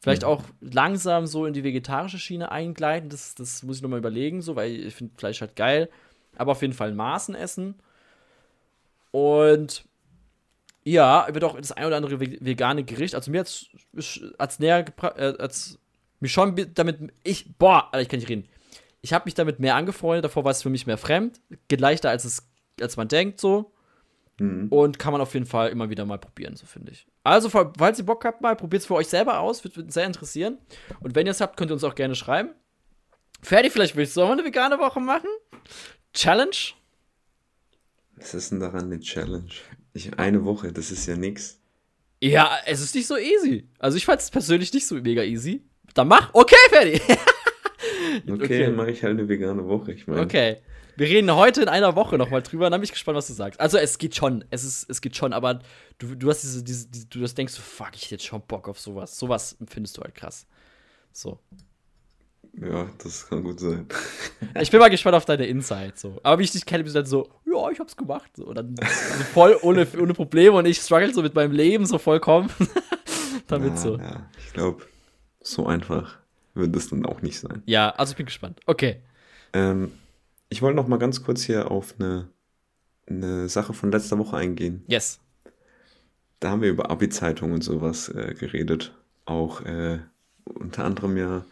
Vielleicht 0.00 0.22
Mhm. 0.22 0.28
auch 0.28 0.42
langsam 0.60 1.26
so 1.26 1.46
in 1.46 1.54
die 1.54 1.64
vegetarische 1.64 2.18
Schiene 2.18 2.52
eingleiten. 2.52 3.08
Das, 3.08 3.34
das 3.34 3.62
muss 3.62 3.76
ich 3.76 3.82
noch 3.82 3.88
mal 3.88 3.98
überlegen, 3.98 4.42
so, 4.42 4.54
weil 4.56 4.70
ich 4.72 4.94
finde 4.94 5.14
Fleisch 5.16 5.40
halt 5.40 5.56
geil. 5.56 5.88
Aber 6.36 6.52
auf 6.52 6.62
jeden 6.62 6.74
Fall 6.74 6.92
Maßen 6.92 7.34
essen. 7.34 7.74
Und 9.10 9.84
ja, 10.84 11.26
wird 11.32 11.44
auch 11.44 11.56
das 11.56 11.72
ein 11.72 11.86
oder 11.86 11.96
andere 11.96 12.20
ve- 12.20 12.38
vegane 12.40 12.84
Gericht. 12.84 13.14
Also 13.14 13.30
mir 13.30 13.40
hat's 13.40 13.66
als 14.38 14.58
näher 14.58 14.82
gebracht, 14.82 15.16
äh, 15.16 15.34
als 15.38 15.78
mich 16.20 16.32
schon 16.32 16.54
damit 16.74 17.12
ich 17.22 17.56
boah, 17.56 17.84
Alter, 17.92 18.00
ich 18.02 18.08
kann 18.08 18.18
nicht 18.18 18.28
reden. 18.28 18.48
Ich 19.00 19.12
habe 19.12 19.24
mich 19.26 19.34
damit 19.34 19.60
mehr 19.60 19.76
angefreundet. 19.76 20.24
Davor 20.24 20.44
war 20.44 20.50
es 20.50 20.62
für 20.62 20.70
mich 20.70 20.86
mehr 20.86 20.98
fremd, 20.98 21.40
geht 21.68 21.80
leichter 21.80 22.10
als 22.10 22.24
es 22.24 22.46
als 22.80 22.96
man 22.96 23.06
denkt 23.08 23.40
so 23.40 23.70
Mhm. 24.40 24.66
und 24.70 24.98
kann 24.98 25.12
man 25.12 25.20
auf 25.20 25.32
jeden 25.34 25.46
Fall 25.46 25.68
immer 25.68 25.90
wieder 25.90 26.04
mal 26.04 26.18
probieren, 26.18 26.56
so 26.56 26.66
finde 26.66 26.90
ich. 26.90 27.06
Also 27.22 27.48
fa- 27.48 27.72
falls 27.78 28.00
ihr 28.00 28.04
Bock 28.06 28.24
habt, 28.24 28.40
mal 28.40 28.56
probiert 28.56 28.80
es 28.82 28.86
für 28.86 28.94
euch 28.96 29.06
selber 29.06 29.38
aus, 29.38 29.62
wird, 29.62 29.76
wird 29.76 29.92
sehr 29.92 30.06
interessieren. 30.06 30.58
Und 30.98 31.14
wenn 31.14 31.24
ihr 31.24 31.30
es 31.30 31.40
habt, 31.40 31.56
könnt 31.56 31.70
ihr 31.70 31.74
uns 31.74 31.84
auch 31.84 31.94
gerne 31.94 32.16
schreiben. 32.16 32.50
Ferdi, 33.42 33.70
vielleicht 33.70 33.94
willst 33.94 34.16
du 34.16 34.22
auch 34.22 34.26
mal 34.26 34.32
eine 34.32 34.44
vegane 34.44 34.76
Woche 34.80 34.98
machen? 34.98 35.28
Challenge? 36.14 36.56
Was 38.16 38.34
ist 38.34 38.52
denn 38.52 38.60
daran 38.60 38.84
eine 38.84 39.00
Challenge? 39.00 39.50
Ich, 39.92 40.16
eine 40.18 40.44
Woche, 40.44 40.72
das 40.72 40.90
ist 40.90 41.06
ja 41.06 41.16
nix. 41.16 41.60
Ja, 42.22 42.56
es 42.66 42.80
ist 42.80 42.94
nicht 42.94 43.06
so 43.06 43.16
easy. 43.16 43.68
Also 43.78 43.96
ich 43.96 44.06
fand 44.06 44.20
es 44.20 44.30
persönlich 44.30 44.72
nicht 44.72 44.86
so 44.86 44.94
mega 44.96 45.22
easy. 45.22 45.62
Dann 45.94 46.08
mach. 46.08 46.30
Okay, 46.32 46.56
Ferdi. 46.70 47.00
Okay, 48.26 48.32
Okay. 48.44 48.62
dann 48.64 48.76
mache 48.76 48.90
ich 48.92 49.02
halt 49.02 49.18
eine 49.18 49.28
vegane 49.28 49.66
Woche. 49.66 49.92
Ich 49.92 50.06
meine, 50.06 50.22
Okay. 50.22 50.58
Wir 50.96 51.08
reden 51.08 51.34
heute 51.34 51.60
in 51.62 51.68
einer 51.68 51.96
Woche 51.96 52.16
nochmal 52.16 52.42
drüber. 52.42 52.70
Dann 52.70 52.80
bin 52.80 52.84
ich 52.84 52.92
gespannt, 52.92 53.16
was 53.16 53.26
du 53.26 53.32
sagst. 53.32 53.58
Also 53.60 53.78
es 53.78 53.98
geht 53.98 54.14
schon. 54.14 54.44
Es, 54.50 54.62
ist, 54.62 54.88
es 54.88 55.00
geht 55.00 55.16
schon, 55.16 55.32
aber 55.32 55.60
du, 55.98 56.14
du 56.14 56.30
hast 56.30 56.42
diese, 56.42 56.62
diese, 56.62 56.86
diese, 56.88 57.06
du 57.06 57.20
das 57.20 57.34
denkst, 57.34 57.52
so, 57.52 57.60
fuck, 57.62 57.90
ich 57.94 58.02
hätte 58.04 58.14
jetzt 58.14 58.24
schon 58.26 58.40
Bock 58.46 58.68
auf 58.68 58.78
sowas. 58.78 59.18
Sowas 59.18 59.56
empfindest 59.58 59.98
du 59.98 60.02
halt 60.02 60.14
krass. 60.14 60.46
So. 61.12 61.40
Ja, 62.52 62.88
das 63.02 63.28
kann 63.28 63.42
gut 63.42 63.60
sein. 63.60 63.86
Ich 64.60 64.70
bin 64.70 64.78
mal 64.78 64.88
gespannt 64.88 65.16
auf 65.16 65.24
deine 65.24 65.46
Insights. 65.46 66.02
So. 66.02 66.20
Aber 66.22 66.38
wie 66.38 66.44
ich 66.44 66.52
dich 66.52 66.64
kenne, 66.64 66.84
bist 66.84 66.94
du 66.94 67.00
dann 67.00 67.06
so, 67.06 67.28
ja, 67.44 67.70
ich 67.70 67.80
hab's 67.80 67.96
gemacht. 67.96 68.30
So. 68.36 68.46
Und 68.46 68.56
dann 68.56 68.76
so 68.76 69.24
voll 69.32 69.58
ohne, 69.62 69.86
ohne 70.00 70.14
Probleme 70.14 70.56
und 70.56 70.66
ich 70.66 70.78
struggle 70.78 71.12
so 71.12 71.22
mit 71.22 71.34
meinem 71.34 71.52
Leben 71.52 71.86
so 71.86 71.98
vollkommen. 71.98 72.50
Damit 73.48 73.70
ja, 73.70 73.76
so. 73.76 73.96
ja, 73.98 74.30
ich 74.38 74.52
glaube, 74.52 74.84
so 75.40 75.66
einfach 75.66 76.18
wird 76.54 76.74
es 76.76 76.88
dann 76.88 77.04
auch 77.04 77.20
nicht 77.22 77.40
sein. 77.40 77.62
Ja, 77.66 77.90
also 77.90 78.12
ich 78.12 78.16
bin 78.16 78.26
gespannt. 78.26 78.60
Okay. 78.66 79.02
Ähm, 79.52 79.92
ich 80.48 80.62
wollte 80.62 80.76
noch 80.76 80.86
mal 80.86 80.98
ganz 80.98 81.22
kurz 81.24 81.42
hier 81.42 81.70
auf 81.70 81.94
eine, 81.98 82.28
eine 83.06 83.48
Sache 83.48 83.72
von 83.72 83.90
letzter 83.90 84.18
Woche 84.18 84.36
eingehen. 84.36 84.84
Yes. 84.86 85.20
Da 86.40 86.50
haben 86.50 86.62
wir 86.62 86.70
über 86.70 86.90
Abi-Zeitung 86.90 87.52
und 87.52 87.64
sowas 87.64 88.08
äh, 88.08 88.34
geredet. 88.38 88.94
Auch 89.24 89.62
äh, 89.62 89.98
unter 90.44 90.84
anderem 90.84 91.16
ja 91.16 91.44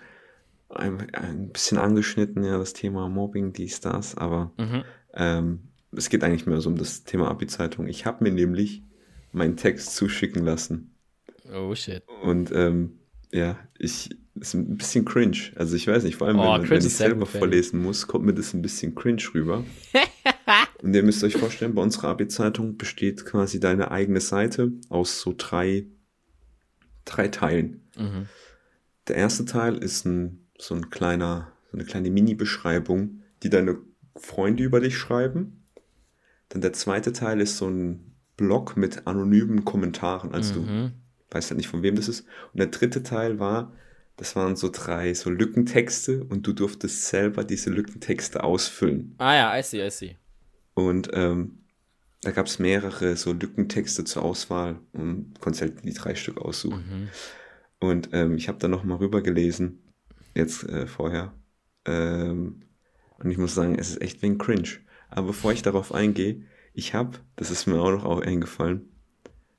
ein, 0.74 1.10
ein 1.14 1.50
bisschen 1.50 1.78
angeschnitten, 1.78 2.44
ja, 2.44 2.58
das 2.58 2.72
Thema 2.72 3.08
Mobbing, 3.08 3.52
dies, 3.52 3.80
das, 3.80 4.16
aber 4.16 4.52
Mhm. 4.58 4.84
ähm, 5.14 5.58
es 5.94 6.08
geht 6.08 6.24
eigentlich 6.24 6.46
mehr 6.46 6.60
so 6.60 6.70
um 6.70 6.76
das 6.76 7.04
Thema 7.04 7.28
Abi-Zeitung. 7.30 7.86
Ich 7.86 8.06
habe 8.06 8.24
mir 8.24 8.32
nämlich 8.32 8.82
meinen 9.32 9.56
Text 9.56 9.94
zuschicken 9.94 10.44
lassen. 10.44 10.94
Oh 11.54 11.74
shit. 11.74 12.02
Und 12.22 12.50
ähm, 12.54 12.98
ja, 13.30 13.58
ich 13.78 14.10
ist 14.34 14.54
ein 14.54 14.78
bisschen 14.78 15.04
cringe. 15.04 15.36
Also 15.56 15.76
ich 15.76 15.86
weiß 15.86 16.04
nicht, 16.04 16.16
vor 16.16 16.26
allem 16.28 16.38
Oh, 16.38 16.54
wenn, 16.62 16.70
wenn 16.70 16.78
ich 16.78 16.94
selber 16.94 17.26
vorlesen 17.26 17.82
muss, 17.82 18.06
kommt 18.06 18.24
mir 18.24 18.32
das 18.32 18.54
ein 18.54 18.62
bisschen 18.62 18.94
cringe 18.94 19.22
rüber. 19.34 19.62
Und 20.82 20.94
ihr 20.94 21.02
müsst 21.02 21.22
euch 21.22 21.36
vorstellen, 21.36 21.74
bei 21.74 21.82
unserer 21.82 22.08
Abi-Zeitung 22.08 22.78
besteht 22.78 23.26
quasi 23.26 23.60
deine 23.60 23.90
eigene 23.90 24.20
Seite 24.20 24.72
aus 24.88 25.20
so 25.20 25.34
drei, 25.36 25.86
drei 27.04 27.28
Teilen. 27.28 27.88
Mhm. 27.98 28.26
Der 29.08 29.16
erste 29.16 29.44
Teil 29.44 29.76
ist 29.76 30.06
ein, 30.06 30.48
so 30.58 30.74
ein 30.74 30.90
kleiner, 30.90 31.52
so 31.70 31.76
eine 31.78 31.84
kleine 31.86 32.10
Mini-Beschreibung, 32.10 33.22
die 33.42 33.50
deine 33.50 33.78
Freunde 34.16 34.62
über 34.62 34.80
dich 34.80 34.96
schreiben. 34.96 35.64
Dann 36.50 36.60
der 36.60 36.72
zweite 36.72 37.12
Teil 37.12 37.40
ist 37.40 37.56
so 37.56 37.68
ein 37.68 38.14
Blog 38.36 38.76
mit 38.76 39.06
anonymen 39.06 39.64
Kommentaren. 39.64 40.32
Also 40.34 40.54
du 40.54 40.60
Mhm. 40.60 40.92
weißt 41.30 41.50
halt 41.50 41.56
nicht, 41.58 41.68
von 41.68 41.82
wem 41.82 41.96
das 41.96 42.08
ist. 42.08 42.20
Und 42.52 42.58
der 42.58 42.66
dritte 42.66 43.02
Teil 43.02 43.38
war, 43.38 43.72
das 44.16 44.36
waren 44.36 44.56
so 44.56 44.68
drei 44.70 45.14
so 45.14 45.30
Lückentexte 45.30 46.24
und 46.24 46.46
du 46.46 46.52
durftest 46.52 47.06
selber 47.06 47.44
diese 47.44 47.70
Lückentexte 47.70 48.44
ausfüllen. 48.44 49.14
Ah 49.18 49.34
ja, 49.34 49.58
I 49.58 49.62
see, 49.62 49.84
I 49.86 49.90
see. 49.90 50.16
Und 50.74 51.08
ähm, 51.12 51.58
da 52.22 52.30
gab 52.30 52.46
es 52.46 52.58
mehrere 52.58 53.16
so 53.16 53.32
Lückentexte 53.32 54.04
zur 54.04 54.22
Auswahl 54.22 54.78
und 54.92 55.34
konntest 55.40 55.62
halt 55.62 55.84
die 55.84 55.92
drei 55.94 56.14
Stück 56.14 56.38
aussuchen. 56.40 56.84
Mhm. 56.90 57.08
Und 57.80 58.10
ähm, 58.12 58.36
ich 58.36 58.48
habe 58.48 58.58
da 58.58 58.68
nochmal 58.68 58.98
rübergelesen, 58.98 59.78
jetzt 60.34 60.64
äh, 60.68 60.86
vorher. 60.86 61.32
Ähm, 61.84 62.62
und 63.18 63.30
ich 63.30 63.38
muss 63.38 63.54
sagen, 63.54 63.76
es 63.78 63.90
ist 63.90 64.02
echt 64.02 64.22
wegen 64.22 64.38
cringe. 64.38 64.68
Aber 65.10 65.28
bevor 65.28 65.52
ich 65.52 65.62
darauf 65.62 65.92
eingehe, 65.92 66.42
ich 66.74 66.94
habe, 66.94 67.18
das 67.36 67.50
ist 67.50 67.66
mir 67.66 67.80
auch 67.80 67.90
noch 67.90 68.04
auch 68.04 68.20
eingefallen, 68.20 68.88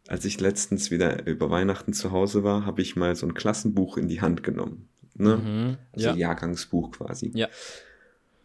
als 0.07 0.25
ich 0.25 0.39
letztens 0.41 0.91
wieder 0.91 1.25
über 1.27 1.49
Weihnachten 1.49 1.93
zu 1.93 2.11
Hause 2.11 2.43
war, 2.43 2.65
habe 2.65 2.81
ich 2.81 2.95
mal 2.95 3.15
so 3.15 3.25
ein 3.25 3.33
Klassenbuch 3.33 3.97
in 3.97 4.07
die 4.09 4.21
Hand 4.21 4.43
genommen. 4.43 4.89
Ne? 5.15 5.37
Mhm. 5.37 5.77
Also 5.93 6.07
Ja. 6.09 6.15
Jahrgangsbuch 6.15 6.91
quasi. 6.91 7.31
Ja. 7.35 7.47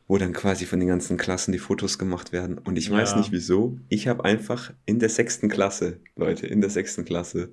Wo 0.06 0.18
dann 0.18 0.32
quasi 0.32 0.66
von 0.66 0.78
den 0.78 0.88
ganzen 0.88 1.16
Klassen 1.16 1.52
die 1.52 1.58
Fotos 1.58 1.98
gemacht 1.98 2.32
werden. 2.32 2.58
Und 2.58 2.76
ich 2.78 2.90
weiß 2.90 3.12
Ja. 3.12 3.18
nicht 3.18 3.32
wieso. 3.32 3.78
Ich 3.88 4.06
habe 4.06 4.24
einfach 4.24 4.72
in 4.86 4.98
der 5.00 5.08
sechsten 5.08 5.48
Klasse, 5.48 6.00
Leute, 6.16 6.46
in 6.46 6.60
der 6.60 6.70
sechsten 6.70 7.04
Klasse, 7.04 7.50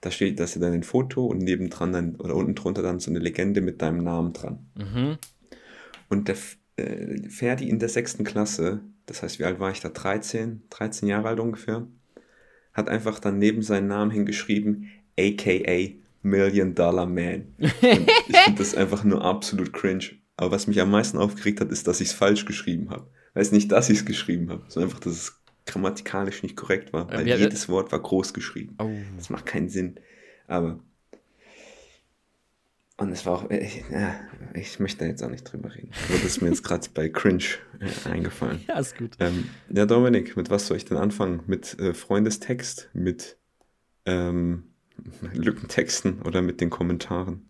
da 0.00 0.10
steht, 0.10 0.38
da 0.38 0.44
ist 0.44 0.60
dann 0.60 0.72
ein 0.72 0.82
Foto 0.82 1.26
und 1.26 1.38
nebendran 1.38 1.92
dann, 1.92 2.16
oder 2.16 2.36
unten 2.36 2.54
drunter 2.54 2.82
dann 2.82 3.00
so 3.00 3.10
eine 3.10 3.18
Legende 3.18 3.60
mit 3.60 3.82
deinem 3.82 4.02
Namen 4.04 4.32
dran. 4.32 4.66
Mhm. 4.76 5.18
Und 6.08 6.28
der 6.28 6.36
äh, 6.76 7.28
Ferdi 7.28 7.68
in 7.68 7.78
der 7.78 7.88
sechsten 7.88 8.24
Klasse, 8.24 8.80
das 9.06 9.22
heißt, 9.22 9.38
wie 9.38 9.44
alt 9.44 9.58
war 9.58 9.70
ich 9.70 9.80
da? 9.80 9.88
13, 9.88 10.62
13 10.70 11.08
Jahre 11.08 11.28
alt 11.28 11.40
ungefähr, 11.40 11.86
hat 12.72 12.88
einfach 12.88 13.18
dann 13.18 13.38
neben 13.38 13.62
seinen 13.62 13.88
Namen 13.88 14.10
hingeschrieben, 14.10 14.88
aka 15.18 15.94
Million 16.22 16.74
Dollar 16.74 17.06
Man. 17.06 17.54
Und 17.58 17.72
ich 18.28 18.36
finde 18.36 18.58
das 18.58 18.74
einfach 18.74 19.04
nur 19.04 19.24
absolut 19.24 19.72
cringe. 19.72 20.04
Aber 20.36 20.52
was 20.52 20.68
mich 20.68 20.80
am 20.80 20.90
meisten 20.90 21.18
aufgeregt 21.18 21.60
hat, 21.60 21.72
ist, 21.72 21.88
dass 21.88 22.00
ich 22.00 22.08
es 22.08 22.14
falsch 22.14 22.44
geschrieben 22.44 22.90
habe. 22.90 23.10
Weiß 23.34 23.50
nicht, 23.52 23.72
dass 23.72 23.90
ich 23.90 23.98
es 23.98 24.04
geschrieben 24.04 24.50
habe, 24.50 24.64
sondern 24.68 24.90
einfach, 24.90 25.00
dass 25.00 25.12
es 25.12 25.37
grammatikalisch 25.68 26.42
nicht 26.42 26.56
korrekt 26.56 26.92
war, 26.92 27.08
weil 27.10 27.24
wie 27.26 27.32
hat 27.32 27.38
er- 27.38 27.44
jedes 27.44 27.68
Wort 27.68 27.92
war 27.92 28.00
groß 28.00 28.34
geschrieben. 28.34 28.74
Oh. 28.80 28.90
Das 29.16 29.30
macht 29.30 29.46
keinen 29.46 29.68
Sinn. 29.68 30.00
Aber. 30.46 30.80
Und 32.96 33.12
es 33.12 33.24
war 33.26 33.34
auch. 33.34 33.50
äh, 33.50 33.58
Ich, 33.64 33.84
ja, 33.92 34.16
ich 34.54 34.80
möchte 34.80 35.04
da 35.04 35.06
jetzt 35.06 35.22
auch 35.22 35.30
nicht 35.30 35.44
drüber 35.44 35.72
reden. 35.74 35.90
Aber 36.08 36.14
das 36.14 36.24
ist 36.24 36.42
mir 36.42 36.48
jetzt 36.48 36.64
gerade 36.64 36.88
bei 36.94 37.08
Cringe 37.08 37.44
äh, 37.78 38.08
eingefallen. 38.08 38.60
Ja, 38.66 38.78
ist 38.80 38.98
gut. 38.98 39.12
Ähm, 39.20 39.48
ja, 39.72 39.86
Dominik, 39.86 40.36
mit 40.36 40.50
was 40.50 40.66
soll 40.66 40.76
ich 40.78 40.84
denn 40.84 40.96
anfangen? 40.96 41.42
Mit 41.46 41.78
äh, 41.78 41.94
Freundestext, 41.94 42.90
mit 42.94 43.36
ähm, 44.04 44.64
Lückentexten 45.32 46.22
oder 46.22 46.42
mit 46.42 46.60
den 46.60 46.70
Kommentaren? 46.70 47.48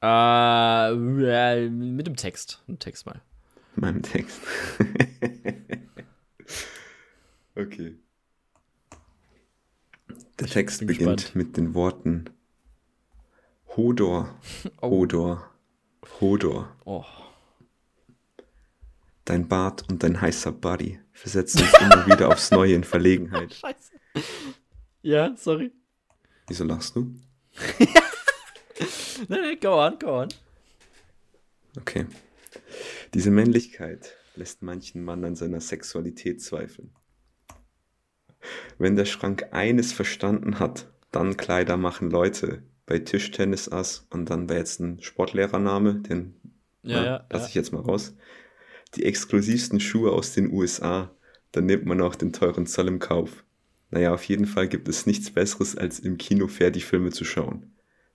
Äh, 0.00 0.92
äh, 0.92 1.68
mit 1.68 2.06
dem 2.06 2.14
Text. 2.14 2.62
Mit 2.68 2.76
dem 2.76 2.80
Text 2.80 3.04
mal. 3.06 3.20
Meinem 3.74 4.02
Text. 4.02 4.40
okay. 7.58 7.96
Der 10.38 10.46
Ich 10.46 10.52
Text 10.52 10.86
beginnt 10.86 11.16
gespannt. 11.18 11.34
mit 11.34 11.56
den 11.56 11.74
Worten 11.74 12.30
Hodor, 13.76 14.38
Oh. 14.80 14.90
Hodor, 14.90 15.50
Hodor. 16.20 16.76
Oh. 16.84 17.04
Dein 19.24 19.46
Bart 19.48 19.88
und 19.90 20.02
dein 20.02 20.20
heißer 20.20 20.52
Buddy 20.52 20.98
versetzen 21.12 21.60
uns 21.62 21.72
immer 21.80 22.06
wieder 22.06 22.28
aufs 22.28 22.50
Neue 22.50 22.74
in 22.74 22.84
Verlegenheit. 22.84 23.52
Scheiße. 23.60 23.92
Ja, 25.02 25.36
sorry. 25.36 25.70
Wieso 26.46 26.64
lachst 26.64 26.96
du? 26.96 27.14
Nein, 29.28 29.40
nein, 29.42 29.58
go 29.60 29.84
on, 29.84 29.98
go 29.98 30.20
on. 30.22 30.28
Okay. 31.76 32.06
Diese 33.14 33.30
Männlichkeit 33.32 34.16
lässt 34.36 34.62
manchen 34.62 35.04
Mann 35.04 35.24
an 35.24 35.34
seiner 35.34 35.60
Sexualität 35.60 36.40
zweifeln. 36.40 36.92
Wenn 38.78 38.96
der 38.96 39.04
Schrank 39.04 39.48
eines 39.52 39.92
verstanden 39.92 40.58
hat, 40.58 40.90
dann 41.10 41.36
Kleider 41.36 41.76
machen 41.76 42.10
Leute. 42.10 42.62
Bei 42.86 42.98
Tischtennis 42.98 43.70
Ass 43.70 44.06
und 44.10 44.30
dann 44.30 44.48
wäre 44.48 44.60
jetzt 44.60 44.80
ein 44.80 45.02
Sportlehrername, 45.02 45.96
den 45.96 46.34
Ja, 46.82 47.00
ne, 47.00 47.06
ja. 47.06 47.26
lasse 47.30 47.44
ja. 47.44 47.48
ich 47.48 47.54
jetzt 47.54 47.72
mal 47.72 47.82
raus. 47.82 48.14
Die 48.94 49.04
exklusivsten 49.04 49.78
Schuhe 49.80 50.12
aus 50.12 50.32
den 50.32 50.50
USA, 50.50 51.14
dann 51.52 51.66
nimmt 51.66 51.84
man 51.84 52.00
auch 52.00 52.14
den 52.14 52.32
teuren 52.32 52.66
Zoll 52.66 52.88
im 52.88 52.98
Kauf. 52.98 53.44
Naja, 53.90 54.12
auf 54.14 54.24
jeden 54.24 54.46
Fall 54.46 54.68
gibt 54.68 54.88
es 54.88 55.06
nichts 55.06 55.30
Besseres, 55.30 55.76
als 55.76 55.98
im 55.98 56.16
Kino 56.16 56.46
Ferdi-Filme 56.48 57.10
zu 57.10 57.24
schauen. 57.24 57.74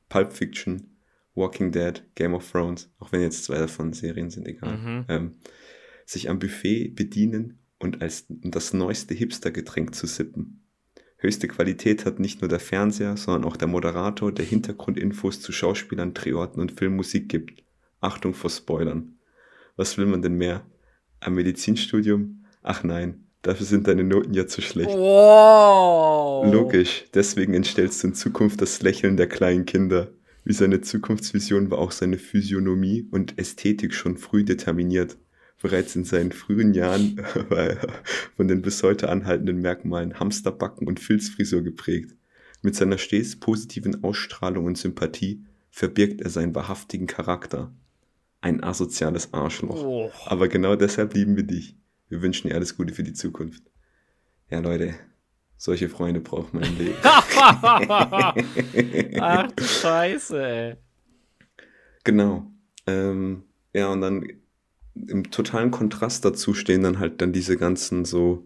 Pulp 0.09 0.33
Fiction, 0.33 0.97
Walking 1.35 1.71
Dead, 1.71 2.03
Game 2.15 2.33
of 2.33 2.51
Thrones, 2.51 2.91
auch 2.99 3.11
wenn 3.11 3.21
jetzt 3.21 3.43
zwei 3.43 3.57
davon 3.57 3.93
Serien 3.93 4.29
sind, 4.29 4.47
egal. 4.47 4.77
Mhm. 4.77 5.05
Ähm, 5.07 5.35
sich 6.05 6.29
am 6.29 6.39
Buffet 6.39 6.89
bedienen 6.89 7.59
und 7.83 8.01
als 8.01 8.25
das 8.29 8.73
neueste 8.73 9.13
Hipster-Getränk 9.13 9.93
zu 9.93 10.07
sippen. 10.07 10.63
Höchste 11.17 11.47
Qualität 11.47 12.05
hat 12.05 12.19
nicht 12.19 12.41
nur 12.41 12.49
der 12.49 12.59
Fernseher, 12.59 13.15
sondern 13.15 13.45
auch 13.45 13.55
der 13.55 13.67
Moderator, 13.67 14.31
der 14.31 14.45
Hintergrundinfos 14.45 15.41
zu 15.41 15.51
Schauspielern, 15.51 16.13
Drehorten 16.13 16.61
und 16.61 16.73
Filmmusik 16.73 17.29
gibt. 17.29 17.63
Achtung 18.01 18.33
vor 18.33 18.49
Spoilern. 18.49 19.17
Was 19.77 19.97
will 19.97 20.05
man 20.05 20.21
denn 20.21 20.35
mehr? 20.35 20.65
Ein 21.19 21.35
Medizinstudium? 21.35 22.45
Ach 22.61 22.83
nein, 22.83 23.27
dafür 23.41 23.65
sind 23.65 23.87
deine 23.87 24.03
Noten 24.03 24.33
ja 24.33 24.47
zu 24.47 24.61
schlecht. 24.61 24.89
Wow. 24.89 26.51
Logisch, 26.51 27.05
deswegen 27.13 27.53
entstellst 27.53 28.03
du 28.03 28.07
in 28.07 28.13
Zukunft 28.13 28.61
das 28.61 28.81
Lächeln 28.81 29.15
der 29.15 29.27
kleinen 29.27 29.65
Kinder. 29.65 30.11
Wie 30.43 30.53
seine 30.53 30.81
Zukunftsvision 30.81 31.71
war 31.71 31.77
auch 31.77 31.91
seine 31.91 32.17
Physiognomie 32.17 33.07
und 33.11 33.37
Ästhetik 33.39 33.93
schon 33.93 34.17
früh 34.17 34.43
determiniert. 34.43 35.17
Bereits 35.63 35.95
in 35.95 36.03
seinen 36.03 36.33
frühen 36.33 36.73
Jahren 36.73 37.19
er 37.49 37.77
von 38.35 38.49
den 38.49 38.61
bis 38.61 38.83
heute 38.83 39.07
anhaltenden 39.07 39.61
Merkmalen 39.61 40.19
Hamsterbacken 40.19 40.85
und 40.85 40.99
Filzfrisur 40.99 41.61
geprägt. 41.61 42.13
Mit 42.61 42.75
seiner 42.75 42.97
stets 42.97 43.39
positiven 43.39 44.03
Ausstrahlung 44.03 44.65
und 44.65 44.77
Sympathie 44.77 45.45
verbirgt 45.71 46.19
er 46.19 46.29
seinen 46.29 46.53
wahrhaftigen 46.53 47.07
Charakter. 47.07 47.73
Ein 48.41 48.61
asoziales 48.61 49.33
Arschloch. 49.33 49.81
Oh. 49.81 50.11
Aber 50.25 50.49
genau 50.49 50.75
deshalb 50.75 51.13
lieben 51.13 51.37
wir 51.37 51.43
dich. 51.43 51.77
Wir 52.09 52.21
wünschen 52.21 52.49
dir 52.49 52.55
alles 52.55 52.75
Gute 52.75 52.93
für 52.93 53.03
die 53.03 53.13
Zukunft. 53.13 53.63
Ja, 54.49 54.59
Leute, 54.59 54.95
solche 55.55 55.87
Freunde 55.87 56.19
braucht 56.19 56.53
man 56.53 56.63
im 56.63 56.77
Leben. 56.77 56.97
Ach 59.17 59.51
du 59.53 59.63
Scheiße, 59.63 60.45
ey. 60.45 60.75
Genau. 62.03 62.51
Ähm, 62.85 63.43
ja, 63.71 63.87
und 63.87 64.01
dann 64.01 64.27
im 64.95 65.31
totalen 65.31 65.71
Kontrast 65.71 66.23
dazu 66.25 66.53
stehen 66.53 66.83
dann 66.83 66.99
halt 66.99 67.21
dann 67.21 67.33
diese 67.33 67.57
ganzen 67.57 68.05
so 68.05 68.45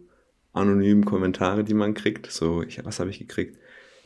anonymen 0.54 1.06
Kommentare, 1.06 1.64
die 1.64 1.74
man 1.74 1.94
kriegt. 1.94 2.32
So, 2.32 2.64
ich, 2.64 2.84
was 2.84 3.00
habe 3.00 3.10
ich 3.10 3.20
gekriegt? 3.20 3.58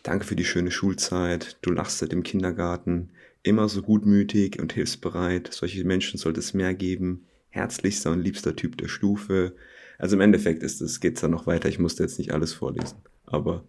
Danke 0.03 0.25
für 0.25 0.35
die 0.35 0.45
schöne 0.45 0.71
Schulzeit. 0.71 1.57
Du 1.61 1.71
lachst 1.71 1.99
seit 1.99 2.11
dem 2.11 2.23
Kindergarten. 2.23 3.11
Immer 3.43 3.69
so 3.69 3.81
gutmütig 3.81 4.59
und 4.59 4.73
hilfsbereit. 4.73 5.49
Solche 5.51 5.83
Menschen 5.85 6.17
sollte 6.17 6.39
es 6.39 6.53
mehr 6.53 6.73
geben. 6.73 7.25
Herzlichster 7.49 8.11
und 8.11 8.21
liebster 8.21 8.55
Typ 8.55 8.77
der 8.77 8.87
Stufe. 8.87 9.55
Also 9.97 10.15
im 10.15 10.21
Endeffekt 10.21 10.63
ist 10.63 10.81
es, 10.81 10.99
geht's 10.99 11.21
dann 11.21 11.31
noch 11.31 11.47
weiter. 11.47 11.69
Ich 11.69 11.79
musste 11.79 12.03
jetzt 12.03 12.17
nicht 12.17 12.33
alles 12.33 12.53
vorlesen. 12.53 12.97
Aber 13.25 13.63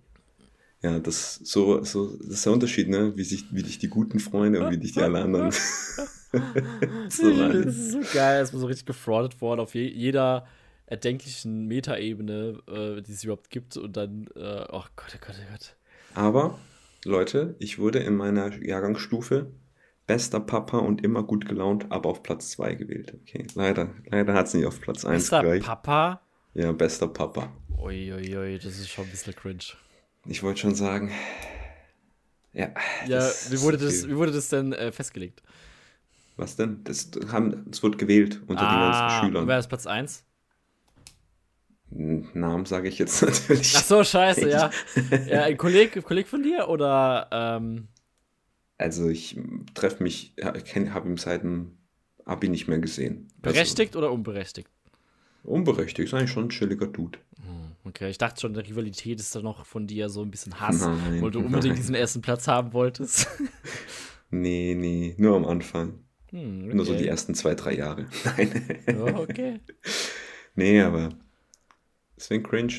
ja, 0.83 0.99
das 0.99 1.37
so, 1.37 1.83
so, 1.85 2.17
das 2.17 2.27
ist 2.29 2.47
der 2.47 2.53
Unterschied, 2.53 2.89
ne? 2.89 3.17
Wie 3.17 3.25
sich, 3.25 3.45
wie 3.53 3.63
dich 3.63 3.79
die 3.79 3.89
guten 3.89 4.19
Freunde 4.19 4.65
und 4.65 4.73
wie 4.73 4.79
dich 4.79 4.93
die 4.93 5.01
alle 5.01 5.23
anderen. 5.23 5.53
so 6.33 6.39
Das 6.39 7.21
wahrnehmen. 7.21 7.69
ist 7.69 7.93
so 7.93 8.01
geil, 8.13 8.41
dass 8.41 8.53
man 8.53 8.61
so 8.61 8.67
richtig 8.67 8.87
gefrontet 8.87 9.41
worden 9.41 9.61
auf 9.61 9.75
je, 9.75 9.87
jeder 9.87 10.47
erdenklichen 10.87 11.67
Metaebene, 11.67 12.59
äh, 12.69 13.03
die 13.03 13.13
es 13.13 13.25
überhaupt 13.25 13.51
gibt. 13.51 13.77
Und 13.77 13.97
dann, 13.97 14.27
äh, 14.35 14.65
oh 14.71 14.85
Gott, 14.97 15.15
oh 15.15 15.19
Gott, 15.27 15.37
oh 15.39 15.51
Gott. 15.53 15.77
Aber, 16.15 16.59
Leute, 17.05 17.55
ich 17.59 17.79
wurde 17.79 17.99
in 18.01 18.17
meiner 18.17 18.63
Jahrgangsstufe 18.63 19.51
bester 20.07 20.41
Papa 20.41 20.79
und 20.79 21.03
immer 21.05 21.23
gut 21.23 21.47
gelaunt, 21.47 21.87
aber 21.91 22.09
auf 22.11 22.23
Platz 22.23 22.51
2 22.51 22.75
gewählt. 22.75 23.15
Okay, 23.23 23.47
leider, 23.55 23.91
leider 24.11 24.35
hat 24.35 24.47
es 24.47 24.55
nicht 24.55 24.67
auf 24.67 24.81
Platz 24.81 25.05
1 25.05 25.23
Bester 25.25 25.43
gereicht. 25.43 25.67
Papa? 25.67 26.21
Ja, 26.55 26.73
bester 26.73 27.09
Papa. 27.09 27.53
Uiuiui, 27.79 28.59
das 28.59 28.79
ist 28.79 28.89
schon 28.91 29.05
ein 29.05 29.11
bisschen 29.11 29.35
cringe. 29.35 29.65
Ich 30.27 30.43
wollte 30.43 30.61
schon 30.61 30.75
sagen, 30.75 31.11
ja. 32.53 32.73
Ja, 33.07 33.29
wie 33.51 33.61
wurde, 33.61 33.79
so 33.79 33.87
das, 33.87 34.09
wie 34.09 34.17
wurde 34.17 34.33
das 34.33 34.49
denn 34.49 34.73
äh, 34.73 34.93
festgelegt? 34.93 35.43
Was 36.37 36.57
denn? 36.57 36.83
Das, 36.85 37.11
haben, 37.31 37.65
das 37.71 37.83
wird 37.83 37.99
gewählt 37.99 38.41
unter 38.47 38.69
den 38.69 38.79
ganzen 38.81 39.03
Ah, 39.03 39.21
Schülern. 39.21 39.47
wer 39.47 39.59
ist 39.59 39.69
Platz 39.69 39.87
1? 39.87 40.25
Namen 41.91 42.65
sage 42.65 42.89
ich 42.89 42.99
jetzt 42.99 43.21
natürlich. 43.23 43.75
Ach 43.77 43.83
so, 43.85 44.03
scheiße, 44.05 44.49
ja. 44.49 44.71
ja 45.27 45.43
ein 45.45 45.59
Kolleg, 45.59 46.03
Kolleg 46.05 46.27
von 46.27 46.43
dir 46.43 46.69
oder 46.69 47.29
ähm, 47.31 47.89
Also 48.79 49.09
ich 49.11 49.39
treffe 49.75 50.03
mich, 50.03 50.35
habe 50.43 51.09
ihn 51.09 51.17
seit 51.19 51.43
dem 51.43 51.77
Abi 52.25 52.49
nicht 52.49 52.67
mehr 52.69 52.79
gesehen. 52.79 53.29
berechtigt 53.43 53.95
oder 53.97 54.11
unberechtigt? 54.11 54.71
Also, 55.45 55.55
unberechtigt, 55.55 56.09
ist 56.09 56.15
eigentlich 56.15 56.31
schon 56.31 56.45
ein 56.47 56.51
chilliger 56.51 56.87
Dude. 56.87 57.19
Hm, 57.37 57.62
Okay, 57.85 58.11
ich 58.11 58.19
dachte 58.19 58.41
schon, 58.41 58.55
die 58.55 58.61
Rivalität 58.61 59.19
ist 59.19 59.35
da 59.35 59.43
noch 59.43 59.67
von 59.67 59.87
dir 59.89 60.09
so 60.09 60.23
ein 60.23 60.31
bisschen 60.31 60.61
Hass, 60.61 60.83
Nein, 60.83 61.21
weil 61.21 61.31
du 61.33 61.41
unbedingt 61.41 61.75
nein. 61.75 61.77
diesen 61.77 61.95
ersten 61.95 62.21
Platz 62.23 62.47
haben 62.49 62.73
wolltest. 62.73 63.27
Nee, 64.35 64.75
nee, 64.75 65.15
nur 65.19 65.37
am 65.37 65.45
Anfang. 65.45 65.99
Hm, 66.31 66.69
Nur 66.69 66.87
so 66.87 66.93
okay. 66.93 67.03
die 67.03 67.09
ersten 67.09 67.35
zwei, 67.35 67.55
drei 67.55 67.75
Jahre. 67.75 68.07
Nein. 68.25 68.77
Oh, 68.99 69.21
okay. 69.21 69.61
nee, 70.55 70.81
aber 70.81 71.11
deswegen 72.17 72.43
cringe. 72.43 72.73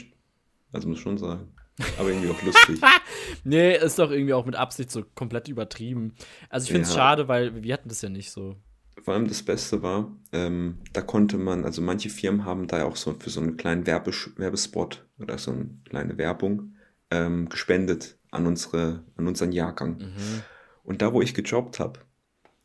Also 0.71 0.87
muss 0.87 0.97
schon 0.97 1.19
sagen. 1.19 1.53
Aber 1.99 2.09
irgendwie 2.09 2.29
auch 2.31 2.41
lustig. 2.41 2.79
Nee, 3.43 3.77
ist 3.77 3.99
doch 3.99 4.09
irgendwie 4.09 4.33
auch 4.33 4.45
mit 4.47 4.55
Absicht 4.55 4.89
so 4.89 5.03
komplett 5.13 5.47
übertrieben. 5.47 6.15
Also 6.49 6.63
ich 6.65 6.71
finde 6.71 6.87
es 6.87 6.95
Ja. 6.95 7.01
schade, 7.01 7.27
weil 7.27 7.61
wir 7.63 7.73
hatten 7.75 7.89
das 7.89 8.01
ja 8.01 8.09
nicht 8.09 8.31
so. 8.31 8.55
Vor 9.03 9.13
allem 9.13 9.27
das 9.27 9.43
Beste 9.43 9.83
war, 9.83 10.15
ähm, 10.31 10.77
da 10.93 11.01
konnte 11.01 11.37
man, 11.37 11.65
also 11.65 11.81
manche 11.81 12.09
Firmen 12.09 12.45
haben 12.45 12.67
da 12.67 12.79
ja 12.79 12.85
auch 12.85 12.95
so 12.95 13.13
für 13.19 13.29
so 13.29 13.41
einen 13.41 13.57
kleinen 13.57 13.85
Werbes 13.85 14.31
Werbespot 14.37 15.05
oder 15.19 15.37
so 15.37 15.51
eine 15.51 15.69
kleine 15.83 16.17
Werbung 16.17 16.75
ähm, 17.11 17.49
gespendet 17.49 18.17
an 18.31 18.47
unsere, 18.47 19.03
an 19.17 19.27
unseren 19.27 19.51
Jahrgang. 19.51 19.97
Mhm. 19.97 20.43
Und 20.83 21.01
da, 21.01 21.13
wo 21.13 21.21
ich 21.21 21.33
gejobbt 21.33 21.81
habe, 21.81 21.99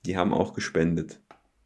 die 0.06 0.16
haben 0.16 0.32
auch 0.32 0.54
gespendet. 0.54 1.20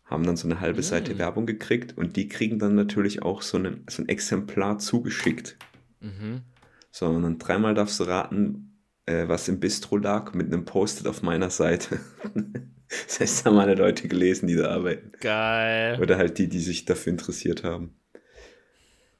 Haben 0.04 0.24
dann 0.24 0.36
so 0.36 0.48
eine 0.48 0.60
halbe 0.60 0.82
Seite 0.82 1.14
Mm. 1.14 1.18
Werbung 1.18 1.46
gekriegt 1.46 1.96
und 1.96 2.16
die 2.16 2.28
kriegen 2.28 2.58
dann 2.58 2.74
natürlich 2.74 3.22
auch 3.22 3.40
so, 3.40 3.56
einen, 3.56 3.86
so 3.88 4.02
ein 4.02 4.08
Exemplar 4.08 4.78
zugeschickt. 4.78 5.56
Mhm. 6.00 6.42
So, 6.90 7.06
und 7.06 7.22
dann 7.22 7.38
dreimal 7.38 7.72
darfst 7.74 7.98
du 8.00 8.04
raten, 8.04 8.78
äh, 9.06 9.28
was 9.28 9.48
im 9.48 9.60
Bistro 9.60 9.96
lag, 9.96 10.34
mit 10.34 10.48
einem 10.48 10.66
Post-it 10.66 11.06
auf 11.06 11.22
meiner 11.22 11.48
Seite. 11.48 12.00
das 13.06 13.20
heißt, 13.20 13.46
da 13.46 13.50
haben 13.50 13.58
alle 13.58 13.74
Leute 13.74 14.08
gelesen, 14.08 14.46
die 14.46 14.56
da 14.56 14.70
arbeiten. 14.70 15.12
Geil. 15.20 16.00
Oder 16.00 16.16
halt 16.18 16.38
die, 16.38 16.48
die 16.48 16.60
sich 16.60 16.84
dafür 16.84 17.12
interessiert 17.12 17.64
haben. 17.64 17.96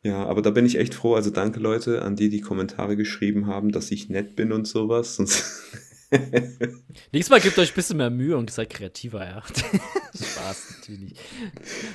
Ja, 0.03 0.27
aber 0.27 0.43
da 0.43 0.51
bin 0.51 0.67
ich 0.67 0.79
echt 0.79 0.95
froh. 0.95 1.15
Also 1.15 1.31
danke 1.31 1.61
Leute 1.61 2.03
an 2.03 2.17
die, 2.17 2.29
die 2.29 2.41
Kommentare 2.41 2.97
geschrieben 2.97 3.47
haben, 3.47 3.71
dass 3.71 3.91
ich 3.91 4.09
nett 4.09 4.35
bin 4.35 4.53
und 4.53 4.67
sowas. 4.67 5.17
Sonst 5.17 5.63
Nächstes 7.13 7.31
Mal 7.31 7.41
gebt 7.41 7.59
euch 7.59 7.73
ein 7.73 7.75
bisschen 7.75 7.97
mehr 7.97 8.11
Mühe 8.11 8.37
und 8.37 8.51
seid 8.51 8.71
kreativer, 8.71 9.25
ja. 9.25 9.43
Spaß, 10.15 10.77
natürlich. 10.79 11.15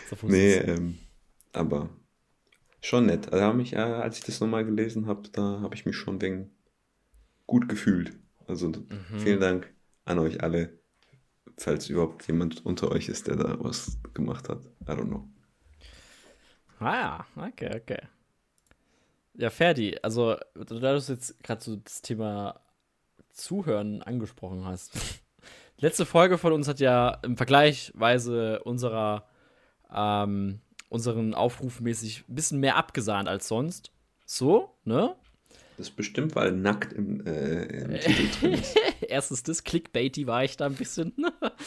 So 0.10 0.28
nee, 0.28 0.54
ähm, 0.56 0.98
aber 1.54 1.90
schon 2.82 3.06
nett. 3.08 3.32
Also, 3.32 3.54
mich, 3.54 3.74
äh, 3.74 3.78
als 3.78 4.18
ich 4.18 4.24
das 4.24 4.40
nochmal 4.40 4.66
gelesen 4.66 5.06
habe, 5.06 5.30
da 5.32 5.60
habe 5.62 5.76
ich 5.76 5.86
mich 5.86 5.96
schon 5.96 6.22
wegen 6.22 6.50
gut 7.46 7.70
gefühlt. 7.70 8.14
Also 8.48 8.70
Mhm. 8.70 9.20
vielen 9.20 9.40
Dank 9.40 9.74
an 10.06 10.20
euch 10.20 10.42
alle, 10.42 10.77
falls 11.58 11.90
überhaupt 11.90 12.28
jemand 12.28 12.66
unter 12.66 12.92
euch 12.92 13.10
ist, 13.10 13.28
der 13.28 13.36
da 13.36 13.58
was 13.60 13.98
gemacht 14.14 14.50
hat. 14.50 14.66
I 14.88 14.92
don't 14.92 15.08
know. 15.08 15.28
Ah 16.80 17.26
okay, 17.36 17.76
okay. 17.76 18.02
Ja, 19.34 19.50
Ferdi, 19.50 19.98
also, 20.02 20.36
da 20.56 20.64
du 20.66 20.96
jetzt 20.96 21.44
gerade 21.44 21.64
so 21.64 21.76
das 21.76 22.02
Thema 22.02 22.60
Zuhören 23.32 24.02
angesprochen 24.02 24.66
hast. 24.66 24.92
Letzte 25.78 26.08
Folge 26.08 26.40
von 26.40 26.54
uns 26.54 26.68
hat 26.68 26.80
ja 26.80 27.20
im 27.24 27.38
Vergleichweise 27.38 28.64
unserer, 28.64 29.28
ähm, 29.94 30.60
unseren 30.90 31.36
Aufruf 31.36 31.82
mäßig 31.82 32.26
ein 32.28 32.34
bisschen 32.34 32.60
mehr 32.60 32.78
abgesahnt 32.78 33.30
als 33.30 33.48
sonst. 33.48 33.92
So, 34.26 34.74
ne? 34.86 35.16
Das 35.78 35.90
ist 35.90 35.96
bestimmt, 35.96 36.36
weil 36.36 36.54
nackt 36.54 36.94
im, 36.94 37.26
äh, 37.26 37.64
im 37.66 38.00
Titel 38.00 38.40
drin 38.40 38.54
ist. 38.54 38.76
Erstens 39.02 39.44
das, 39.44 39.64
Clickbaity 39.64 40.26
war 40.26 40.44
ich 40.44 40.58
da 40.58 40.66
ein 40.66 40.74
bisschen. 40.74 41.14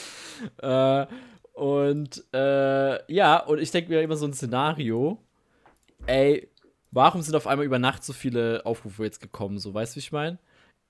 äh, 0.59 1.07
und 1.53 2.25
äh, 2.35 3.13
ja, 3.13 3.39
und 3.39 3.61
ich 3.61 3.71
denke 3.71 3.91
mir 3.91 4.03
immer 4.03 4.17
so 4.17 4.27
ein 4.27 4.33
Szenario, 4.33 5.23
ey, 6.07 6.49
warum 6.91 7.23
sind 7.23 7.37
auf 7.37 7.47
einmal 7.47 7.67
über 7.67 7.79
Nacht 7.79 8.03
so 8.03 8.13
viele 8.13 8.67
Aufrufe 8.67 9.05
jetzt 9.05 9.21
gekommen? 9.21 9.59
So, 9.59 9.73
weißt 9.73 9.95
du, 9.95 9.97
wie 9.97 10.01
ich 10.01 10.13
meine? 10.13 10.39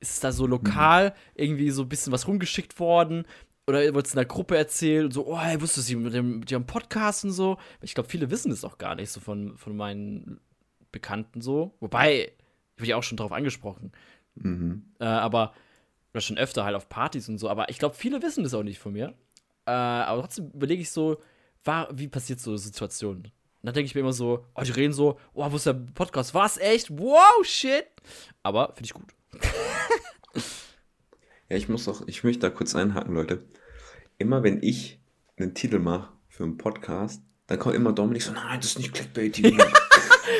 Ist 0.01 0.25
da 0.25 0.33
so 0.33 0.47
lokal 0.47 1.15
irgendwie 1.35 1.71
so 1.71 1.83
ein 1.83 1.89
bisschen 1.91 2.13
was 2.15 2.27
rumgeschickt 2.27 2.81
worden? 2.81 3.27
Oder 3.67 3.93
wollt 3.93 4.07
es 4.07 4.15
in 4.15 4.19
der 4.19 4.25
Gruppe 4.25 4.57
erzählen, 4.57 5.11
so, 5.11 5.27
oh, 5.27 5.39
hey, 5.39 5.61
wusstest 5.61 5.91
du, 5.91 5.99
mit 5.99 6.15
dem, 6.15 6.39
mit 6.41 6.51
dem 6.51 6.65
Podcast 6.65 7.25
und 7.25 7.33
so? 7.33 7.59
Ich 7.83 7.95
glaube, 7.95 8.09
viele 8.09 8.31
wissen 8.31 8.51
das 8.51 8.65
auch 8.65 8.79
gar 8.79 8.95
nicht, 8.95 9.11
so 9.11 9.21
von, 9.21 9.59
von 9.59 9.77
meinen 9.77 10.41
Bekannten 10.91 11.43
so. 11.43 11.75
Wobei, 11.81 12.33
ich 12.81 12.83
wurde 12.83 12.91
ja 12.91 12.97
auch 12.97 13.03
schon 13.03 13.17
drauf 13.17 13.33
angesprochen. 13.33 13.93
Mhm. 14.35 14.85
Äh, 14.99 15.05
aber, 15.05 15.53
oder 16.13 16.21
schon 16.21 16.39
öfter 16.39 16.65
halt 16.65 16.77
auf 16.77 16.89
Partys 16.89 17.29
und 17.29 17.39
so, 17.39 17.49
aber 17.49 17.69
ich 17.69 17.79
glaube, 17.79 17.95
viele 17.95 18.23
wissen 18.23 18.43
das 18.43 18.55
auch 18.55 18.63
nicht 18.63 18.79
von 18.79 18.93
mir. 18.93 19.15
Äh, 19.67 19.71
aber 19.71 20.23
trotzdem 20.23 20.51
überlege 20.53 20.83
ich 20.83 20.91
so, 20.91 21.19
war, 21.65 21.89
wie 21.93 22.09
passiert 22.09 22.41
so 22.41 22.57
Situationen? 22.57 23.25
Und 23.25 23.67
dann 23.67 23.75
denke 23.75 23.87
ich 23.87 23.95
mir 23.95 24.01
immer 24.01 24.15
so, 24.15 24.47
oh, 24.55 24.63
die 24.63 24.71
reden 24.71 24.95
so, 24.95 25.19
oh, 25.35 25.51
wo 25.51 25.57
ist 25.57 25.67
der 25.67 25.75
Podcast? 25.75 26.33
Was, 26.33 26.57
echt? 26.57 26.91
Wow, 26.91 27.45
shit! 27.45 27.87
Aber 28.43 28.73
finde 28.75 28.85
ich 28.87 28.95
gut. 28.95 29.15
Ja, 31.51 31.57
ich 31.57 31.69
muss 31.69 31.89
auch, 31.89 32.03
ich 32.07 32.23
möchte 32.23 32.43
da 32.43 32.51
kurz 32.51 32.77
einhaken, 32.77 33.13
Leute. 33.13 33.43
Immer 34.19 34.45
wenn 34.45 34.63
ich 34.63 35.01
einen 35.37 35.53
Titel 35.53 35.81
mache 35.81 36.13
für 36.29 36.45
einen 36.45 36.57
Podcast, 36.59 37.23
dann 37.49 37.59
kommt 37.59 37.75
immer 37.75 37.93
Dominik 37.93 38.23
so, 38.23 38.33
nein, 38.33 38.61
das 38.61 38.71
ist 38.71 38.79
nicht 38.79 38.95
Clickbait. 38.95 39.43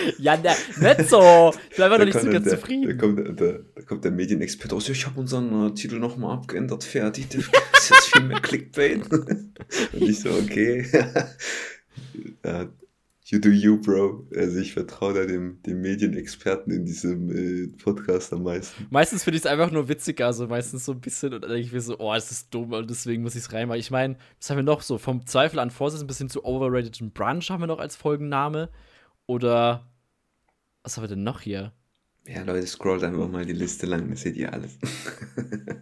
Ja, 0.19 0.37
ne, 0.37 0.51
nicht 0.81 1.09
so! 1.09 1.53
Ich 1.71 1.77
bin 1.77 1.85
einfach 1.85 1.99
noch 1.99 2.05
nicht 2.05 2.19
so 2.19 2.31
ganz 2.31 2.49
zufrieden. 2.49 2.89
Da 2.89 2.95
kommt 2.95 3.41
der, 3.41 3.61
da 3.75 3.83
kommt 3.83 4.05
der 4.05 4.11
Medienexperte 4.11 4.75
aus, 4.75 4.89
ja, 4.89 4.93
ich 4.93 5.07
habe 5.07 5.19
unseren 5.21 5.69
äh, 5.69 5.75
Titel 5.75 5.99
nochmal 5.99 6.35
abgeändert, 6.35 6.85
fertig, 6.85 7.29
das 7.29 7.45
ist 7.83 7.91
jetzt 7.91 8.13
viel 8.13 8.23
mehr 8.23 8.41
Clickbait. 8.41 9.11
Und 9.13 9.53
ich 9.93 10.21
so, 10.21 10.31
okay. 10.31 10.87
you 13.31 13.39
do 13.39 13.49
you, 13.49 13.81
Bro. 13.81 14.27
Also 14.37 14.59
ich 14.59 14.73
vertraue 14.73 15.15
da 15.15 15.25
dem, 15.25 15.63
dem 15.63 15.81
Medienexperten 15.81 16.73
in 16.73 16.85
diesem 16.85 17.31
äh, 17.31 17.69
Podcast 17.69 18.33
am 18.33 18.43
meisten. 18.43 18.87
Meistens 18.91 19.25
finde 19.25 19.37
ich 19.37 19.45
es 19.45 19.51
einfach 19.51 19.71
nur 19.71 19.89
witziger, 19.89 20.27
also 20.27 20.47
meistens 20.49 20.85
so 20.85 20.93
ein 20.93 21.01
bisschen, 21.01 21.35
und 21.35 21.43
dann 21.43 21.51
denke 21.51 21.67
ich 21.67 21.73
mir 21.73 21.81
so, 21.81 21.99
oh, 21.99 22.13
das 22.13 22.31
ist 22.31 22.53
dumm, 22.53 22.73
und 22.73 22.91
deswegen 22.91 23.23
muss 23.23 23.37
ich 23.37 23.43
es 23.43 23.53
reinmachen. 23.53 23.81
Ich 23.81 23.91
meine, 23.91 24.17
was 24.39 24.51
haben 24.51 24.59
wir 24.59 24.65
noch 24.65 24.83
so? 24.83 24.99
Vom 24.99 25.27
Zweifel 25.27 25.59
an 25.61 25.71
Vorsitz 25.71 26.05
bis 26.05 26.19
hin 26.19 26.29
zu 26.29 26.45
Overrated 26.45 27.15
Brunch 27.15 27.51
haben 27.51 27.63
wir 27.63 27.67
noch 27.69 27.79
als 27.79 27.97
Folgenname. 27.97 28.69
Oder, 29.27 29.87
was 30.83 30.97
haben 30.97 31.05
wir 31.05 31.09
denn 31.09 31.23
noch 31.23 31.41
hier? 31.41 31.73
Ja, 32.27 32.43
Leute, 32.43 32.67
scrollt 32.67 33.03
einfach 33.03 33.29
mal 33.29 33.47
die 33.47 33.53
Liste 33.53 33.87
lang, 33.87 34.09
dann 34.09 34.17
seht 34.17 34.37
ihr 34.37 34.53
alles. 34.53 34.79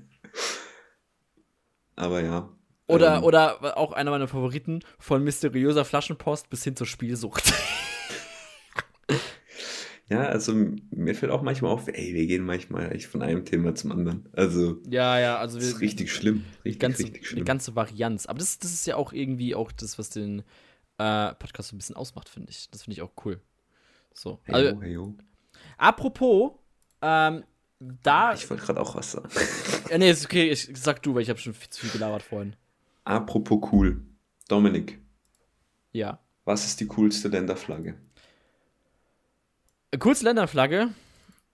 Aber 1.96 2.22
ja. 2.22 2.56
Oder, 2.87 3.16
ähm, 3.16 3.24
oder 3.24 3.76
auch 3.76 3.92
einer 3.92 4.11
meiner 4.11 4.28
Favoriten, 4.28 4.80
von 4.98 5.22
mysteriöser 5.24 5.84
Flaschenpost 5.84 6.48
bis 6.48 6.64
hin 6.64 6.76
zur 6.76 6.87
Spielsucht. 6.87 7.52
Ja, 10.11 10.22
also 10.22 10.54
mir 10.90 11.14
fällt 11.14 11.30
auch 11.30 11.42
manchmal 11.42 11.70
auf, 11.70 11.87
ey, 11.87 12.14
wir 12.14 12.26
gehen 12.26 12.42
manchmal 12.42 12.92
echt 12.92 13.06
von 13.06 13.20
einem 13.20 13.44
Thema 13.44 13.74
zum 13.74 13.92
anderen. 13.92 14.26
Also, 14.32 14.80
ja, 14.88 15.20
ja, 15.20 15.37
also 15.37 15.58
das 15.58 15.66
wir, 15.66 15.74
ist 15.74 15.80
richtig 15.82 16.14
schlimm. 16.14 16.44
Richtig, 16.64 16.80
ganze, 16.80 17.02
richtig 17.02 17.20
die 17.20 17.26
schlimm. 17.26 17.44
ganze 17.44 17.76
Varianz. 17.76 18.24
Aber 18.24 18.38
das, 18.38 18.58
das 18.58 18.72
ist 18.72 18.87
ja 18.87 18.96
auch 18.96 19.12
irgendwie 19.12 19.54
auch 19.54 19.70
das, 19.70 19.98
was 19.98 20.08
den 20.08 20.44
äh, 20.96 21.34
Podcast 21.34 21.68
so 21.68 21.76
ein 21.76 21.78
bisschen 21.78 21.96
ausmacht, 21.96 22.30
finde 22.30 22.50
ich. 22.50 22.70
Das 22.70 22.84
finde 22.84 22.94
ich 22.94 23.02
auch 23.02 23.12
cool. 23.26 23.38
So. 24.18 24.40
Hey, 24.44 24.54
Also, 24.54 24.81
hey, 24.83 24.98
apropos, 25.76 26.52
ähm, 27.02 27.44
da. 27.78 28.35
Ich 28.35 28.50
wollte 28.50 28.64
gerade 28.64 28.81
auch 28.81 28.96
was 28.96 29.12
sagen. 29.12 29.28
Ja, 29.90 29.98
nee, 29.98 30.11
ist 30.11 30.24
okay, 30.24 30.50
ich 30.50 30.68
sag 30.74 31.02
du, 31.02 31.14
weil 31.14 31.22
ich 31.22 31.31
habe 31.31 31.38
schon 31.38 31.54
viel 31.54 31.70
zu 31.70 31.83
viel 31.83 31.90
gelabert 31.90 32.22
vorhin. 32.22 32.57
Apropos 33.04 33.70
cool. 33.72 34.02
Dominik, 34.48 34.98
Ja. 35.92 36.18
was 36.44 36.64
ist 36.66 36.81
die 36.81 36.87
coolste 36.87 37.28
Länderflagge? 37.28 37.94
Kurz 39.98 40.22
Länderflagge. 40.22 40.88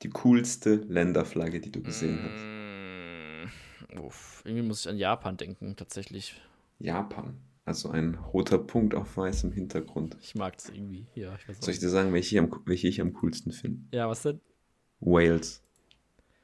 Die 0.02 0.10
coolste 0.10 0.74
Länderflagge, 0.76 1.60
die 1.60 1.70
du 1.72 1.82
gesehen 1.82 2.18
hast. 2.22 3.94
Mm, 3.96 3.98
uff, 4.00 4.42
irgendwie 4.44 4.66
muss 4.66 4.80
ich 4.80 4.88
an 4.88 4.96
Japan 4.98 5.36
denken, 5.36 5.76
tatsächlich. 5.76 6.40
Japan. 6.78 7.36
Also 7.66 7.90
ein 7.90 8.14
roter 8.14 8.58
Punkt 8.58 8.94
auf 8.94 9.16
weißem 9.16 9.52
Hintergrund. 9.52 10.16
Ich 10.20 10.34
mag 10.34 10.54
es 10.58 10.68
irgendwie. 10.68 11.06
Ja, 11.14 11.34
ich 11.34 11.56
Soll 11.60 11.72
ich 11.72 11.80
dir 11.80 11.88
sagen, 11.88 12.12
welche 12.12 12.36
ich 12.36 12.38
am, 12.38 12.50
welche 12.66 12.88
ich 12.88 13.00
am 13.00 13.14
coolsten 13.14 13.52
finde? 13.52 13.80
Ja, 13.96 14.08
was 14.08 14.22
denn? 14.22 14.40
Wales. 15.00 15.62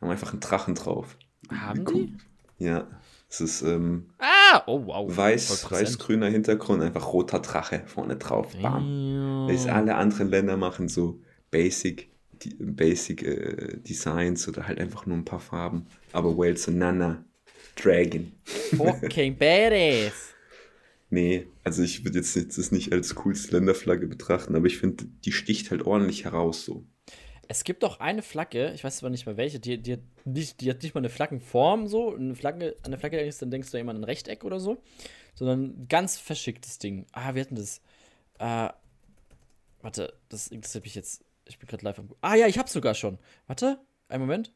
Haben 0.01 0.11
einfach 0.11 0.33
einen 0.33 0.41
Drachen 0.41 0.75
drauf. 0.75 1.19
Haben 1.51 1.85
cool. 1.89 2.07
die? 2.07 2.65
Ja. 2.65 2.89
Es 3.29 3.41
ist 3.41 3.63
ähm, 3.63 4.11
Ah, 4.19 4.63
oh 4.67 4.87
wow. 4.87 5.17
weiß, 5.17 5.71
weiß-grüner 5.71 6.29
Hintergrund, 6.29 6.83
einfach 6.83 7.13
roter 7.13 7.39
Drache 7.39 7.83
vorne 7.87 8.17
drauf. 8.17 8.57
Bam. 8.61 9.47
Weil 9.47 9.71
alle 9.71 9.95
anderen 9.95 10.29
Länder 10.31 10.57
machen 10.57 10.89
so 10.89 11.21
Basic, 11.51 12.11
die, 12.33 12.55
Basic 12.59 13.23
äh, 13.23 13.77
Designs 13.79 14.49
oder 14.49 14.67
halt 14.67 14.81
einfach 14.81 15.07
nur 15.07 15.17
ein 15.17 15.25
paar 15.25 15.39
Farben. 15.39 15.87
Aber 16.13 16.37
Wales 16.37 16.65
so 16.65 16.73
Nana, 16.73 17.25
Dragon. 17.77 18.33
Fucking 18.77 19.37
badass. 19.39 20.35
Nee, 21.11 21.49
also 21.65 21.83
ich 21.83 22.05
würde 22.05 22.19
jetzt 22.19 22.37
nicht- 22.37 22.57
das 22.57 22.71
nicht 22.71 22.93
als 22.93 23.15
coolste 23.17 23.57
Länderflagge 23.57 24.07
betrachten, 24.07 24.55
aber 24.55 24.67
ich 24.67 24.79
finde, 24.79 25.07
die 25.25 25.33
sticht 25.33 25.71
halt 25.71 25.83
ordentlich 25.83 26.25
heraus 26.25 26.65
so. 26.65 26.85
Es 27.49 27.65
gibt 27.65 27.83
doch 27.83 27.99
eine 27.99 28.23
Flagge, 28.23 28.71
ich 28.75 28.85
weiß 28.85 28.99
zwar 28.99 29.11
nicht 29.11 29.27
mehr 29.27 29.37
welche, 29.37 29.59
die, 29.59 29.77
die, 29.83 29.95
hat 29.95 30.01
nicht, 30.25 30.61
die 30.61 30.71
hat 30.71 30.85
nicht 30.85 30.95
mal 30.95 31.01
eine 31.01 31.09
Flaggenform 31.09 31.89
so. 31.89 32.15
Eine 32.15 32.37
Flagge, 32.37 32.77
an 32.85 32.93
der 32.93 33.01
Flagge 33.01 33.17
denkst, 33.17 33.39
dann 33.39 33.51
denkst 33.51 33.73
du 33.73 33.79
immer 33.79 33.91
an 33.91 33.97
ein 33.99 34.05
Rechteck 34.05 34.45
oder 34.45 34.61
so. 34.61 34.81
Sondern 35.35 35.63
ein 35.65 35.89
ganz 35.89 36.17
verschicktes 36.17 36.79
Ding. 36.79 37.07
Ah, 37.11 37.35
wir 37.35 37.43
hatten 37.43 37.57
das. 37.57 37.81
Äh, 38.39 38.69
warte, 39.83 40.13
das 40.29 40.47
interessiert 40.47 40.85
mich 40.85 40.95
jetzt. 40.95 41.25
Ich 41.47 41.59
bin 41.59 41.67
gerade 41.69 41.85
live 41.85 41.99
am. 41.99 42.11
Ah 42.21 42.37
ja, 42.37 42.47
ich 42.47 42.57
hab's 42.57 42.73
sogar 42.73 42.95
schon. 42.95 43.19
Warte, 43.49 43.81
einen 44.09 44.21
Moment. 44.23 44.53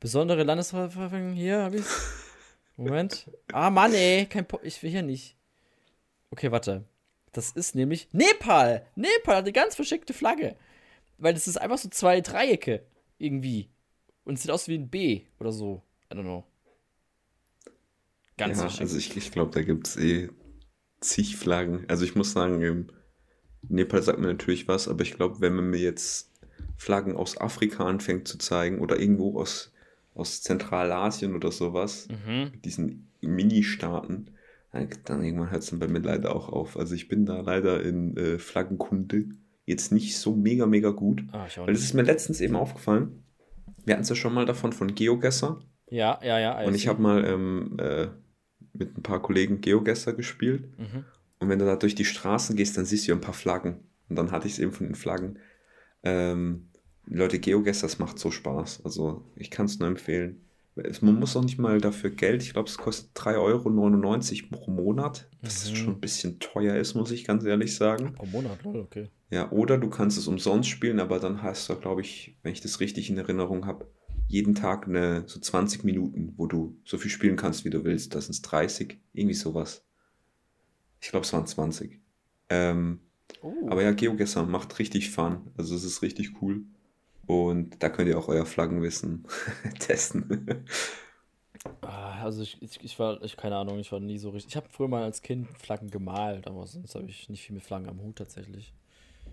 Besondere 0.00 0.42
Landesverfassung, 0.42 1.34
hier 1.34 1.62
hab 1.62 1.74
ich's. 1.74 2.10
Moment. 2.76 3.30
Ah, 3.52 3.70
Mann, 3.70 3.94
ey, 3.94 4.26
kein 4.26 4.48
po 4.48 4.58
ich 4.64 4.82
will 4.82 4.90
hier 4.90 5.02
nicht. 5.02 5.36
Okay, 6.32 6.50
warte. 6.50 6.84
Das 7.32 7.50
ist 7.52 7.74
nämlich 7.74 8.08
Nepal. 8.12 8.84
Nepal 8.96 9.36
hat 9.36 9.44
eine 9.44 9.52
ganz 9.52 9.74
verschickte 9.76 10.12
Flagge. 10.14 10.56
Weil 11.18 11.34
das 11.34 11.46
ist 11.46 11.58
einfach 11.58 11.78
so 11.78 11.88
zwei 11.88 12.20
Dreiecke 12.20 12.82
irgendwie. 13.18 13.68
Und 14.24 14.34
es 14.34 14.42
sieht 14.42 14.50
aus 14.50 14.66
wie 14.66 14.74
ein 14.76 14.88
B 14.88 15.22
oder 15.38 15.52
so. 15.52 15.82
I 16.12 16.16
don't 16.16 16.22
know. 16.22 16.44
Ganz 18.36 18.56
ja, 18.56 18.62
verschickt. 18.62 18.80
also 18.82 18.96
ich, 18.98 19.16
ich 19.16 19.30
glaube, 19.30 19.50
da 19.52 19.62
gibt 19.62 19.86
es 19.86 19.96
eh 19.96 20.30
zig 21.00 21.36
Flaggen. 21.36 21.84
Also 21.88 22.04
ich 22.04 22.14
muss 22.14 22.32
sagen, 22.32 22.88
Nepal 23.68 24.02
sagt 24.02 24.18
mir 24.18 24.26
natürlich 24.28 24.68
was, 24.68 24.88
aber 24.88 25.02
ich 25.02 25.14
glaube, 25.14 25.40
wenn 25.40 25.54
man 25.54 25.70
mir 25.70 25.78
jetzt 25.80 26.30
Flaggen 26.76 27.14
aus 27.16 27.38
Afrika 27.38 27.84
anfängt 27.86 28.26
zu 28.26 28.38
zeigen 28.38 28.80
oder 28.80 28.98
irgendwo 28.98 29.38
aus, 29.40 29.72
aus 30.14 30.42
Zentralasien 30.42 31.34
oder 31.36 31.52
sowas, 31.52 32.08
Mhm. 32.08 32.50
mit 32.52 32.64
diesen 32.64 33.10
Mini-Staaten, 33.20 34.30
dann, 34.72 35.22
irgendwann 35.22 35.50
hört 35.50 35.62
es 35.62 35.70
dann 35.70 35.78
bei 35.78 35.88
mir 35.88 36.00
leider 36.00 36.34
auch 36.34 36.48
auf. 36.48 36.76
Also 36.76 36.94
ich 36.94 37.08
bin 37.08 37.26
da 37.26 37.40
leider 37.40 37.82
in 37.82 38.16
äh, 38.16 38.38
Flaggenkunde 38.38 39.26
jetzt 39.64 39.92
nicht 39.92 40.18
so 40.18 40.34
mega, 40.34 40.66
mega 40.66 40.90
gut. 40.90 41.24
Ah, 41.32 41.46
Weil 41.56 41.74
das 41.74 41.82
ist 41.82 41.94
mir 41.94 42.02
letztens 42.02 42.40
eben 42.40 42.56
aufgefallen. 42.56 43.24
Wir 43.84 43.94
hatten 43.94 44.02
es 44.02 44.08
ja 44.08 44.14
schon 44.14 44.34
mal 44.34 44.46
davon 44.46 44.72
von 44.72 44.94
Geogesser. 44.94 45.60
Ja, 45.90 46.18
ja, 46.22 46.38
ja. 46.38 46.64
Und 46.64 46.74
ich 46.74 46.88
habe 46.88 47.02
mal 47.02 47.24
ähm, 47.24 47.76
äh, 47.78 48.08
mit 48.72 48.96
ein 48.96 49.02
paar 49.02 49.20
Kollegen 49.20 49.60
Geogesser 49.60 50.14
gespielt. 50.14 50.66
Mhm. 50.78 51.04
Und 51.38 51.48
wenn 51.48 51.58
du 51.58 51.64
da 51.66 51.76
durch 51.76 51.94
die 51.94 52.04
Straßen 52.04 52.56
gehst, 52.56 52.76
dann 52.76 52.84
siehst 52.84 53.06
du 53.06 53.12
ja 53.12 53.16
ein 53.16 53.20
paar 53.20 53.34
Flaggen. 53.34 53.80
Und 54.08 54.16
dann 54.16 54.30
hatte 54.30 54.46
ich 54.46 54.54
es 54.54 54.58
eben 54.58 54.72
von 54.72 54.86
den 54.86 54.94
Flaggen. 54.94 55.38
Ähm, 56.02 56.70
Leute, 57.06 57.38
Geogesser, 57.38 57.86
das 57.86 57.98
macht 57.98 58.18
so 58.18 58.30
Spaß. 58.30 58.84
Also 58.84 59.30
ich 59.36 59.50
kann 59.50 59.66
es 59.66 59.78
nur 59.78 59.88
empfehlen. 59.88 60.46
Man 60.74 61.16
muss 61.20 61.36
auch 61.36 61.44
nicht 61.44 61.58
mal 61.58 61.80
dafür 61.80 62.10
Geld. 62.10 62.42
Ich 62.42 62.52
glaube, 62.54 62.68
es 62.68 62.78
kostet 62.78 63.10
3,99 63.14 64.44
Euro 64.44 64.56
pro 64.58 64.70
Monat. 64.70 65.28
Was 65.42 65.70
Mhm. 65.70 65.76
schon 65.76 65.94
ein 65.94 66.00
bisschen 66.00 66.38
teuer 66.38 66.76
ist, 66.76 66.94
muss 66.94 67.10
ich 67.10 67.24
ganz 67.24 67.44
ehrlich 67.44 67.74
sagen. 67.74 68.14
Pro 68.14 68.24
Monat, 68.26 68.58
okay. 68.64 69.08
Ja, 69.30 69.50
oder 69.52 69.76
du 69.76 69.90
kannst 69.90 70.16
es 70.16 70.26
umsonst 70.28 70.68
spielen, 70.70 70.98
aber 71.00 71.18
dann 71.18 71.42
hast 71.42 71.68
du, 71.68 71.76
glaube 71.76 72.00
ich, 72.00 72.36
wenn 72.42 72.52
ich 72.52 72.60
das 72.62 72.80
richtig 72.80 73.10
in 73.10 73.18
Erinnerung 73.18 73.66
habe, 73.66 73.86
jeden 74.28 74.54
Tag 74.54 74.86
eine, 74.88 75.24
so 75.26 75.40
20 75.40 75.84
Minuten, 75.84 76.32
wo 76.38 76.46
du 76.46 76.78
so 76.86 76.96
viel 76.96 77.10
spielen 77.10 77.36
kannst, 77.36 77.66
wie 77.66 77.70
du 77.70 77.84
willst. 77.84 78.14
Das 78.14 78.26
sind 78.26 78.40
30, 78.50 78.98
irgendwie 79.12 79.34
sowas. 79.34 79.84
Ich 81.02 81.10
glaube, 81.10 81.24
es 81.26 81.32
waren 81.32 81.46
20. 81.46 82.00
Ähm, 82.48 83.00
Oh. 83.42 83.52
aber 83.68 83.82
ja, 83.82 83.92
GeoGuessr 83.92 84.44
macht 84.44 84.78
richtig 84.78 85.10
Fun. 85.10 85.50
Also 85.56 85.74
es 85.74 85.84
ist 85.84 86.02
richtig 86.02 86.40
cool. 86.40 86.64
Und 87.32 87.82
da 87.82 87.88
könnt 87.88 88.08
ihr 88.08 88.18
auch 88.18 88.28
euer 88.28 88.46
Flaggenwissen 88.46 89.26
testen. 89.78 90.64
Ah, 91.80 92.22
also 92.22 92.42
ich, 92.42 92.60
ich, 92.60 92.82
ich 92.82 92.98
war, 92.98 93.22
ich 93.22 93.36
keine 93.36 93.56
Ahnung, 93.56 93.78
ich 93.78 93.92
war 93.92 94.00
nie 94.00 94.18
so 94.18 94.30
richtig. 94.30 94.52
Ich 94.52 94.56
habe 94.56 94.68
früher 94.70 94.88
mal 94.88 95.04
als 95.04 95.22
Kind 95.22 95.48
Flaggen 95.58 95.90
gemalt, 95.90 96.46
aber 96.46 96.66
sonst 96.66 96.94
habe 96.94 97.06
ich 97.06 97.28
nicht 97.28 97.42
viel 97.44 97.54
mit 97.54 97.64
Flaggen 97.64 97.88
am 97.88 98.00
Hut 98.00 98.16
tatsächlich. 98.16 98.72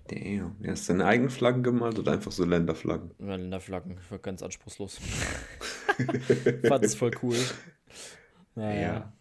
Damn. 0.07 0.55
Ja, 0.61 0.71
hast 0.71 0.87
du 0.89 0.93
deine 0.93 1.05
eigenen 1.05 1.29
Flaggen 1.29 1.63
gemalt 1.63 1.99
oder 1.99 2.11
einfach 2.13 2.31
so 2.31 2.45
Länderflaggen? 2.45 3.11
Ja, 3.19 3.35
Länderflaggen, 3.35 3.97
ich 4.01 4.11
war 4.11 4.19
ganz 4.19 4.41
anspruchslos. 4.41 4.99
Fand 6.67 6.83
es 6.83 6.95
voll 6.95 7.11
cool. 7.21 7.37
Naja. 8.55 8.81
Ja. 8.81 9.13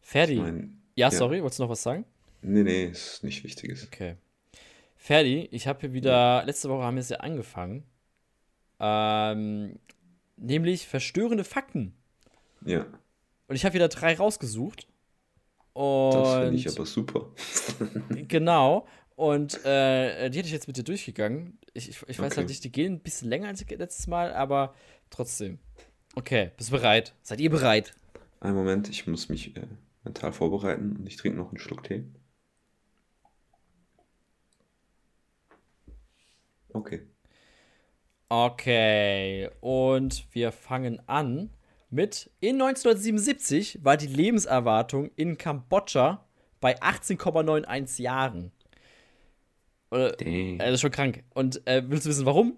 Ferdi. 0.00 0.34
Ich 0.34 0.40
mein, 0.40 0.82
ja, 0.94 1.06
ja. 1.06 1.10
sorry, 1.10 1.40
wolltest 1.42 1.60
du 1.60 1.64
noch 1.64 1.70
was 1.70 1.82
sagen? 1.82 2.04
nee, 2.42 2.62
nee, 2.62 2.84
ist 2.86 3.22
nicht 3.22 3.44
Wichtiges. 3.44 3.86
Okay. 3.86 4.16
Ferdi, 5.02 5.48
ich 5.50 5.66
habe 5.66 5.80
hier 5.80 5.94
wieder, 5.94 6.42
letzte 6.44 6.68
Woche 6.68 6.82
haben 6.84 6.96
wir 6.96 7.00
es 7.00 7.08
ja 7.08 7.16
angefangen. 7.20 7.84
Ähm, 8.78 9.78
nämlich 10.36 10.86
verstörende 10.86 11.42
Fakten. 11.42 11.94
Ja, 12.66 12.84
Und 13.48 13.56
ich 13.56 13.64
habe 13.64 13.74
wieder 13.74 13.88
drei 13.88 14.14
rausgesucht. 14.14 14.86
das 15.74 16.34
finde 16.40 16.54
ich 16.54 16.68
Und 16.68 16.76
aber 16.76 16.84
super. 16.84 17.30
genau. 18.28 18.86
Und 19.16 19.64
äh, 19.64 20.28
die 20.28 20.38
hätte 20.38 20.48
ich 20.48 20.52
jetzt 20.52 20.66
mit 20.68 20.76
dir 20.76 20.84
durchgegangen. 20.84 21.58
Ich, 21.72 21.88
ich, 21.88 22.02
ich 22.06 22.18
weiß 22.18 22.32
Okay. 22.32 22.36
halt 22.36 22.48
nicht, 22.48 22.62
die 22.64 22.70
gehen 22.72 22.94
ein 22.96 23.00
bisschen 23.00 23.30
länger 23.30 23.48
als 23.48 23.66
letztes 23.70 24.06
Mal, 24.06 24.34
aber 24.34 24.74
trotzdem. 25.08 25.60
Okay, 26.14 26.50
bist 26.58 26.68
du 26.70 26.76
bereit? 26.76 27.14
Seid 27.22 27.40
ihr 27.40 27.48
bereit? 27.48 27.94
Einen 28.40 28.54
Moment, 28.54 28.90
ich 28.90 29.06
muss 29.06 29.30
mich 29.30 29.56
äh, 29.56 29.66
mental 30.04 30.34
vorbereiten 30.34 30.96
und 30.98 31.06
ich 31.06 31.16
trinke 31.16 31.38
noch 31.38 31.48
einen 31.48 31.58
Schluck 31.58 31.84
Tee. 31.84 32.04
Okay. 36.72 37.02
Okay, 38.28 39.50
und 39.60 40.26
wir 40.32 40.52
fangen 40.52 41.02
an 41.08 41.50
mit 41.90 42.30
in 42.38 42.62
1977 42.62 43.80
war 43.82 43.96
die 43.96 44.06
Lebenserwartung 44.06 45.10
in 45.16 45.36
Kambodscha 45.36 46.24
bei 46.60 46.80
18,91 46.80 48.02
Jahren. 48.02 48.52
Oder, 49.90 50.20
äh, 50.20 50.56
das 50.58 50.74
ist 50.74 50.80
schon 50.82 50.92
krank. 50.92 51.24
Und 51.34 51.66
äh, 51.66 51.82
willst 51.84 52.06
du 52.06 52.10
wissen, 52.10 52.26
warum? 52.26 52.56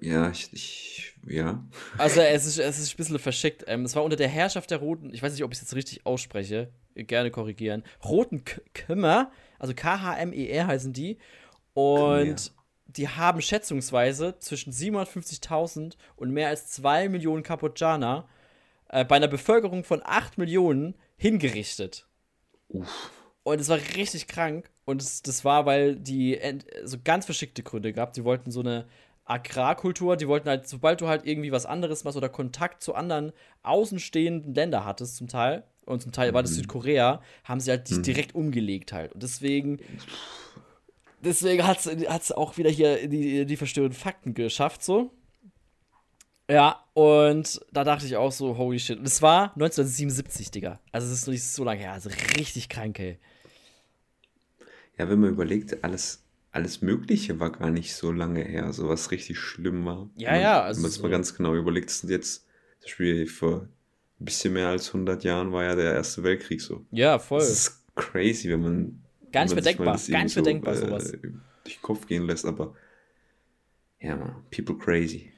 Ja, 0.00 0.30
ich, 0.30 0.52
ich 0.52 1.14
ja. 1.26 1.64
Also, 1.98 2.20
es 2.22 2.46
ist, 2.46 2.58
es 2.58 2.78
ist 2.78 2.94
ein 2.94 2.96
bisschen 2.96 3.18
verschickt. 3.18 3.64
Ähm, 3.68 3.84
es 3.84 3.94
war 3.94 4.02
unter 4.02 4.16
der 4.16 4.28
Herrschaft 4.28 4.70
der 4.70 4.78
Roten, 4.78 5.12
ich 5.12 5.22
weiß 5.22 5.32
nicht, 5.32 5.44
ob 5.44 5.52
ich 5.52 5.58
es 5.58 5.62
jetzt 5.62 5.76
richtig 5.76 6.06
ausspreche, 6.06 6.72
gerne 6.94 7.30
korrigieren. 7.30 7.84
Roten 8.04 8.44
K 8.44 8.60
Khmer, 8.74 9.30
also 9.58 9.74
K-H-M-E-R 9.74 10.66
heißen 10.66 10.92
die. 10.92 11.18
Und 11.78 12.50
die 12.88 13.08
haben 13.08 13.40
schätzungsweise 13.40 14.36
zwischen 14.40 14.72
750.000 14.72 15.94
und 16.16 16.32
mehr 16.32 16.48
als 16.48 16.66
2 16.72 17.08
Millionen 17.08 17.44
Kambodschaner 17.44 18.28
äh, 18.88 19.04
bei 19.04 19.14
einer 19.14 19.28
Bevölkerung 19.28 19.84
von 19.84 20.02
8 20.04 20.38
Millionen 20.38 20.96
hingerichtet. 21.16 22.08
Uff. 22.66 23.12
Und 23.44 23.60
es 23.60 23.68
war 23.68 23.78
richtig 23.94 24.26
krank. 24.26 24.68
Und 24.86 25.00
das, 25.00 25.22
das 25.22 25.44
war, 25.44 25.66
weil 25.66 25.94
die 25.94 26.40
so 26.82 26.96
ganz 27.04 27.26
verschickte 27.26 27.62
Gründe 27.62 27.92
gab. 27.92 28.12
Die 28.12 28.24
wollten 28.24 28.50
so 28.50 28.58
eine 28.58 28.88
Agrarkultur, 29.24 30.16
die 30.16 30.26
wollten 30.26 30.48
halt, 30.48 30.66
sobald 30.66 31.00
du 31.00 31.06
halt 31.06 31.26
irgendwie 31.26 31.52
was 31.52 31.64
anderes 31.64 32.02
machst 32.02 32.16
oder 32.16 32.28
Kontakt 32.28 32.82
zu 32.82 32.96
anderen 32.96 33.32
außenstehenden 33.62 34.52
Ländern 34.52 34.84
hattest, 34.84 35.16
zum 35.16 35.28
Teil, 35.28 35.62
und 35.88 36.02
zum 36.02 36.12
Teil 36.12 36.34
war 36.34 36.42
das 36.42 36.54
Südkorea, 36.54 37.22
haben 37.44 37.60
sie 37.60 37.70
halt 37.70 37.88
dich 37.88 38.02
direkt 38.02 38.34
umgelegt 38.34 38.92
halt. 38.92 39.12
Und 39.12 39.22
deswegen, 39.22 39.78
deswegen 41.24 41.66
hat 41.66 41.84
es 41.86 42.32
auch 42.32 42.56
wieder 42.56 42.70
hier 42.70 43.08
die, 43.08 43.44
die 43.46 43.56
verstörenden 43.56 43.98
Fakten 43.98 44.34
geschafft, 44.34 44.82
so. 44.84 45.12
Ja, 46.50 46.82
und 46.94 47.60
da 47.72 47.84
dachte 47.84 48.06
ich 48.06 48.16
auch 48.16 48.32
so, 48.32 48.56
holy 48.56 48.78
shit. 48.78 48.98
Und 48.98 49.06
es 49.06 49.20
war 49.20 49.52
1977, 49.54 50.50
Digga. 50.50 50.80
Also 50.92 51.06
es 51.08 51.12
ist 51.20 51.26
noch 51.26 51.32
nicht 51.32 51.44
so 51.46 51.62
lange 51.62 51.80
her. 51.80 51.92
Also 51.92 52.08
richtig 52.38 52.70
krank, 52.70 52.98
ey. 52.98 53.18
Ja, 54.96 55.08
wenn 55.10 55.20
man 55.20 55.30
überlegt, 55.30 55.84
alles, 55.84 56.22
alles 56.50 56.80
Mögliche 56.80 57.38
war 57.38 57.52
gar 57.52 57.70
nicht 57.70 57.94
so 57.94 58.10
lange 58.12 58.42
her, 58.42 58.72
so 58.72 58.88
was 58.88 59.10
richtig 59.10 59.38
schlimm 59.38 59.84
war. 59.84 60.08
Ja, 60.16 60.30
man, 60.32 60.40
ja, 60.40 60.62
also 60.62 60.78
Wenn 60.78 60.82
man 60.82 60.88
es 60.90 60.96
so- 60.96 61.02
mal 61.02 61.10
ganz 61.10 61.34
genau 61.34 61.54
überlegt, 61.54 61.90
sind 61.90 62.10
jetzt, 62.10 62.46
zum 62.80 62.84
Beispiel 62.86 63.26
vor 63.26 63.68
ein 64.20 64.24
bisschen 64.24 64.54
mehr 64.54 64.68
als 64.68 64.88
100 64.92 65.22
Jahren 65.24 65.52
war 65.52 65.64
ja 65.64 65.74
der 65.76 65.92
Erste 65.94 66.22
Weltkrieg 66.22 66.60
so. 66.62 66.84
Ja, 66.90 67.18
voll. 67.18 67.40
Das 67.40 67.50
ist 67.50 67.82
crazy, 67.94 68.48
wenn 68.48 68.62
man. 68.62 69.02
Gar 69.32 69.44
nicht 69.44 69.54
bedenkbar, 69.54 69.98
gar 70.10 70.24
nicht 70.24 70.34
bedenkbar, 70.34 70.74
sowas. 70.74 71.12
Äh, 71.12 71.18
durch 71.64 71.76
den 71.76 71.82
Kopf 71.82 72.06
gehen 72.06 72.26
lässt, 72.26 72.44
aber. 72.46 72.74
Ja, 74.00 74.16
man, 74.16 74.44
people 74.50 74.76
crazy. 74.76 75.32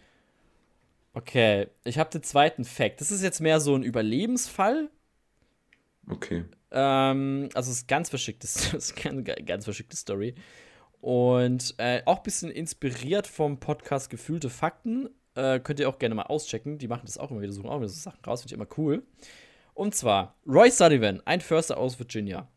Okay, 1.13 1.67
ich 1.85 1.99
habe 1.99 2.11
den 2.11 2.23
zweiten 2.23 2.65
Fact. 2.65 3.01
Das 3.01 3.11
ist 3.11 3.23
jetzt 3.23 3.41
mehr 3.41 3.61
so 3.61 3.75
ein 3.75 3.83
Überlebensfall. 3.83 4.91
Okay. 6.09 6.45
Ähm, 6.71 7.49
also 7.55 7.71
es 7.71 7.79
ist 7.79 7.89
ganz 7.89 8.11
verschicktes, 8.11 8.73
ist 8.75 9.07
eine 9.07 9.23
ganz, 9.23 9.47
ganz 9.47 9.65
verschickte 9.65 9.97
Story. 9.97 10.35
Und 11.01 11.75
äh, 11.79 12.03
auch 12.05 12.19
ein 12.19 12.23
bisschen 12.23 12.51
inspiriert 12.51 13.27
vom 13.27 13.59
Podcast 13.59 14.11
Gefühlte 14.11 14.51
Fakten. 14.51 15.09
Äh, 15.35 15.61
könnt 15.61 15.81
ihr 15.81 15.89
auch 15.89 15.99
gerne 15.99 16.15
mal 16.15 16.25
auschecken. 16.25 16.79
Die 16.79 16.89
machen 16.89 17.07
das 17.07 17.19
auch 17.19 17.31
immer 17.31 17.41
wieder, 17.41 17.53
suchen 17.53 17.71
auch 17.71 17.77
immer 17.77 17.89
so 17.89 17.99
Sachen 17.99 18.25
raus, 18.25 18.43
finde 18.43 18.55
ich 18.55 18.61
immer 18.61 18.79
cool. 18.79 19.03
Und 19.75 19.95
zwar 19.95 20.37
Roy 20.47 20.71
Sullivan, 20.71 21.23
ein 21.25 21.41
Förster 21.41 21.79
aus 21.79 21.99
Virginia. 21.99 22.49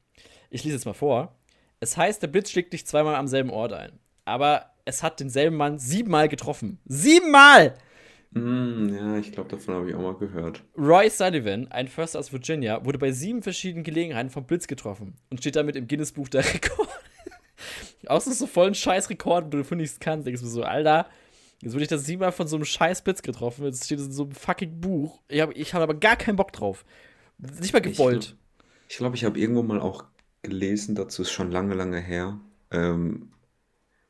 Ich 0.54 0.64
lese 0.64 0.76
jetzt 0.76 0.86
mal 0.86 0.94
vor. 0.94 1.36
Es 1.80 1.98
heißt, 1.98 2.22
der 2.22 2.28
Blitz 2.28 2.52
schlägt 2.52 2.74
dich 2.74 2.86
zweimal 2.86 3.16
am 3.16 3.28
selben 3.28 3.50
Ort 3.50 3.74
ein. 3.74 3.94
Aber 4.24 4.68
es 4.86 5.02
hat 5.02 5.20
denselben 5.20 5.58
Mann 5.58 5.80
siebenmal 5.80 6.30
getroffen. 6.30 6.78
Siebenmal! 6.86 7.74
Mm, 8.30 8.90
ja, 8.90 9.18
ich 9.18 9.32
glaube, 9.32 9.50
davon 9.50 9.74
habe 9.74 9.90
ich 9.90 9.96
auch 9.96 10.02
mal 10.02 10.14
gehört. 10.14 10.64
Roy 10.78 11.10
Sullivan, 11.10 11.72
ein 11.72 11.88
Förster 11.88 12.20
aus 12.20 12.32
Virginia, 12.32 12.86
wurde 12.86 13.00
bei 13.00 13.12
sieben 13.12 13.42
verschiedenen 13.42 13.84
Gelegenheiten 13.84 14.30
vom 14.30 14.46
Blitz 14.46 14.68
getroffen 14.68 15.16
und 15.32 15.40
steht 15.40 15.56
damit 15.56 15.76
im 15.76 15.88
Guinness-Buch 15.88 16.30
der 16.30 16.46
Rekorde. 16.54 16.92
Außer 18.06 18.32
so 18.32 18.46
voll 18.46 18.68
ein 18.68 18.76
Scheiß-Rekord, 18.76 19.46
wo 19.46 19.64
du 19.64 19.76
nichts 19.76 20.00
kannst. 20.00 20.28
Denkst 20.28 20.42
du 20.42 20.48
so, 20.48 20.62
Alter, 20.62 21.08
jetzt 21.64 21.74
wurde 21.74 21.82
ich 21.84 21.90
das 21.90 22.06
siebenmal 22.06 22.32
von 22.32 22.48
so 22.48 22.58
einem 22.58 22.66
scheiß 22.66 23.02
Blitz 23.02 23.24
getroffen. 23.24 23.66
Jetzt 23.66 23.86
steht 23.86 23.98
es 23.98 24.06
in 24.06 24.12
so 24.12 24.26
einem 24.26 24.34
fucking 24.34 24.80
Buch. 24.80 25.20
Ich 25.30 25.42
habe 25.42 25.54
ich 25.54 25.74
hab 25.74 25.82
aber 25.82 25.96
gar 25.96 26.16
keinen 26.16 26.36
Bock 26.36 26.54
drauf. 26.54 26.86
Nicht 27.40 27.74
mal 27.74 27.80
gewollt. 27.82 28.24
Ich 28.24 28.28
glaube, 28.28 28.36
ich, 28.88 28.98
glaub, 28.98 29.16
ich 29.16 29.26
habe 29.26 29.40
irgendwo 29.40 29.64
mal 29.64 29.82
auch 29.82 30.13
gelesen, 30.44 30.96
dazu 30.96 31.24
ist 31.24 31.32
schon 31.32 31.52
lange, 31.52 31.74
lange 31.74 32.00
her, 32.00 32.40
ähm, 32.72 33.30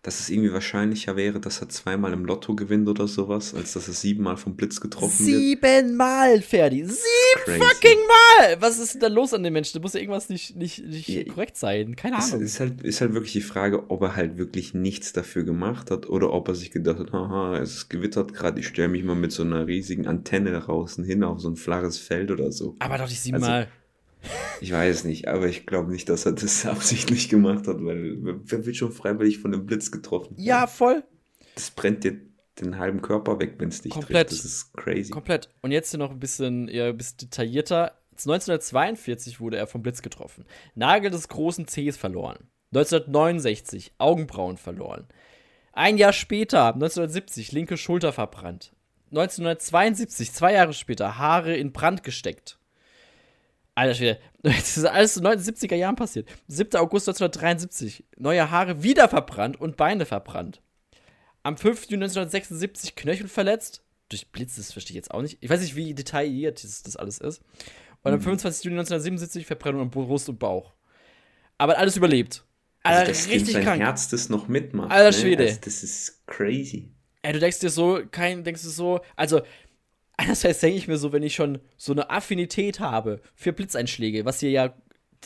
dass 0.03 0.19
es 0.19 0.29
irgendwie 0.29 0.51
wahrscheinlicher 0.51 1.15
wäre, 1.15 1.39
dass 1.39 1.61
er 1.61 1.69
zweimal 1.69 2.11
im 2.11 2.25
Lotto 2.25 2.55
gewinnt 2.55 2.89
oder 2.89 3.07
sowas, 3.07 3.55
als 3.55 3.71
dass 3.71 3.87
er 3.87 3.93
siebenmal 3.93 4.35
vom 4.35 4.57
Blitz 4.57 4.81
getroffen 4.81 5.25
wird. 5.25 5.39
Siebenmal, 5.39 6.41
Ferdi. 6.41 6.83
Sieben 6.83 7.61
fucking 7.61 7.99
Mal! 8.07 8.57
Was 8.59 8.79
ist 8.79 8.95
denn 8.95 9.01
da 9.01 9.07
los 9.07 9.33
an 9.33 9.43
dem 9.43 9.53
Menschen? 9.53 9.77
Da 9.77 9.81
muss 9.81 9.93
ja 9.93 10.01
irgendwas 10.01 10.27
nicht, 10.27 10.57
nicht, 10.57 10.85
nicht 10.85 11.07
ja, 11.07 11.23
korrekt 11.23 11.55
sein. 11.55 11.95
Keine 11.95 12.17
Ahnung. 12.17 12.41
Es 12.41 12.53
ist 12.53 12.59
halt, 12.59 12.81
ist 12.81 12.99
halt 12.99 13.13
wirklich 13.13 13.31
die 13.31 13.41
Frage, 13.41 13.89
ob 13.89 14.01
er 14.01 14.17
halt 14.17 14.37
wirklich 14.37 14.73
nichts 14.73 15.13
dafür 15.13 15.45
gemacht 15.45 15.89
hat 15.89 16.09
oder 16.09 16.33
ob 16.33 16.49
er 16.49 16.55
sich 16.55 16.71
gedacht 16.71 16.99
hat, 16.99 17.13
haha, 17.13 17.57
es 17.59 17.87
gewittert 17.87 18.33
gerade, 18.33 18.59
ich 18.59 18.67
stelle 18.67 18.89
mich 18.89 19.05
mal 19.05 19.15
mit 19.15 19.31
so 19.31 19.43
einer 19.43 19.67
riesigen 19.67 20.05
Antenne 20.07 20.51
draußen 20.51 21.05
hin 21.05 21.23
auf 21.23 21.39
so 21.39 21.49
ein 21.49 21.55
flaches 21.55 21.97
Feld 21.97 22.29
oder 22.29 22.51
so. 22.51 22.75
Aber 22.79 22.97
doch 22.97 23.07
nicht 23.07 23.21
siebenmal. 23.21 23.51
Also, 23.51 23.71
ich 24.61 24.71
weiß 24.71 25.03
nicht, 25.03 25.27
aber 25.27 25.47
ich 25.47 25.65
glaube 25.65 25.91
nicht, 25.91 26.09
dass 26.09 26.25
er 26.25 26.33
das 26.33 26.65
absichtlich 26.65 27.29
gemacht 27.29 27.67
hat, 27.67 27.83
weil 27.83 28.17
wer 28.19 28.65
wird 28.65 28.75
schon 28.75 28.91
freiwillig 28.91 29.39
von 29.39 29.53
einem 29.53 29.65
Blitz 29.65 29.91
getroffen? 29.91 30.35
Ja, 30.37 30.67
voll. 30.67 31.03
Das 31.55 31.71
brennt 31.71 32.03
dir 32.03 32.19
den 32.59 32.77
halben 32.77 33.01
Körper 33.01 33.39
weg, 33.39 33.55
wenn 33.57 33.69
es 33.69 33.81
dich 33.81 33.91
Komplett. 33.91 34.29
trifft. 34.29 34.43
Das 34.43 34.51
ist 34.51 34.73
crazy. 34.73 35.11
Komplett. 35.11 35.49
Und 35.61 35.71
jetzt 35.71 35.91
hier 35.91 35.99
noch 35.99 36.11
ein 36.11 36.19
bisschen, 36.19 36.67
ja, 36.67 36.87
ein 36.89 36.97
bisschen 36.97 37.17
detaillierter. 37.17 37.97
1942 38.11 39.39
wurde 39.39 39.57
er 39.57 39.67
vom 39.67 39.81
Blitz 39.81 40.01
getroffen. 40.01 40.45
Nagel 40.75 41.09
des 41.09 41.27
großen 41.27 41.65
Cs 41.65 41.97
verloren. 41.97 42.37
1969 42.73 43.93
Augenbrauen 43.97 44.57
verloren. 44.57 45.07
Ein 45.73 45.97
Jahr 45.97 46.13
später, 46.13 46.73
1970, 46.73 47.51
linke 47.51 47.77
Schulter 47.77 48.13
verbrannt. 48.13 48.73
1972, 49.09 50.31
zwei 50.31 50.53
Jahre 50.53 50.73
später, 50.73 51.17
Haare 51.17 51.55
in 51.55 51.71
Brand 51.71 52.03
gesteckt. 52.03 52.59
Alter 53.75 53.95
Schwede, 53.95 54.19
das 54.43 54.77
ist 54.77 54.85
alles 54.85 55.17
in 55.17 55.23
den 55.23 55.39
70er 55.39 55.75
Jahren 55.75 55.95
passiert. 55.95 56.29
7. 56.47 56.75
August 56.79 57.07
1973, 57.09 58.05
neue 58.17 58.51
Haare 58.51 58.83
wieder 58.83 59.09
verbrannt 59.09 59.59
und 59.59 59.77
Beine 59.77 60.05
verbrannt. 60.05 60.61
Am 61.43 61.57
5. 61.57 61.89
Juni 61.89 62.05
1976 62.05 62.95
Knöchel 62.95 63.27
verletzt. 63.27 63.81
Durch 64.09 64.31
Blitz, 64.31 64.55
das 64.55 64.71
verstehe 64.71 64.91
ich 64.91 64.97
jetzt 64.97 65.11
auch 65.11 65.21
nicht. 65.21 65.37
Ich 65.41 65.49
weiß 65.49 65.61
nicht, 65.61 65.75
wie 65.75 65.93
detailliert 65.93 66.63
das, 66.63 66.83
das 66.83 66.95
alles 66.95 67.17
ist. 67.17 67.41
Und 68.03 68.13
am 68.13 68.21
25. 68.21 68.65
Mhm. 68.65 68.71
Juni 68.71 68.79
1977 68.79 69.45
Verbrennung 69.45 69.81
am 69.81 69.89
Brust 69.89 70.29
und 70.29 70.39
Bauch. 70.39 70.73
Aber 71.57 71.77
alles 71.77 71.97
überlebt. 71.97 72.43
Also 72.83 72.99
Alter, 72.99 73.11
das 73.11 73.27
richtig 73.27 73.53
sein 73.53 73.63
krank. 73.63 73.81
Herz 73.81 74.09
das 74.09 74.29
noch 74.29 74.47
mitmacht. 74.47 74.91
Alter 74.91 75.05
ne? 75.05 75.13
Schwede. 75.13 75.43
Also 75.45 75.59
das 75.63 75.83
ist 75.83 76.27
crazy. 76.27 76.91
Ey, 77.21 77.31
du 77.31 77.39
denkst 77.39 77.59
dir 77.59 77.69
so, 77.69 78.01
kein, 78.11 78.43
denkst 78.43 78.63
du 78.63 78.69
so, 78.69 78.99
also 79.15 79.41
einerseits 80.17 80.59
denke 80.59 80.77
ich 80.77 80.87
mir 80.87 80.97
so, 80.97 81.11
wenn 81.11 81.23
ich 81.23 81.35
schon 81.35 81.59
so 81.77 81.91
eine 81.91 82.09
Affinität 82.09 82.79
habe 82.79 83.21
für 83.35 83.53
Blitzeinschläge, 83.53 84.25
was 84.25 84.39
hier 84.39 84.51
ja 84.51 84.73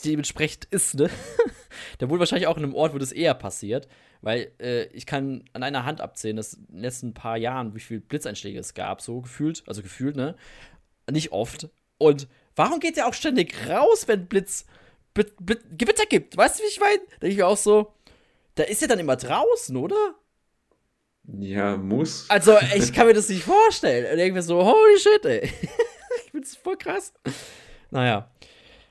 dementsprechend 0.05 0.65
ist, 0.65 0.95
ne? 0.95 1.09
da 1.97 2.09
wohl 2.09 2.19
wahrscheinlich 2.19 2.47
auch 2.47 2.57
in 2.57 2.63
einem 2.63 2.75
Ort, 2.75 2.93
wo 2.93 2.97
das 2.97 3.11
eher 3.11 3.33
passiert, 3.33 3.88
weil 4.21 4.51
äh, 4.59 4.85
ich 4.88 5.05
kann 5.05 5.43
an 5.53 5.63
einer 5.63 5.85
Hand 5.85 6.01
abzählen, 6.01 6.38
dass 6.38 6.53
in 6.53 6.67
den 6.67 6.81
letzten 6.81 7.13
paar 7.13 7.38
Jahren, 7.38 7.75
wie 7.75 7.79
viele 7.79 8.01
Blitzeinschläge 8.01 8.59
es 8.59 8.73
gab, 8.73 9.01
so 9.01 9.21
gefühlt, 9.21 9.63
also 9.67 9.81
gefühlt, 9.81 10.15
ne? 10.15 10.35
Nicht 11.09 11.31
oft. 11.31 11.69
Und 11.97 12.27
warum 12.55 12.79
geht 12.79 12.97
der 12.97 13.07
auch 13.07 13.13
ständig 13.13 13.55
raus, 13.69 14.07
wenn 14.07 14.27
Blitz, 14.27 14.65
Blitz, 15.13 15.31
Blitz 15.39 15.63
Gewitter 15.77 16.05
gibt? 16.05 16.38
Weißt 16.38 16.59
du, 16.59 16.63
wie 16.63 16.67
ich 16.67 16.79
meine? 16.79 16.99
Denke 17.21 17.27
ich 17.27 17.38
mir 17.38 17.47
auch 17.47 17.57
so, 17.57 17.93
da 18.55 18.63
ist 18.63 18.81
er 18.81 18.88
dann 18.88 18.99
immer 18.99 19.15
draußen, 19.15 19.75
oder? 19.75 20.15
Ja, 21.28 21.75
muss. 21.75 22.30
Also, 22.30 22.57
ich 22.75 22.93
kann 22.93 23.07
mir 23.07 23.13
das 23.13 23.30
nicht 23.30 23.43
vorstellen. 23.43 24.11
Und 24.11 24.19
irgendwie 24.19 24.41
so, 24.41 24.63
holy 24.63 24.99
shit, 24.99 25.25
ey. 25.25 25.43
ich 26.25 26.32
find's 26.32 26.55
voll 26.55 26.78
krass. 26.78 27.13
Naja. 27.91 28.30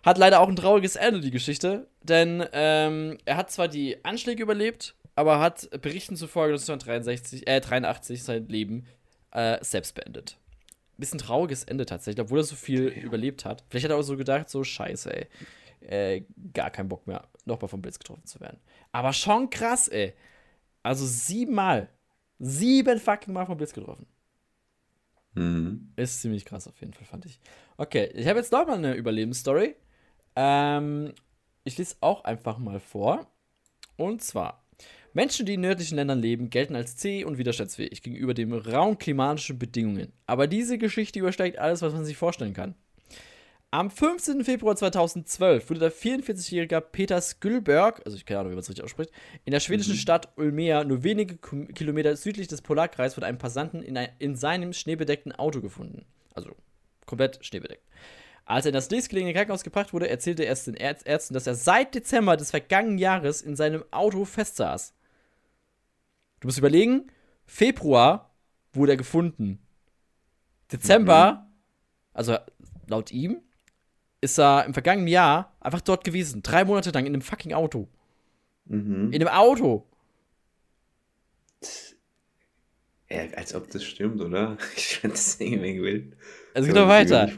Hat 0.03 0.19
leider 0.19 0.41
auch 0.41 0.49
ein 0.49 0.57
trauriges 0.57 0.97
Ende, 0.97 1.21
die 1.21 1.31
Geschichte. 1.31 1.89
Denn 2.03 2.45
ähm, 2.53 3.19
er 3.25 3.37
hat 3.37 3.51
zwar 3.51 3.69
die 3.69 4.05
Anschläge 4.05 4.43
überlebt, 4.43 4.95
aber 5.17 5.41
hat 5.41 5.69
Berichten 5.83 6.15
zufolge 6.15 6.55
1963, 6.55 7.49
äh, 7.49 7.61
83 7.61 8.23
sein 8.23 8.47
Leben 8.49 8.87
äh, 9.33 9.59
selbst 9.63 9.95
beendet. 9.95 10.39
Bisschen 10.99 11.19
trauriges 11.19 11.65
Ende 11.65 11.87
tatsächlich, 11.87 12.23
obwohl 12.23 12.41
er 12.41 12.45
so 12.45 12.55
viel 12.55 12.93
ja. 12.97 13.03
überlebt 13.03 13.45
hat. 13.45 13.65
Vielleicht 13.69 13.85
hat 13.85 13.91
er 13.91 13.97
auch 13.97 14.03
so 14.03 14.17
gedacht, 14.17 14.49
so 14.49 14.63
scheiße, 14.63 15.13
ey. 15.13 15.27
Äh, 15.81 16.25
gar 16.53 16.71
keinen 16.71 16.89
Bock 16.89 17.07
mehr, 17.07 17.25
nochmal 17.45 17.69
vom 17.69 17.83
Blitz 17.83 17.99
getroffen 17.99 18.25
zu 18.27 18.41
werden. 18.41 18.59
Aber 18.93 19.13
schon 19.13 19.51
krass, 19.51 19.89
ey. 19.89 20.15
Also 20.83 21.05
siebenmal 21.05 21.89
Sieben 22.39 22.99
fucking 22.99 23.33
Mal 23.33 23.47
vom 23.47 23.57
Blitz 23.57 23.73
getroffen. 23.73 24.07
Mhm. 25.35 25.93
Ist 25.97 26.23
ziemlich 26.23 26.45
krass 26.45 26.67
auf 26.67 26.81
jeden 26.81 26.95
Fall, 26.95 27.05
fand 27.05 27.27
ich. 27.27 27.39
Okay, 27.77 28.11
ich 28.15 28.27
habe 28.27 28.39
jetzt 28.39 28.53
noch 28.53 28.67
mal 28.67 28.79
eine 28.79 28.95
Überlebensstory. 28.95 29.77
Ähm, 30.35 31.13
ich 31.65 31.77
lese 31.79 31.97
auch 32.01 32.25
einfach 32.25 32.59
mal 32.59 32.81
vor. 32.81 33.27
Und 33.97 34.23
zwar: 34.23 34.65
Menschen, 35.13 35.47
die 35.47 35.55
in 35.55 35.61
nördlichen 35.61 35.97
Ländern 35.97 36.21
leben, 36.21 36.51
gelten 36.51 36.75
als 36.75 36.97
zäh 36.97 37.25
und 37.25 37.39
widerstandsfähig 37.39 38.03
gegenüber 38.03 38.35
den 38.35 38.53
rauen 38.53 38.99
klimatischen 38.99 39.59
Bedingungen. 39.59 40.13
Aber 40.27 40.47
diese 40.47 40.79
Geschichte 40.79 41.19
übersteigt 41.19 41.59
alles, 41.59 41.83
was 41.83 41.93
man 41.93 42.05
sich 42.05 42.17
vorstellen 42.17 42.55
kann. 42.55 42.75
Am 43.73 43.91
15. 43.91 44.45
Februar 44.45 44.77
2012 44.77 45.69
wurde 45.69 45.81
der 45.81 45.93
44-jährige 45.93 46.81
Peter 46.81 47.21
Skülberg, 47.21 48.01
also 48.05 48.17
ich 48.17 48.25
keine 48.25 48.41
Ahnung, 48.41 48.53
wie 48.53 48.55
man 48.55 48.63
es 48.63 48.69
richtig 48.69 48.85
ausspricht, 48.85 49.11
in 49.45 49.51
der 49.51 49.61
schwedischen 49.61 49.95
mhm. 49.95 49.99
Stadt 49.99 50.33
Ulmea, 50.37 50.85
nur 50.85 51.03
wenige 51.03 51.37
Kilometer 51.37 52.17
südlich 52.17 52.47
des 52.47 52.63
Polarkreises, 52.63 53.15
von 53.15 53.25
einem 53.25 53.39
Passanten 53.39 53.83
in, 53.83 53.97
ein, 53.99 54.11
in 54.19 54.37
seinem 54.37 54.73
schneebedeckten 54.73 55.33
Auto 55.33 55.61
gefunden. 55.61 56.07
Also 56.33 56.55
komplett 57.07 57.45
schneebedeckt. 57.45 57.83
Als 58.45 58.65
er 58.65 58.71
in 58.71 58.75
das 58.75 58.91
nächstgelegene 58.91 59.35
Krankenhaus 59.35 59.65
gebracht 59.65 59.93
wurde, 59.93 60.09
erzählte 60.09 60.45
er 60.45 60.53
es 60.53 60.65
den 60.65 60.75
Ärzten, 60.75 61.35
dass 61.35 61.49
er 61.49 61.57
seit 61.57 61.95
Dezember 61.95 62.37
des 62.37 62.53
vergangenen 62.53 62.99
Jahres 62.99 63.43
in 63.43 63.57
seinem 63.57 63.85
Auto 63.91 64.25
festsaß. 64.25 64.95
Du 66.39 66.47
musst 66.47 66.59
überlegen, 66.59 67.11
Februar 67.45 68.33
wurde 68.73 68.93
er 68.93 68.97
gefunden. 68.97 69.59
Dezember, 70.71 71.33
mhm. 71.33 71.55
also 72.13 72.37
laut 72.87 73.11
ihm, 73.11 73.43
ist 74.21 74.39
er 74.39 74.65
im 74.65 74.73
vergangenen 74.73 75.09
Jahr 75.09 75.55
einfach 75.61 75.81
dort 75.81 76.05
gewesen. 76.05 76.43
Drei 76.43 76.65
Monate 76.65 76.91
lang 76.91 77.07
in 77.07 77.15
einem 77.15 77.23
fucking 77.23 77.53
Auto. 77.53 77.89
Mhm. 78.67 79.13
In 79.13 79.23
einem 79.23 79.29
Auto. 79.29 79.87
Ja, 83.09 83.21
als 83.37 83.55
ob 83.55 83.71
das 83.71 83.85
stimmt, 83.85 84.21
oder? 84.21 84.57
Ich 84.77 84.99
finde 84.99 85.17
das 85.17 85.41
irgendwie 85.41 85.83
wild. 85.83 86.17
Es 86.55 86.67
geht 86.67 86.75
noch 86.75 86.89
weiter. 86.89 87.29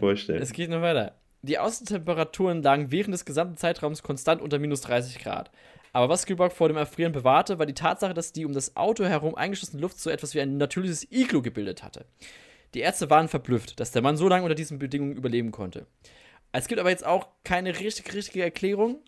Es 0.40 0.52
geht 0.52 0.70
noch 0.70 0.80
weiter. 0.80 1.14
Die 1.42 1.58
Außentemperaturen 1.58 2.62
lagen 2.62 2.90
während 2.90 3.14
des 3.14 3.24
gesamten 3.24 3.56
Zeitraums 3.56 4.02
konstant 4.02 4.42
unter 4.42 4.58
minus 4.58 4.80
30 4.82 5.18
Grad. 5.20 5.50
Aber 5.92 6.08
was 6.08 6.22
Spielberg 6.22 6.52
vor 6.52 6.68
dem 6.68 6.76
Erfrieren 6.76 7.12
bewahrte, 7.12 7.58
war 7.58 7.66
die 7.66 7.74
Tatsache, 7.74 8.14
dass 8.14 8.32
die 8.32 8.44
um 8.44 8.52
das 8.52 8.76
Auto 8.76 9.04
herum 9.04 9.34
eingeschlossene 9.34 9.80
Luft 9.80 10.00
so 10.00 10.10
etwas 10.10 10.34
wie 10.34 10.40
ein 10.40 10.56
natürliches 10.56 11.10
Iglo 11.10 11.42
gebildet 11.42 11.82
hatte. 11.82 12.06
Die 12.74 12.80
Ärzte 12.80 13.08
waren 13.08 13.28
verblüfft, 13.28 13.80
dass 13.80 13.92
der 13.92 14.02
Mann 14.02 14.16
so 14.16 14.28
lange 14.28 14.42
unter 14.42 14.54
diesen 14.54 14.78
Bedingungen 14.78 15.16
überleben 15.16 15.50
konnte. 15.52 15.86
Es 16.52 16.68
gibt 16.68 16.80
aber 16.80 16.90
jetzt 16.90 17.04
auch 17.04 17.28
keine 17.44 17.78
richtig, 17.78 18.14
richtige 18.14 18.42
Erklärung. 18.42 19.00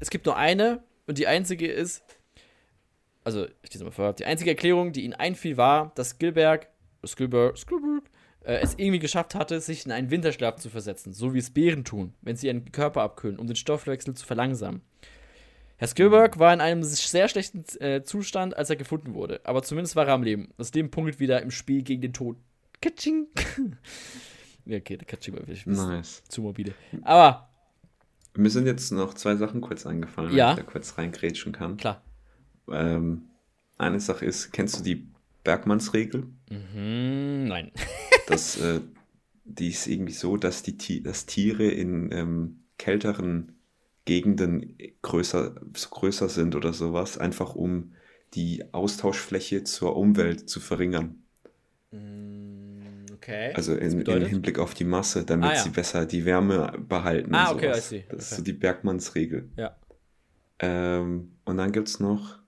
Es 0.00 0.10
gibt 0.10 0.26
nur 0.26 0.36
eine 0.36 0.82
und 1.06 1.18
die 1.18 1.26
einzige 1.26 1.70
ist, 1.70 2.02
also 3.24 3.46
ich 3.62 3.72
lese 3.72 3.84
mal 3.84 3.90
vor, 3.90 4.12
die 4.12 4.24
einzige 4.24 4.50
Erklärung, 4.50 4.92
die 4.92 5.04
ihnen 5.04 5.14
einfiel, 5.14 5.56
war, 5.56 5.92
dass 5.94 6.18
Gilberg, 6.18 6.68
Skilberg, 7.04 7.58
Skilberg 7.58 8.04
äh, 8.44 8.60
es 8.62 8.74
irgendwie 8.74 8.98
geschafft 8.98 9.34
hatte, 9.34 9.60
sich 9.60 9.84
in 9.84 9.92
einen 9.92 10.10
Winterschlaf 10.10 10.56
zu 10.56 10.70
versetzen, 10.70 11.12
so 11.12 11.34
wie 11.34 11.38
es 11.38 11.50
Bären 11.50 11.84
tun, 11.84 12.14
wenn 12.22 12.36
sie 12.36 12.46
ihren 12.46 12.70
Körper 12.72 13.02
abkühlen, 13.02 13.38
um 13.38 13.46
den 13.46 13.56
Stoffwechsel 13.56 14.14
zu 14.14 14.24
verlangsamen. 14.24 14.80
Herr 15.78 15.88
Skilberg 15.88 16.38
war 16.38 16.54
in 16.54 16.62
einem 16.62 16.82
sehr 16.82 17.28
schlechten 17.28 17.64
äh, 17.80 18.02
Zustand, 18.02 18.56
als 18.56 18.70
er 18.70 18.76
gefunden 18.76 19.12
wurde, 19.12 19.40
aber 19.44 19.62
zumindest 19.62 19.94
war 19.94 20.06
er 20.06 20.14
am 20.14 20.22
Leben. 20.22 20.54
Aus 20.56 20.70
dem 20.70 20.90
Punkt 20.90 21.20
wieder 21.20 21.42
im 21.42 21.50
Spiel 21.50 21.82
gegen 21.82 22.00
den 22.00 22.14
Tod. 22.14 22.36
Katsching. 22.80 23.26
Ja, 24.66 24.78
okay, 24.78 24.96
der 24.96 25.06
Katsching 25.06 25.34
war 25.34 25.40
wirklich 25.40 25.64
nice. 25.66 26.22
zu 26.28 26.42
morbide. 26.42 26.74
Aber. 27.02 27.48
Mir 28.34 28.50
sind 28.50 28.66
jetzt 28.66 28.90
noch 28.92 29.14
zwei 29.14 29.36
Sachen 29.36 29.60
kurz 29.60 29.86
eingefallen, 29.86 30.30
wenn 30.30 30.36
ja. 30.36 30.50
ich 30.50 30.56
da 30.56 30.62
kurz 30.62 30.98
reingrätschen 30.98 31.52
kann. 31.52 31.76
Klar. 31.76 32.02
Ähm, 32.70 33.22
eine 33.78 34.00
Sache 34.00 34.26
ist, 34.26 34.52
kennst 34.52 34.78
du 34.78 34.82
die 34.82 35.08
Bergmannsregel? 35.44 36.26
Mhm. 36.50 37.44
Nein. 37.46 37.72
das, 38.26 38.58
äh, 38.58 38.80
die 39.44 39.68
ist 39.68 39.86
irgendwie 39.86 40.12
so, 40.12 40.36
dass 40.36 40.62
die 40.62 41.02
dass 41.02 41.26
Tiere 41.26 41.68
in 41.68 42.10
ähm, 42.12 42.64
kälteren 42.78 43.52
Gegenden 44.04 44.76
größer, 45.02 45.54
größer 45.90 46.28
sind 46.28 46.54
oder 46.54 46.72
sowas, 46.72 47.18
einfach 47.18 47.54
um 47.54 47.92
die 48.34 48.64
Austauschfläche 48.72 49.64
zur 49.64 49.96
Umwelt 49.96 50.48
zu 50.48 50.60
verringern. 50.60 51.22
Mm, 51.90 52.25
Okay. 53.26 53.52
Also 53.54 53.74
in, 53.74 54.00
im? 54.02 54.24
Hinblick 54.26 54.58
auf 54.60 54.74
die 54.74 54.84
Masse, 54.84 55.24
damit 55.24 55.50
Ah, 55.50 55.54
ja. 55.54 55.60
sie 55.62 55.70
besser 55.70 56.06
die 56.06 56.24
Wärme 56.24 56.72
behalten. 56.88 57.34
Ah, 57.34 57.50
okay, 57.50 57.66
sowas. 57.72 57.78
I 57.92 57.96
see. 57.96 58.04
Das 58.08 58.18
ist 58.26 58.32
Okay. 58.32 58.36
so 58.36 58.44
die 58.44 58.52
Bergmannsregel. 58.52 59.50
Ja. 59.56 59.76
Ähm, 60.60 61.32
und 61.44 61.56
dann 61.56 61.72
gibt 61.72 61.88
es 61.88 61.98
noch 61.98 62.38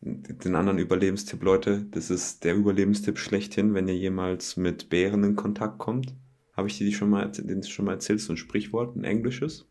den 0.00 0.56
anderen 0.56 0.78
Überlebenstipp, 0.78 1.40
Leute. 1.44 1.86
Das 1.92 2.10
ist 2.10 2.42
der 2.42 2.56
Überlebenstipp 2.56 3.16
schlechthin, 3.18 3.74
wenn 3.74 3.86
ihr 3.86 3.96
jemals 3.96 4.56
mit 4.56 4.88
Bären 4.90 5.22
in 5.22 5.36
Kontakt 5.36 5.78
kommt. 5.78 6.14
Habe 6.56 6.66
ich 6.66 6.78
dir 6.78 6.84
die 6.84 6.92
schon 6.94 7.08
mal, 7.08 7.30
den 7.30 7.62
schon 7.62 7.84
mal 7.84 7.92
erzählt? 7.92 8.20
So 8.20 8.32
ein 8.32 8.36
Sprichwort, 8.36 8.96
ein 8.96 9.04
englisches. 9.04 9.68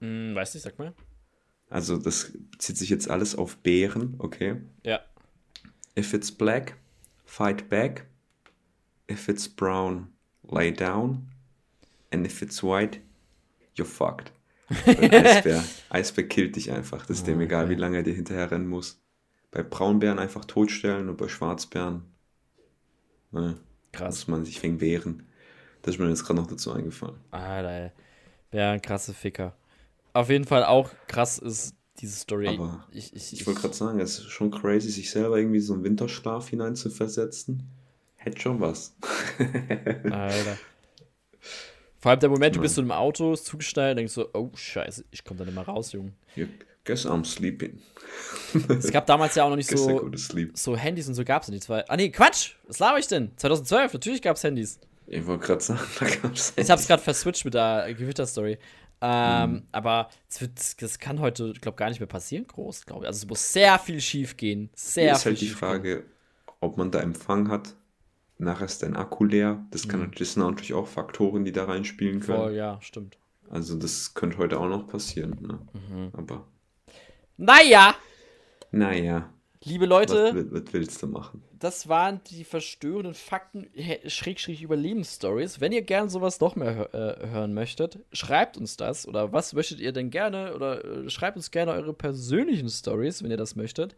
Hm, 0.00 0.34
weiß 0.34 0.52
nicht, 0.54 0.64
sag 0.64 0.78
mal. 0.78 0.92
Also 1.70 1.96
das 1.96 2.30
bezieht 2.50 2.76
sich 2.76 2.90
jetzt 2.90 3.08
alles 3.10 3.34
auf 3.34 3.56
Bären, 3.56 4.16
okay? 4.18 4.56
Ja. 4.84 5.00
If 5.98 6.12
it's 6.12 6.30
black, 6.30 6.76
fight 7.24 7.70
back. 7.70 8.06
If 9.10 9.28
it's 9.28 9.48
brown, 9.48 10.08
lay 10.42 10.70
down. 10.72 11.28
And 12.12 12.26
if 12.26 12.42
it's 12.42 12.62
white, 12.62 13.00
you're 13.76 13.86
fucked. 13.86 14.32
Ein 14.86 15.12
Eisbär, 15.12 15.64
Eisbär 15.90 16.28
killt 16.28 16.56
dich 16.56 16.70
einfach. 16.70 17.04
Das 17.06 17.18
ist 17.18 17.26
dem 17.26 17.38
Oh, 17.38 17.42
egal, 17.42 17.64
okay. 17.64 17.74
wie 17.74 17.80
lange 17.80 17.96
er 17.98 18.02
dir 18.02 18.14
hinterher 18.14 18.50
rennen 18.50 18.66
muss. 18.68 19.00
Bei 19.50 19.62
Braunbären 19.62 20.18
einfach 20.18 20.44
totstellen 20.44 21.08
und 21.08 21.16
bei 21.18 21.28
Schwarzbären 21.28 22.02
ne, 23.32 23.58
Krass. 23.92 24.14
muss 24.16 24.28
man 24.28 24.44
sich 24.44 24.62
wegen 24.62 24.80
wehren. 24.80 25.26
Das 25.82 25.94
ist 25.96 25.98
mir 26.00 26.08
jetzt 26.08 26.24
gerade 26.24 26.40
noch 26.40 26.46
dazu 26.46 26.72
eingefallen. 26.72 27.16
Alter. 27.30 27.92
Ja, 28.52 28.72
ein 28.72 28.80
krasse 28.80 29.12
Ficker. 29.14 29.54
Auf 30.14 30.30
jeden 30.30 30.44
Fall 30.44 30.64
auch 30.64 30.90
krass 31.06 31.38
ist 31.38 31.74
diese 31.98 32.16
Story. 32.16 32.48
Aber 32.48 32.86
ich, 32.92 33.14
ich, 33.14 33.32
Ich 33.32 33.46
wollte 33.46 33.60
gerade 33.60 33.74
sagen, 33.74 34.00
es 34.00 34.18
ist 34.18 34.30
schon 34.30 34.50
crazy, 34.50 34.90
sich 34.90 35.10
selber 35.10 35.38
irgendwie 35.38 35.60
so 35.60 35.74
einen 35.74 35.84
Winterschlaf 35.84 36.48
hineinzuversetzen. 36.48 37.62
Hätte 38.22 38.40
schon 38.40 38.60
was. 38.60 38.94
Alter. 40.10 40.58
Vor 41.98 42.10
allem 42.10 42.20
der 42.20 42.30
Moment, 42.30 42.56
du 42.56 42.60
bist 42.60 42.74
so 42.74 42.82
im 42.82 42.90
Auto, 42.90 43.32
ist 43.32 43.46
zugeschnallt, 43.46 43.98
denkst 43.98 44.12
so, 44.12 44.28
oh 44.32 44.50
scheiße, 44.54 45.04
ich 45.10 45.24
komme 45.24 45.38
da 45.38 45.44
nicht 45.44 45.54
mehr 45.54 45.64
raus, 45.64 45.92
Junge. 45.92 46.12
You 46.34 46.46
guess 46.84 47.06
I'm 47.06 47.24
sleeping. 47.24 47.80
Es 48.68 48.90
gab 48.90 49.06
damals 49.06 49.34
ja 49.36 49.44
auch 49.44 49.50
noch 49.50 49.56
nicht 49.56 49.68
Guess 49.70 49.84
so, 49.84 50.10
so 50.54 50.76
Handys 50.76 51.08
und 51.08 51.14
so 51.14 51.24
gab 51.24 51.42
es 51.42 51.48
nicht. 51.48 51.62
Zwei. 51.62 51.88
Ah 51.88 51.96
nee, 51.96 52.10
Quatsch! 52.10 52.54
Was 52.66 52.78
laber 52.80 52.98
ich 52.98 53.06
denn? 53.06 53.30
2012, 53.36 53.92
natürlich 53.92 54.22
gab 54.22 54.36
es 54.36 54.44
Handys. 54.44 54.80
Ich 55.06 55.26
wollte 55.26 55.46
gerade 55.46 55.60
sagen, 55.60 55.80
da 56.00 56.06
gab's 56.06 56.52
Ich 56.56 56.70
hab's 56.70 56.86
gerade 56.86 57.02
verswitcht 57.02 57.44
mit 57.44 57.54
der 57.54 57.92
Gewitter-Story. 57.94 58.58
Ähm, 59.00 59.50
Mhm. 59.50 59.62
Aber 59.72 60.08
es 60.28 60.40
wird, 60.40 60.80
das 60.80 60.98
kann 60.98 61.18
heute, 61.20 61.52
glaube 61.54 61.76
gar 61.76 61.88
nicht 61.88 61.98
mehr 61.98 62.06
passieren, 62.06 62.46
groß, 62.46 62.86
glaube 62.86 63.02
ich. 63.04 63.08
Also 63.08 63.18
es 63.24 63.28
muss 63.28 63.52
sehr 63.52 63.78
viel 63.80 64.00
schief 64.00 64.36
gehen. 64.36 64.70
Sehr 64.74 65.04
Hier 65.04 65.12
ist 65.12 65.22
viel 65.22 65.32
halt 65.32 65.40
die 65.40 65.48
Frage, 65.48 66.04
ob 66.60 66.76
man 66.76 66.90
da 66.92 67.00
Empfang 67.00 67.48
hat. 67.48 67.74
Nachher 68.38 68.64
ist 68.66 68.82
dein 68.82 68.96
Akku 68.96 69.24
leer. 69.24 69.64
Das, 69.70 69.86
kann, 69.88 70.00
Mhm. 70.00 70.10
das 70.18 70.32
sind 70.34 70.42
natürlich 70.44 70.74
auch 70.74 70.86
Faktoren, 70.88 71.44
die 71.44 71.52
da 71.52 71.64
reinspielen 71.64 72.20
können. 72.20 72.38
Voll, 72.38 72.54
ja, 72.54 72.78
stimmt. 72.80 73.18
Also 73.50 73.76
das 73.76 74.14
könnte 74.14 74.38
heute 74.38 74.58
auch 74.58 74.68
noch 74.68 74.86
passieren. 74.86 75.36
Ne? 75.40 75.58
Mhm. 75.74 76.10
Aber 76.14 76.46
Naja, 77.36 77.94
naja, 78.70 79.28
liebe 79.64 79.84
was, 79.84 79.88
Leute, 79.90 80.34
will- 80.34 80.48
was 80.50 80.72
willst 80.72 81.02
du 81.02 81.06
machen? 81.06 81.42
das 81.58 81.88
waren 81.88 82.20
die 82.30 82.44
verstörenden 82.44 83.14
Fakten, 83.14 83.68
hä- 83.74 84.08
Schrägstrich 84.08 84.62
Überlebensstories. 84.62 85.60
Wenn 85.60 85.72
ihr 85.72 85.82
gern 85.82 86.08
sowas 86.08 86.40
noch 86.40 86.56
mehr 86.56 86.92
äh, 86.94 87.28
hören 87.28 87.54
möchtet, 87.54 87.98
schreibt 88.12 88.56
uns 88.56 88.76
das. 88.76 89.06
Oder 89.06 89.32
was 89.32 89.52
möchtet 89.52 89.78
ihr 89.80 89.92
denn 89.92 90.10
gerne? 90.10 90.54
Oder 90.54 90.84
äh, 90.84 91.10
schreibt 91.10 91.36
uns 91.36 91.50
gerne 91.50 91.72
eure 91.72 91.92
persönlichen 91.92 92.68
Stories, 92.68 93.22
wenn 93.22 93.30
ihr 93.30 93.36
das 93.36 93.54
möchtet. 93.54 93.94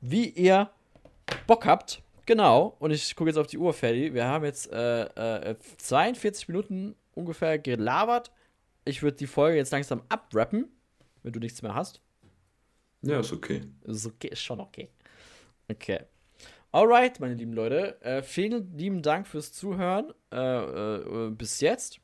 Wie 0.00 0.28
ihr 0.28 0.70
Bock 1.46 1.66
habt. 1.66 2.00
Genau. 2.26 2.76
Und 2.78 2.90
ich 2.90 3.14
gucke 3.16 3.30
jetzt 3.30 3.38
auf 3.38 3.46
die 3.46 3.58
Uhr, 3.58 3.72
Ferdi. 3.72 4.14
Wir 4.14 4.26
haben 4.26 4.44
jetzt 4.44 4.72
äh, 4.72 5.50
äh, 5.50 5.56
42 5.78 6.48
Minuten 6.48 6.94
ungefähr 7.14 7.58
gelabert. 7.58 8.30
Ich 8.84 9.02
würde 9.02 9.16
die 9.16 9.26
Folge 9.26 9.56
jetzt 9.56 9.72
langsam 9.72 10.02
abrappen, 10.08 10.68
wenn 11.22 11.32
du 11.32 11.40
nichts 11.40 11.62
mehr 11.62 11.74
hast. 11.74 12.00
Ja, 13.02 13.20
ist 13.20 13.32
okay. 13.32 13.62
Ist 13.84 14.06
okay, 14.06 14.28
ist 14.28 14.42
schon 14.42 14.60
okay. 14.60 14.88
Okay. 15.70 16.00
Alright, 16.72 17.20
meine 17.20 17.34
lieben 17.34 17.52
Leute. 17.52 18.00
Äh, 18.02 18.22
vielen 18.22 18.76
lieben 18.76 19.02
Dank 19.02 19.26
fürs 19.26 19.52
Zuhören 19.52 20.12
äh, 20.32 20.36
äh, 20.36 21.30
bis 21.30 21.60
jetzt. 21.60 22.00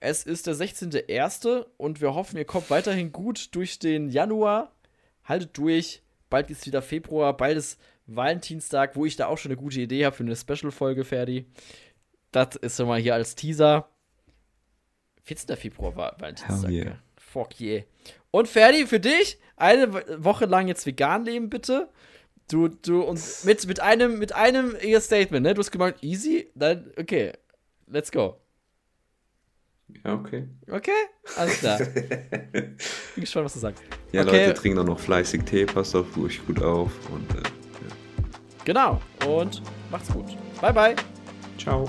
Es 0.00 0.24
ist 0.24 0.46
der 0.46 0.54
16.01. 0.54 1.64
und 1.76 2.00
wir 2.00 2.14
hoffen, 2.14 2.36
ihr 2.36 2.44
kommt 2.44 2.68
weiterhin 2.68 3.12
gut 3.12 3.54
durch 3.54 3.78
den 3.78 4.10
Januar. 4.10 4.72
Haltet 5.24 5.56
durch. 5.56 6.02
Bald 6.28 6.50
ist 6.50 6.66
wieder 6.66 6.82
Februar, 6.82 7.36
bald 7.36 7.56
ist 7.56 7.78
Valentinstag, 8.06 8.96
wo 8.96 9.06
ich 9.06 9.16
da 9.16 9.26
auch 9.26 9.38
schon 9.38 9.50
eine 9.52 9.60
gute 9.60 9.80
Idee 9.80 10.04
habe 10.04 10.14
für 10.14 10.22
eine 10.24 10.36
Special-Folge, 10.36 11.04
Ferdi. 11.04 11.46
Das 12.32 12.56
ist 12.56 12.76
schon 12.76 12.88
mal 12.88 13.00
hier 13.00 13.14
als 13.14 13.34
Teaser. 13.34 13.88
14. 15.22 15.56
Februar 15.56 15.96
war 15.96 16.16
Valentinstag. 16.20 16.70
Yeah. 16.70 16.98
Fuck 17.16 17.60
yeah. 17.60 17.84
Und 18.30 18.48
Ferdi, 18.48 18.86
für 18.86 19.00
dich 19.00 19.38
eine 19.56 19.92
Wo- 19.94 20.24
Woche 20.24 20.44
lang 20.46 20.68
jetzt 20.68 20.84
vegan 20.86 21.24
leben, 21.24 21.48
bitte. 21.48 21.88
Du, 22.50 22.68
du, 22.68 23.00
und 23.02 23.18
mit, 23.44 23.66
mit 23.66 23.80
einem, 23.80 24.18
mit 24.18 24.34
einem 24.34 24.76
Statement, 25.00 25.44
ne? 25.46 25.54
Du 25.54 25.60
hast 25.60 25.70
gemeint, 25.70 26.02
easy, 26.02 26.50
dann, 26.54 26.90
okay, 26.98 27.32
let's 27.86 28.12
go. 28.12 28.38
Ja, 30.04 30.14
okay. 30.14 30.48
Okay? 30.70 30.90
Alles 31.36 31.58
klar. 31.60 31.78
Bin 32.52 32.76
gespannt, 33.16 33.46
was 33.46 33.54
du 33.54 33.60
sagst. 33.60 33.82
Ja, 34.12 34.22
Okay. 34.22 34.46
Leute, 34.48 34.54
trinken 34.60 34.78
auch 34.80 34.84
noch 34.84 34.98
fleißig 35.00 35.44
Tee, 35.44 35.64
passt 35.64 35.94
auf 35.96 36.14
euch 36.18 36.44
gut 36.46 36.62
auf 36.62 36.90
und 37.10 37.30
äh, 37.34 37.42
Genau. 38.64 39.00
Und 39.26 39.62
macht's 39.90 40.12
gut. 40.12 40.26
Bye, 40.60 40.72
bye. 40.72 40.96
ciao. 41.58 41.84